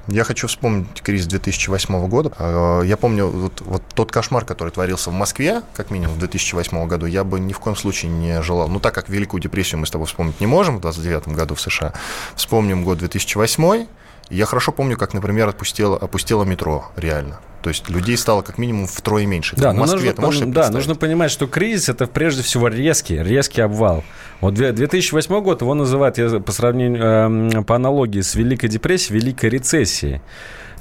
Я 0.08 0.24
хочу 0.24 0.47
вспомнить 0.47 1.01
кризис 1.01 1.28
2008 1.28 2.08
года. 2.08 2.32
А, 2.38 2.82
я 2.82 2.95
помню 2.95 3.28
вот, 3.28 3.62
вот 3.62 3.84
тот 3.93 4.12
кошмар, 4.12 4.45
который 4.45 4.70
творился 4.70 5.10
в 5.10 5.14
Москве, 5.14 5.62
как 5.76 5.91
минимум 5.91 6.16
в 6.16 6.20
2008 6.20 6.88
году, 6.88 7.05
я 7.05 7.24
бы 7.24 7.39
ни 7.39 7.51
в 7.51 7.60
коем 7.60 7.76
случае 7.76 8.12
не 8.12 8.41
желал. 8.41 8.70
Ну, 8.70 8.80
так 8.80 8.93
как 8.93 9.10
Великую 9.10 9.41
депрессию 9.41 9.80
мы 9.80 9.86
с 9.86 9.91
тобой 9.91 10.08
вспомнить 10.08 10.39
не 10.39 10.47
можем 10.47 10.78
в 10.78 10.82
29 10.82 11.30
году 11.30 11.55
в 11.55 11.62
США, 11.62 11.93
вспомним 12.36 12.84
год 12.84 12.99
2008 12.99 13.88
я 14.30 14.46
хорошо 14.46 14.72
помню, 14.72 14.98
как, 14.98 15.14
например, 15.14 15.48
опустело, 15.48 15.98
опустело 15.98 16.44
метро, 16.44 16.86
реально. 16.96 17.40
То 17.62 17.70
есть 17.70 17.90
людей 17.90 18.16
стало 18.18 18.44
как 18.44 18.58
минимум 18.58 18.88
втрое 18.88 19.26
меньше. 19.26 19.56
Да, 19.56 19.72
в 19.72 19.76
Москве, 19.76 20.10
нужно, 20.10 20.22
можешь 20.22 20.42
да, 20.48 20.70
нужно 20.70 20.96
понимать, 20.96 21.32
что 21.32 21.48
кризис 21.48 21.90
это 21.90 22.08
прежде 22.08 22.44
всего 22.44 22.68
резкий, 22.68 23.18
резкий 23.18 23.62
обвал. 23.62 24.04
Вот 24.40 24.54
2008 24.54 25.42
год 25.42 25.62
его 25.62 25.74
называют, 25.74 26.18
я 26.18 26.40
по 26.40 26.52
сравнению, 26.52 27.60
э, 27.60 27.64
по 27.64 27.76
аналогии 27.76 28.22
с 28.22 28.36
Великой 28.36 28.70
депрессией, 28.70 29.20
Великой 29.20 29.50
рецессией. 29.50 30.22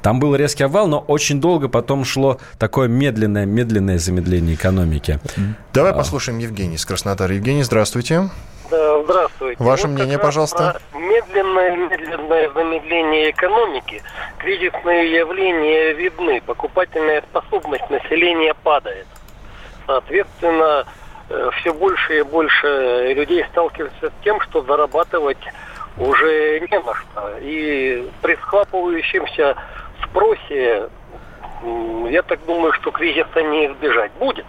Там 0.01 0.19
был 0.19 0.35
резкий 0.35 0.63
обвал, 0.63 0.87
но 0.87 0.99
очень 0.99 1.41
долго 1.41 1.67
потом 1.67 2.05
шло 2.05 2.39
такое 2.59 2.87
медленное, 2.87 3.45
медленное 3.45 3.97
замедление 3.97 4.55
экономики. 4.55 5.19
Давай 5.73 5.91
а. 5.91 5.95
послушаем 5.95 6.37
Евгений 6.39 6.75
из 6.75 6.85
Краснодара. 6.85 7.33
Евгений, 7.33 7.63
здравствуйте. 7.63 8.29
Да, 8.69 9.03
здравствуйте. 9.03 9.63
Ваше 9.63 9.87
вот 9.87 9.93
мнение, 9.93 10.19
пожалуйста. 10.19 10.79
Медленное, 10.93 11.36
замедление 12.77 13.31
экономики, 13.31 14.01
кризисные 14.37 15.11
явления 15.11 15.93
видны, 15.93 16.41
покупательная 16.41 17.21
способность 17.21 17.89
населения 17.89 18.53
падает. 18.53 19.07
Соответственно, 19.85 20.85
э, 21.29 21.49
все 21.59 21.73
больше 21.73 22.19
и 22.19 22.23
больше 22.23 23.13
людей 23.15 23.45
сталкиваются 23.51 24.09
с 24.09 24.23
тем, 24.23 24.39
что 24.41 24.61
зарабатывать 24.63 25.37
уже 25.97 26.59
не 26.59 26.79
на 26.79 26.93
что. 26.93 27.37
И 27.41 28.07
при 28.21 28.35
схлапывающемся 28.35 29.55
спросе, 30.03 30.89
я 32.09 32.21
так 32.21 32.45
думаю, 32.45 32.73
что 32.73 32.91
кризиса 32.91 33.41
не 33.41 33.67
избежать 33.67 34.11
будет. 34.13 34.45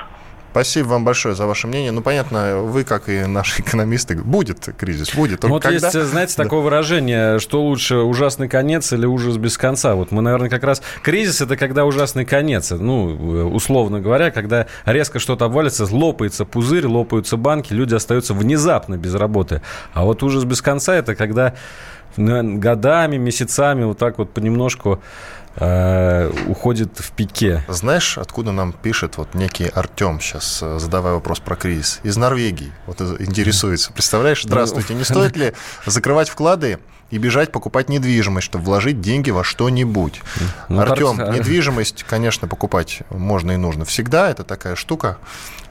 Спасибо 0.59 0.89
вам 0.89 1.05
большое 1.05 1.37
за 1.37 1.47
ваше 1.47 1.69
мнение. 1.69 1.93
Ну, 1.93 2.03
понятно, 2.03 2.63
вы, 2.63 2.83
как 2.83 3.09
и 3.09 3.27
наши 3.27 3.63
экономисты, 3.63 4.17
будет 4.17 4.69
кризис, 4.77 5.15
будет. 5.15 5.39
Только 5.39 5.53
вот 5.53 5.63
когда... 5.63 5.87
есть, 5.87 6.03
знаете, 6.11 6.35
да. 6.37 6.43
такое 6.43 6.63
выражение, 6.63 7.39
что 7.39 7.63
лучше 7.63 7.99
ужасный 7.99 8.49
конец 8.49 8.93
или 8.93 9.07
ужас 9.07 9.37
без 9.37 9.57
конца. 9.57 9.95
Вот 9.95 10.11
мы, 10.11 10.21
наверное, 10.21 10.51
как 10.51 10.65
раз... 10.65 10.83
Кризис– 11.05 11.41
это 11.43 11.57
когда 11.57 11.85
ужасный 11.85 12.25
конец. 12.25 12.73
Ну, 12.73 13.51
условно 13.55 14.01
говоря, 14.01 14.33
когда 14.33 14.67
резко 14.85 15.21
что-то 15.21 15.45
обвалится, 15.45 15.87
лопается 15.89 16.45
пузырь, 16.45 16.89
лопаются 16.89 17.37
банки, 17.37 17.73
люди 17.73 17.95
остаются 17.95 18.35
внезапно 18.35 18.97
без 18.97 19.15
работы. 19.15 19.63
А 19.93 20.03
вот 20.03 20.25
ужас 20.25 20.43
без 20.43 20.61
конца– 20.61 20.93
это 20.97 21.15
когда 21.15 21.55
годами, 22.17 23.17
месяцами 23.17 23.85
вот 23.85 23.99
так 23.99 24.19
вот 24.19 24.35
понемножку 24.35 25.01
э, 25.57 26.31
уходит 26.47 26.99
в 26.99 27.11
пике. 27.13 27.65
Знаешь, 27.69 28.19
откуда 28.19 28.53
нам 28.53 28.73
пишет 28.73 29.17
вот 29.17 29.35
некий 29.35 29.67
Артем 29.67 30.21
сейчас, 30.21 30.61
э, 30.63 30.79
задавая 30.79 31.15
вопрос 31.15 31.41
про 31.41 31.57
кризис? 31.57 32.01
Из 32.03 32.17
Норвегии. 32.17 32.73
Вот 32.87 33.01
интересуется. 33.01 33.93
Представляешь, 33.93 34.43
здравствуйте, 34.43 34.95
не 34.95 35.05
стоит 35.05 35.37
ли 35.37 35.53
закрывать 35.87 36.29
вклады 36.29 36.79
и 37.11 37.19
бежать 37.19 37.53
покупать 37.53 37.89
недвижимость, 37.89 38.47
чтобы 38.47 38.65
вложить 38.65 39.01
деньги 39.01 39.31
во 39.31 39.45
что-нибудь. 39.45 40.21
Ну, 40.69 40.81
Артем, 40.81 41.17
недвижимость, 41.33 42.05
конечно, 42.05 42.49
покупать 42.49 43.01
можно 43.11 43.53
и 43.53 43.57
нужно 43.57 43.85
всегда. 43.85 44.31
Это 44.31 44.45
такая 44.45 44.75
штука. 44.75 45.19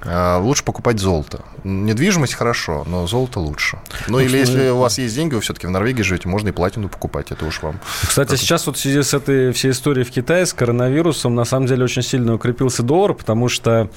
А, 0.02 0.40
лучше 0.40 0.64
покупать 0.64 1.00
золото. 1.00 1.42
Недвижимость 1.64 2.36
хорошо, 2.36 2.86
но 2.88 3.08
золото 3.08 3.40
лучше. 3.40 3.80
Ну, 4.08 4.20
или 4.20 4.38
если 4.38 4.70
у 4.70 4.78
вас 4.78 4.98
есть 4.98 5.16
деньги, 5.16 5.36
вы 5.36 5.42
все-таки 5.42 5.68
в 5.68 5.72
Норвегии 5.72 6.04
живете, 6.04 6.28
можно 6.30 6.50
и 6.50 6.52
платину 6.52 6.90
покупать, 6.90 7.32
это 7.32 7.46
уж 7.46 7.62
вам. 7.62 7.80
Кстати, 8.04 8.32
как... 8.32 8.40
сейчас 8.40 8.68
вот 8.68 8.78
в 8.78 8.80
связи 8.80 9.02
с 9.02 9.14
этой 9.14 9.52
всей 9.52 9.72
историей 9.72 10.06
в 10.06 10.12
Китае, 10.12 10.46
с 10.46 10.54
коронавирусом, 10.54 11.36
на 11.36 11.46
самом 11.46 11.68
деле 11.68 11.84
очень 11.84 12.04
сильно 12.04 12.36
укрепился 12.36 12.84
доллар, 12.84 13.14
потому 13.14 13.50
что 13.50 13.90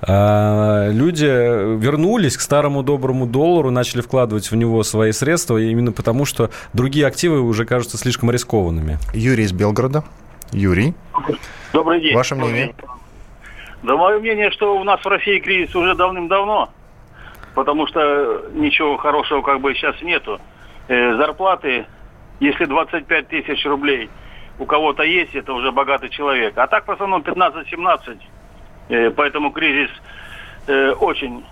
а, 0.00 0.88
люди 0.90 1.24
вернулись 1.24 2.36
к 2.36 2.40
старому 2.40 2.82
доброму 2.82 3.26
доллару, 3.26 3.70
начали 3.70 4.00
вкладывать 4.00 4.50
в 4.50 4.56
него 4.56 4.82
свои 4.82 5.12
средства, 5.12 5.58
именно 5.58 5.92
потому 5.92 6.24
что 6.24 6.50
другие 6.72 7.06
активы 7.06 7.40
уже 7.40 7.64
кажутся 7.64 7.98
слишком 7.98 8.30
рискованными. 8.30 8.98
Юрий 9.12 9.44
из 9.44 9.52
Белгорода. 9.52 10.04
Юрий. 10.52 10.94
Добрый 11.72 12.00
день. 12.00 12.14
Ваше 12.14 12.34
мнение? 12.34 12.74
Да 13.84 13.96
мое 13.96 14.18
мнение, 14.18 14.50
что 14.50 14.76
у 14.76 14.82
нас 14.82 15.00
в 15.00 15.06
России 15.06 15.38
кризис 15.38 15.76
уже 15.76 15.94
давным-давно, 15.94 16.70
потому 17.54 17.86
что 17.86 18.48
ничего 18.52 18.96
хорошего 18.96 19.42
как 19.42 19.60
бы 19.60 19.74
сейчас 19.74 20.00
нету. 20.02 20.40
Э, 20.88 21.14
зарплаты, 21.16 21.86
если 22.40 22.64
25 22.64 23.28
тысяч 23.28 23.64
рублей 23.64 24.10
у 24.58 24.64
кого-то 24.66 25.02
есть, 25.02 25.34
это 25.34 25.52
уже 25.52 25.70
богатый 25.70 26.08
человек. 26.08 26.56
А 26.56 26.66
так 26.66 26.88
в 26.88 26.90
основном 26.90 27.22
15-17 27.22 28.18
Э, 28.88 29.10
поэтому 29.10 29.50
кризис 29.50 29.90
э, 30.66 30.92
очень 30.92 31.44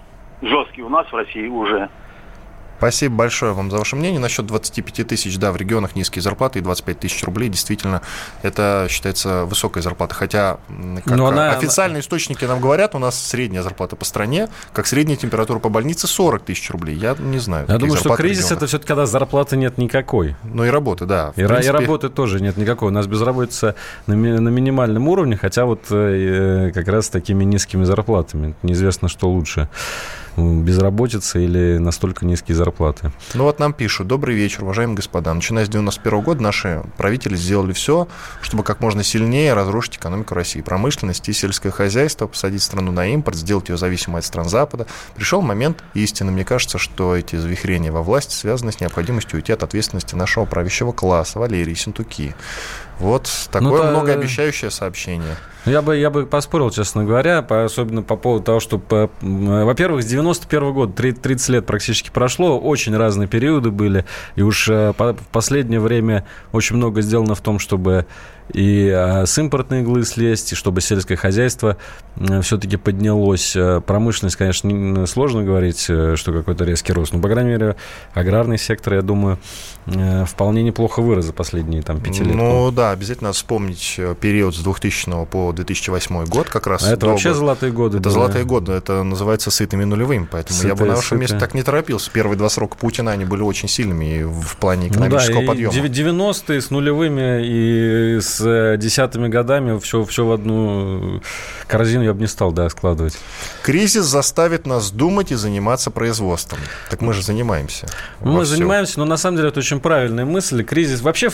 жесткий 0.42 0.82
у 0.82 0.88
нас 0.88 1.10
в 1.10 1.16
России 1.16 1.46
уже. 1.48 1.88
Спасибо 2.82 3.14
большое 3.14 3.52
вам 3.52 3.70
за 3.70 3.76
ваше 3.76 3.94
мнение. 3.94 4.18
Насчет 4.18 4.44
25 4.44 5.06
тысяч, 5.06 5.38
да, 5.38 5.52
в 5.52 5.56
регионах 5.56 5.94
низкие 5.94 6.20
зарплаты 6.20 6.58
и 6.58 6.62
25 6.62 6.98
тысяч 6.98 7.22
рублей, 7.22 7.48
действительно, 7.48 8.02
это 8.42 8.88
считается 8.90 9.44
высокой 9.44 9.82
зарплатой. 9.82 10.16
Хотя, 10.16 10.58
как 11.04 11.16
Но 11.16 11.28
она... 11.28 11.52
официальные 11.52 12.00
источники 12.00 12.44
нам 12.44 12.58
говорят, 12.58 12.96
у 12.96 12.98
нас 12.98 13.16
средняя 13.16 13.62
зарплата 13.62 13.94
по 13.94 14.04
стране, 14.04 14.48
как 14.72 14.88
средняя 14.88 15.16
температура 15.16 15.60
по 15.60 15.68
больнице 15.68 16.08
40 16.08 16.42
тысяч 16.42 16.68
рублей. 16.72 16.96
Я 16.96 17.14
не 17.16 17.38
знаю. 17.38 17.66
Я 17.68 17.78
думаю, 17.78 17.96
что 17.96 18.16
кризис 18.16 18.50
это 18.50 18.66
все-таки 18.66 18.88
когда 18.88 19.06
зарплаты 19.06 19.56
нет 19.56 19.78
никакой. 19.78 20.34
Ну 20.42 20.64
и 20.64 20.68
работы, 20.68 21.06
да. 21.06 21.32
И, 21.36 21.44
принципе... 21.44 21.68
и 21.68 21.70
работы 21.70 22.08
тоже 22.08 22.40
нет 22.40 22.56
никакой. 22.56 22.88
У 22.88 22.92
нас 22.92 23.06
безработица 23.06 23.76
на, 24.08 24.14
ми- 24.14 24.40
на 24.40 24.48
минимальном 24.48 25.06
уровне, 25.06 25.36
хотя 25.36 25.66
вот 25.66 25.84
э, 25.90 26.66
э 26.68 26.72
как 26.72 26.88
раз 26.88 27.06
с 27.06 27.10
такими 27.10 27.44
низкими 27.44 27.84
зарплатами. 27.84 28.56
Неизвестно, 28.64 29.06
что 29.06 29.30
лучше 29.30 29.68
безработица 30.36 31.38
или 31.38 31.78
настолько 31.78 32.24
низкие 32.24 32.56
зарплаты. 32.56 33.12
Ну 33.34 33.44
вот 33.44 33.58
нам 33.58 33.72
пишут. 33.72 34.06
Добрый 34.06 34.34
вечер, 34.34 34.64
уважаемые 34.64 34.96
господа. 34.96 35.32
Начиная 35.34 35.64
с 35.64 35.68
91 35.68 36.20
года 36.20 36.42
наши 36.42 36.82
правители 36.96 37.36
сделали 37.36 37.72
все, 37.72 38.08
чтобы 38.40 38.64
как 38.64 38.80
можно 38.80 39.02
сильнее 39.02 39.54
разрушить 39.54 39.96
экономику 39.96 40.34
России. 40.34 40.60
Промышленность 40.60 41.28
и 41.28 41.32
сельское 41.32 41.70
хозяйство, 41.70 42.26
посадить 42.26 42.62
страну 42.62 42.92
на 42.92 43.06
импорт, 43.08 43.36
сделать 43.36 43.68
ее 43.68 43.76
зависимой 43.76 44.18
от 44.18 44.24
стран 44.24 44.48
Запада. 44.48 44.86
Пришел 45.14 45.42
момент 45.42 45.82
истины. 45.94 46.32
Мне 46.32 46.44
кажется, 46.44 46.78
что 46.78 47.16
эти 47.16 47.36
завихрения 47.36 47.92
во 47.92 48.02
власти 48.02 48.34
связаны 48.34 48.72
с 48.72 48.80
необходимостью 48.80 49.36
уйти 49.36 49.52
от 49.52 49.62
ответственности 49.62 50.14
нашего 50.14 50.44
правящего 50.44 50.92
класса, 50.92 51.38
Валерии 51.38 51.74
Синтуки. 51.74 52.34
Вот 52.98 53.30
такое 53.50 53.84
ну, 53.84 53.90
многообещающее 53.90 54.70
сообщение. 54.70 55.36
Я 55.64 55.80
бы, 55.80 55.96
я 55.96 56.10
бы 56.10 56.26
поспорил, 56.26 56.70
честно 56.70 57.04
говоря, 57.04 57.42
по, 57.42 57.64
особенно 57.64 58.02
по 58.02 58.16
поводу 58.16 58.44
того, 58.44 58.60
что, 58.60 58.78
по, 58.78 59.10
во-первых, 59.20 60.02
с 60.02 60.06
91 60.06 60.72
года, 60.72 60.92
30 60.92 61.48
лет 61.50 61.66
практически 61.66 62.10
прошло, 62.10 62.58
очень 62.58 62.96
разные 62.96 63.28
периоды 63.28 63.70
были, 63.70 64.04
и 64.34 64.42
уж 64.42 64.68
э, 64.68 64.92
по, 64.96 65.14
в 65.14 65.28
последнее 65.28 65.80
время 65.80 66.26
очень 66.52 66.76
много 66.76 67.00
сделано 67.00 67.34
в 67.34 67.40
том, 67.40 67.58
чтобы 67.58 68.06
и 68.52 68.90
а, 68.90 69.24
с 69.24 69.38
импортной 69.38 69.80
иглы 69.80 70.04
слезть, 70.04 70.52
и 70.52 70.54
чтобы 70.54 70.80
сельское 70.80 71.16
хозяйство 71.16 71.76
все-таки 72.42 72.76
поднялось. 72.76 73.56
Э, 73.56 73.80
промышленность, 73.80 74.36
конечно, 74.36 75.06
сложно 75.06 75.42
говорить, 75.42 75.86
э, 75.88 76.16
что 76.16 76.32
какой-то 76.32 76.64
резкий 76.64 76.92
рост, 76.92 77.12
но, 77.12 77.20
по 77.20 77.28
крайней 77.28 77.52
мере, 77.52 77.76
аграрный 78.12 78.58
сектор, 78.58 78.94
я 78.94 79.02
думаю, 79.02 79.38
э, 79.86 80.24
вполне 80.26 80.62
неплохо 80.62 81.00
вырос 81.00 81.26
за 81.26 81.32
последние 81.32 81.82
там, 81.82 82.00
пяти 82.00 82.22
лет. 82.24 82.34
Ну 82.34 82.70
да, 82.70 82.90
обязательно 82.90 83.32
вспомнить 83.32 83.98
период 84.20 84.54
с 84.54 84.58
2000 84.58 85.24
по 85.26 85.51
2008 85.52 86.26
год 86.26 86.48
как 86.48 86.66
раз. 86.66 86.84
А 86.84 86.88
это 86.88 87.02
долго. 87.02 87.12
вообще 87.12 87.34
золотые 87.34 87.72
годы. 87.72 87.98
Это 87.98 88.04
да. 88.04 88.10
золотые 88.10 88.44
годы, 88.44 88.72
это 88.72 89.02
называется 89.02 89.50
сытыми 89.50 89.84
нулевыми, 89.84 90.28
поэтому 90.30 90.56
сытые, 90.56 90.68
я 90.70 90.74
бы 90.74 90.84
на 90.84 90.94
вашем 90.96 91.02
сытые. 91.02 91.20
месте 91.20 91.38
так 91.38 91.54
не 91.54 91.62
торопился. 91.62 92.10
Первые 92.10 92.36
два 92.36 92.48
срока 92.48 92.76
Путина, 92.76 93.12
они 93.12 93.24
были 93.24 93.42
очень 93.42 93.68
сильными 93.68 94.24
в 94.24 94.56
плане 94.56 94.88
экономического 94.88 95.40
ну, 95.40 95.40
да, 95.42 95.48
подъема. 95.48 95.72
90-е 95.72 96.60
с 96.60 96.70
нулевыми 96.70 97.42
и 97.44 98.20
с 98.20 98.42
с 98.42 98.76
десятыми 98.76 99.28
годами 99.28 99.78
все, 99.78 100.04
все 100.04 100.24
в 100.24 100.32
одну 100.32 101.20
корзину 101.66 102.04
я 102.04 102.14
бы 102.14 102.20
не 102.20 102.26
стал 102.26 102.52
да, 102.52 102.68
складывать. 102.68 103.18
Кризис 103.62 104.04
заставит 104.04 104.66
нас 104.66 104.90
думать 104.90 105.32
и 105.32 105.34
заниматься 105.34 105.90
производством. 105.90 106.58
Так 106.90 107.00
мы 107.00 107.12
же 107.12 107.22
занимаемся. 107.22 107.86
Мы 108.20 108.44
занимаемся, 108.44 108.98
но 108.98 109.04
на 109.04 109.16
самом 109.16 109.36
деле 109.36 109.48
это 109.48 109.60
очень 109.60 109.80
правильная 109.80 110.24
мысль. 110.24 110.64
Кризис... 110.64 111.00
Вообще 111.00 111.28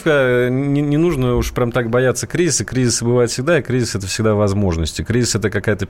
не, 0.51 0.81
не 0.81 0.97
нужно 0.97 1.37
уж 1.37 1.53
прям 1.53 1.73
так 1.73 1.91
бояться 1.91 2.27
кризиса. 2.27 2.65
Кризисы 2.65 3.05
бывают 3.05 3.31
всегда, 3.31 3.59
и 3.59 3.63
кризис– 3.63 3.95
это 3.95 4.07
всегда 4.09 4.35
возможности. 4.35 5.03
Кризис– 5.03 5.35
это 5.37 5.51
какая-то 5.51 5.87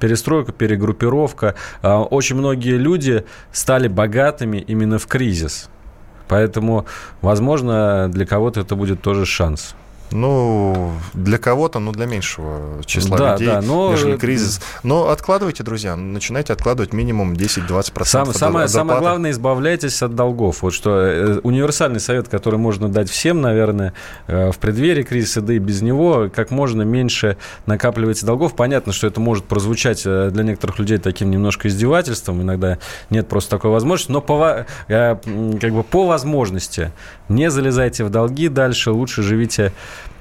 перестройка, 0.00 0.52
перегруппировка. 0.52 1.54
А, 1.82 2.02
очень 2.02 2.36
многие 2.36 2.76
люди 2.76 3.24
стали 3.52 3.88
богатыми 3.88 4.58
именно 4.58 4.98
в 4.98 5.06
кризис. 5.06 5.68
Поэтому, 6.28 6.86
возможно, 7.20 8.08
для 8.10 8.26
кого-то 8.26 8.60
это 8.60 8.74
будет 8.74 9.02
тоже 9.02 9.26
шанс. 9.26 9.74
Ну, 10.12 10.92
для 11.14 11.38
кого-то, 11.38 11.78
ну, 11.78 11.92
для 11.92 12.06
меньшего 12.06 12.82
числа 12.84 13.18
да, 13.18 13.32
людей, 13.32 13.48
да, 13.48 13.60
но... 13.60 13.92
нежели 13.92 14.16
кризис. 14.16 14.60
Но 14.82 15.08
откладывайте, 15.08 15.62
друзья, 15.62 15.96
начинайте 15.96 16.52
откладывать 16.52 16.92
минимум 16.92 17.32
10-20%. 17.34 18.04
Сам, 18.04 18.28
от, 18.28 18.36
самое, 18.36 18.68
самое 18.68 19.00
главное, 19.00 19.30
избавляйтесь 19.30 20.02
от 20.02 20.14
долгов. 20.14 20.62
Вот 20.62 20.72
что 20.72 20.98
э, 20.98 21.40
универсальный 21.42 22.00
совет, 22.00 22.28
который 22.28 22.58
можно 22.58 22.88
дать 22.88 23.10
всем, 23.10 23.40
наверное, 23.40 23.94
э, 24.26 24.50
в 24.50 24.58
преддверии 24.58 25.02
кризиса, 25.02 25.40
да 25.40 25.54
и 25.54 25.58
без 25.58 25.82
него, 25.82 26.30
как 26.34 26.50
можно 26.50 26.82
меньше 26.82 27.36
накапливайте 27.66 28.26
долгов. 28.26 28.54
Понятно, 28.54 28.92
что 28.92 29.06
это 29.06 29.20
может 29.20 29.44
прозвучать 29.44 30.02
э, 30.04 30.30
для 30.30 30.44
некоторых 30.44 30.78
людей 30.78 30.98
таким 30.98 31.30
немножко 31.30 31.68
издевательством, 31.68 32.42
иногда 32.42 32.78
нет 33.10 33.28
просто 33.28 33.50
такой 33.50 33.70
возможности, 33.70 34.12
но 34.12 34.20
по, 34.20 34.66
как 34.88 35.72
бы 35.72 35.82
по 35.82 36.06
возможности 36.06 36.92
не 37.34 37.50
залезайте 37.50 38.04
в 38.04 38.10
долги 38.10 38.48
дальше, 38.48 38.90
лучше 38.90 39.22
живите 39.22 39.72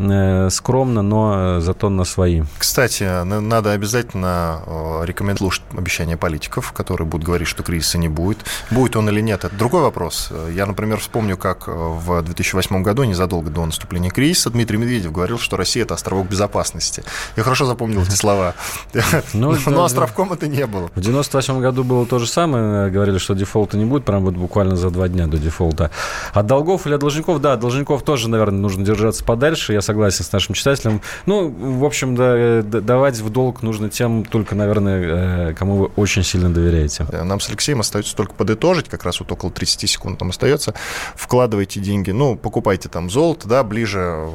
Э, 0.10 0.50
скромно, 0.50 1.02
но 1.02 1.60
зато 1.60 1.90
на 1.90 2.06
свои. 2.06 2.44
Кстати, 2.58 3.24
надо 3.24 3.72
обязательно 3.72 4.62
э, 4.66 5.02
рекомендовать 5.06 5.38
слушать 5.38 5.64
обещания 5.78 6.18
политиков, 6.18 6.72
которые 6.72 7.08
будут 7.08 7.26
говорить, 7.26 7.48
что 7.48 7.64
кризиса 7.64 7.98
не 7.98 8.10
будет. 8.10 8.40
Будет 8.70 8.96
он 8.96 9.10
или 9.10 9.22
нет, 9.22 9.44
это 9.44 9.56
другой 9.56 9.82
вопрос. 9.82 10.32
Я, 10.54 10.66
например, 10.66 11.00
вспомню, 11.00 11.38
как 11.38 11.68
в 11.68 12.22
2008 12.22 12.84
году, 12.84 13.04
незадолго 13.04 13.50
до 13.50 13.66
наступления 13.66 14.10
кризиса, 14.10 14.50
Дмитрий 14.50 14.78
Медведев 14.78 15.12
говорил, 15.12 15.40
что 15.40 15.58
Россия– 15.58 15.84
это 15.86 15.94
островок 15.94 16.28
безопасности. 16.28 17.04
Я 17.36 17.44
хорошо 17.44 17.66
запомнил 17.66 18.02
эти 18.02 18.16
слова. 18.16 18.56
Ну, 19.34 19.56
но 19.68 19.84
островком 19.84 20.34
это 20.34 20.48
не 20.48 20.66
было. 20.66 20.90
В 20.96 21.00
98 21.00 21.62
году 21.62 21.84
было 21.84 22.06
то 22.06 22.20
же 22.20 22.28
самое. 22.28 22.90
Говорили, 22.90 23.18
что 23.18 23.34
дефолта 23.34 23.78
не 23.78 23.86
будет, 23.86 24.04
прям 24.04 24.24
вот 24.24 24.36
буквально 24.36 24.76
за 24.76 24.90
два 24.90 25.08
дня 25.08 25.28
до 25.28 25.38
дефолта. 25.38 25.92
От 26.34 26.46
долгов 26.46 26.86
или 26.86 26.94
должников, 27.02 27.42
да, 27.42 27.58
должников 27.58 28.04
тоже, 28.04 28.30
наверное, 28.30 28.60
нужно 28.60 28.86
держаться 28.86 29.24
подальше. 29.24 29.74
Я 29.74 29.82
согласен 29.82 30.24
с 30.24 30.32
нашим 30.32 30.56
читателем. 30.56 31.02
Ну, 31.26 31.50
в 31.50 31.84
общем, 31.84 32.16
да, 32.16 32.62
давать 32.62 33.20
в 33.20 33.30
долг 33.30 33.64
нужно 33.64 33.90
тем 33.90 34.24
только, 34.24 34.56
наверное, 34.56 35.50
э, 35.50 35.54
кому 35.54 35.76
вы 35.76 35.86
очень 35.96 36.24
сильно 36.24 36.54
доверяете. 36.54 37.06
Нам 37.12 37.40
с 37.40 37.50
Алексеем 37.50 37.80
остается 37.80 38.16
только 38.16 38.34
подытожить, 38.34 38.88
как 38.88 39.04
раз 39.04 39.20
вот 39.20 39.32
около 39.32 39.52
30 39.52 39.90
секунд 39.90 40.22
нам 40.22 40.30
остается. 40.30 40.74
Вкладывайте 41.16 41.80
деньги, 41.80 42.12
ну, 42.12 42.36
покупайте 42.36 42.88
там 42.88 43.10
золото, 43.10 43.48
да, 43.48 43.64
ближе, 43.64 44.30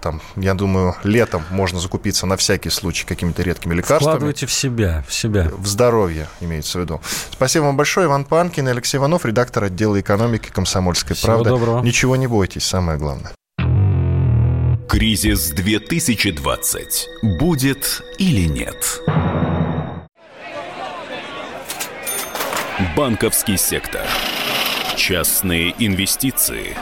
там, 0.00 0.20
я 0.36 0.54
думаю, 0.54 0.94
летом 1.02 1.42
можно 1.50 1.80
закупиться 1.80 2.26
на 2.26 2.36
всякий 2.36 2.70
случай 2.70 3.06
какими-то 3.06 3.42
редкими 3.42 3.74
лекарствами. 3.74 4.10
Вкладывайте 4.10 4.46
в 4.46 4.52
себя, 4.52 5.04
в 5.08 5.14
себя. 5.14 5.50
В 5.56 5.66
здоровье, 5.66 6.28
имеется 6.40 6.78
в 6.78 6.82
виду. 6.82 7.00
Спасибо 7.30 7.64
вам 7.64 7.76
большое. 7.76 8.06
Иван 8.06 8.24
Панкин 8.24 8.68
и 8.68 8.70
Алексей 8.70 8.98
Иванов, 8.98 9.24
редактор 9.24 9.64
отдела 9.64 9.98
экономики 9.98 10.50
«Комсомольской 10.52 11.16
Всего 11.16 11.32
правды». 11.32 11.50
доброго. 11.50 11.82
Ничего 12.10 12.22
не 12.22 12.26
бойтесь, 12.26 12.64
самое 12.64 12.98
главное. 12.98 13.30
Кризис 14.88 15.50
2020. 15.50 17.08
Будет 17.38 18.02
или 18.18 18.48
нет? 18.48 19.00
Банковский 22.96 23.56
сектор. 23.56 24.00
Частные 24.96 25.72
инвестиции. 25.78 26.76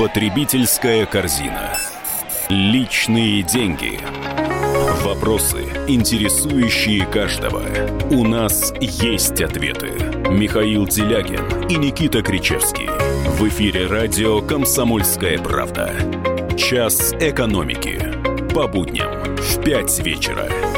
Потребительская 0.00 1.06
корзина. 1.06 1.78
Личные 2.48 3.44
деньги. 3.44 4.00
Вопросы, 5.04 5.62
интересующие 5.86 7.06
каждого. 7.06 7.62
У 8.10 8.26
нас 8.26 8.74
есть 8.80 9.40
ответы. 9.40 9.92
Михаил 10.28 10.88
Делягин 10.88 11.68
и 11.68 11.76
Никита 11.76 12.20
Кричевский. 12.22 13.09
В 13.40 13.48
эфире 13.48 13.86
радио 13.86 14.42
«Комсомольская 14.42 15.38
правда». 15.38 15.94
Час 16.58 17.14
экономики. 17.14 17.98
По 18.52 18.68
будням 18.68 19.34
в 19.34 19.64
5 19.64 20.00
вечера. 20.00 20.69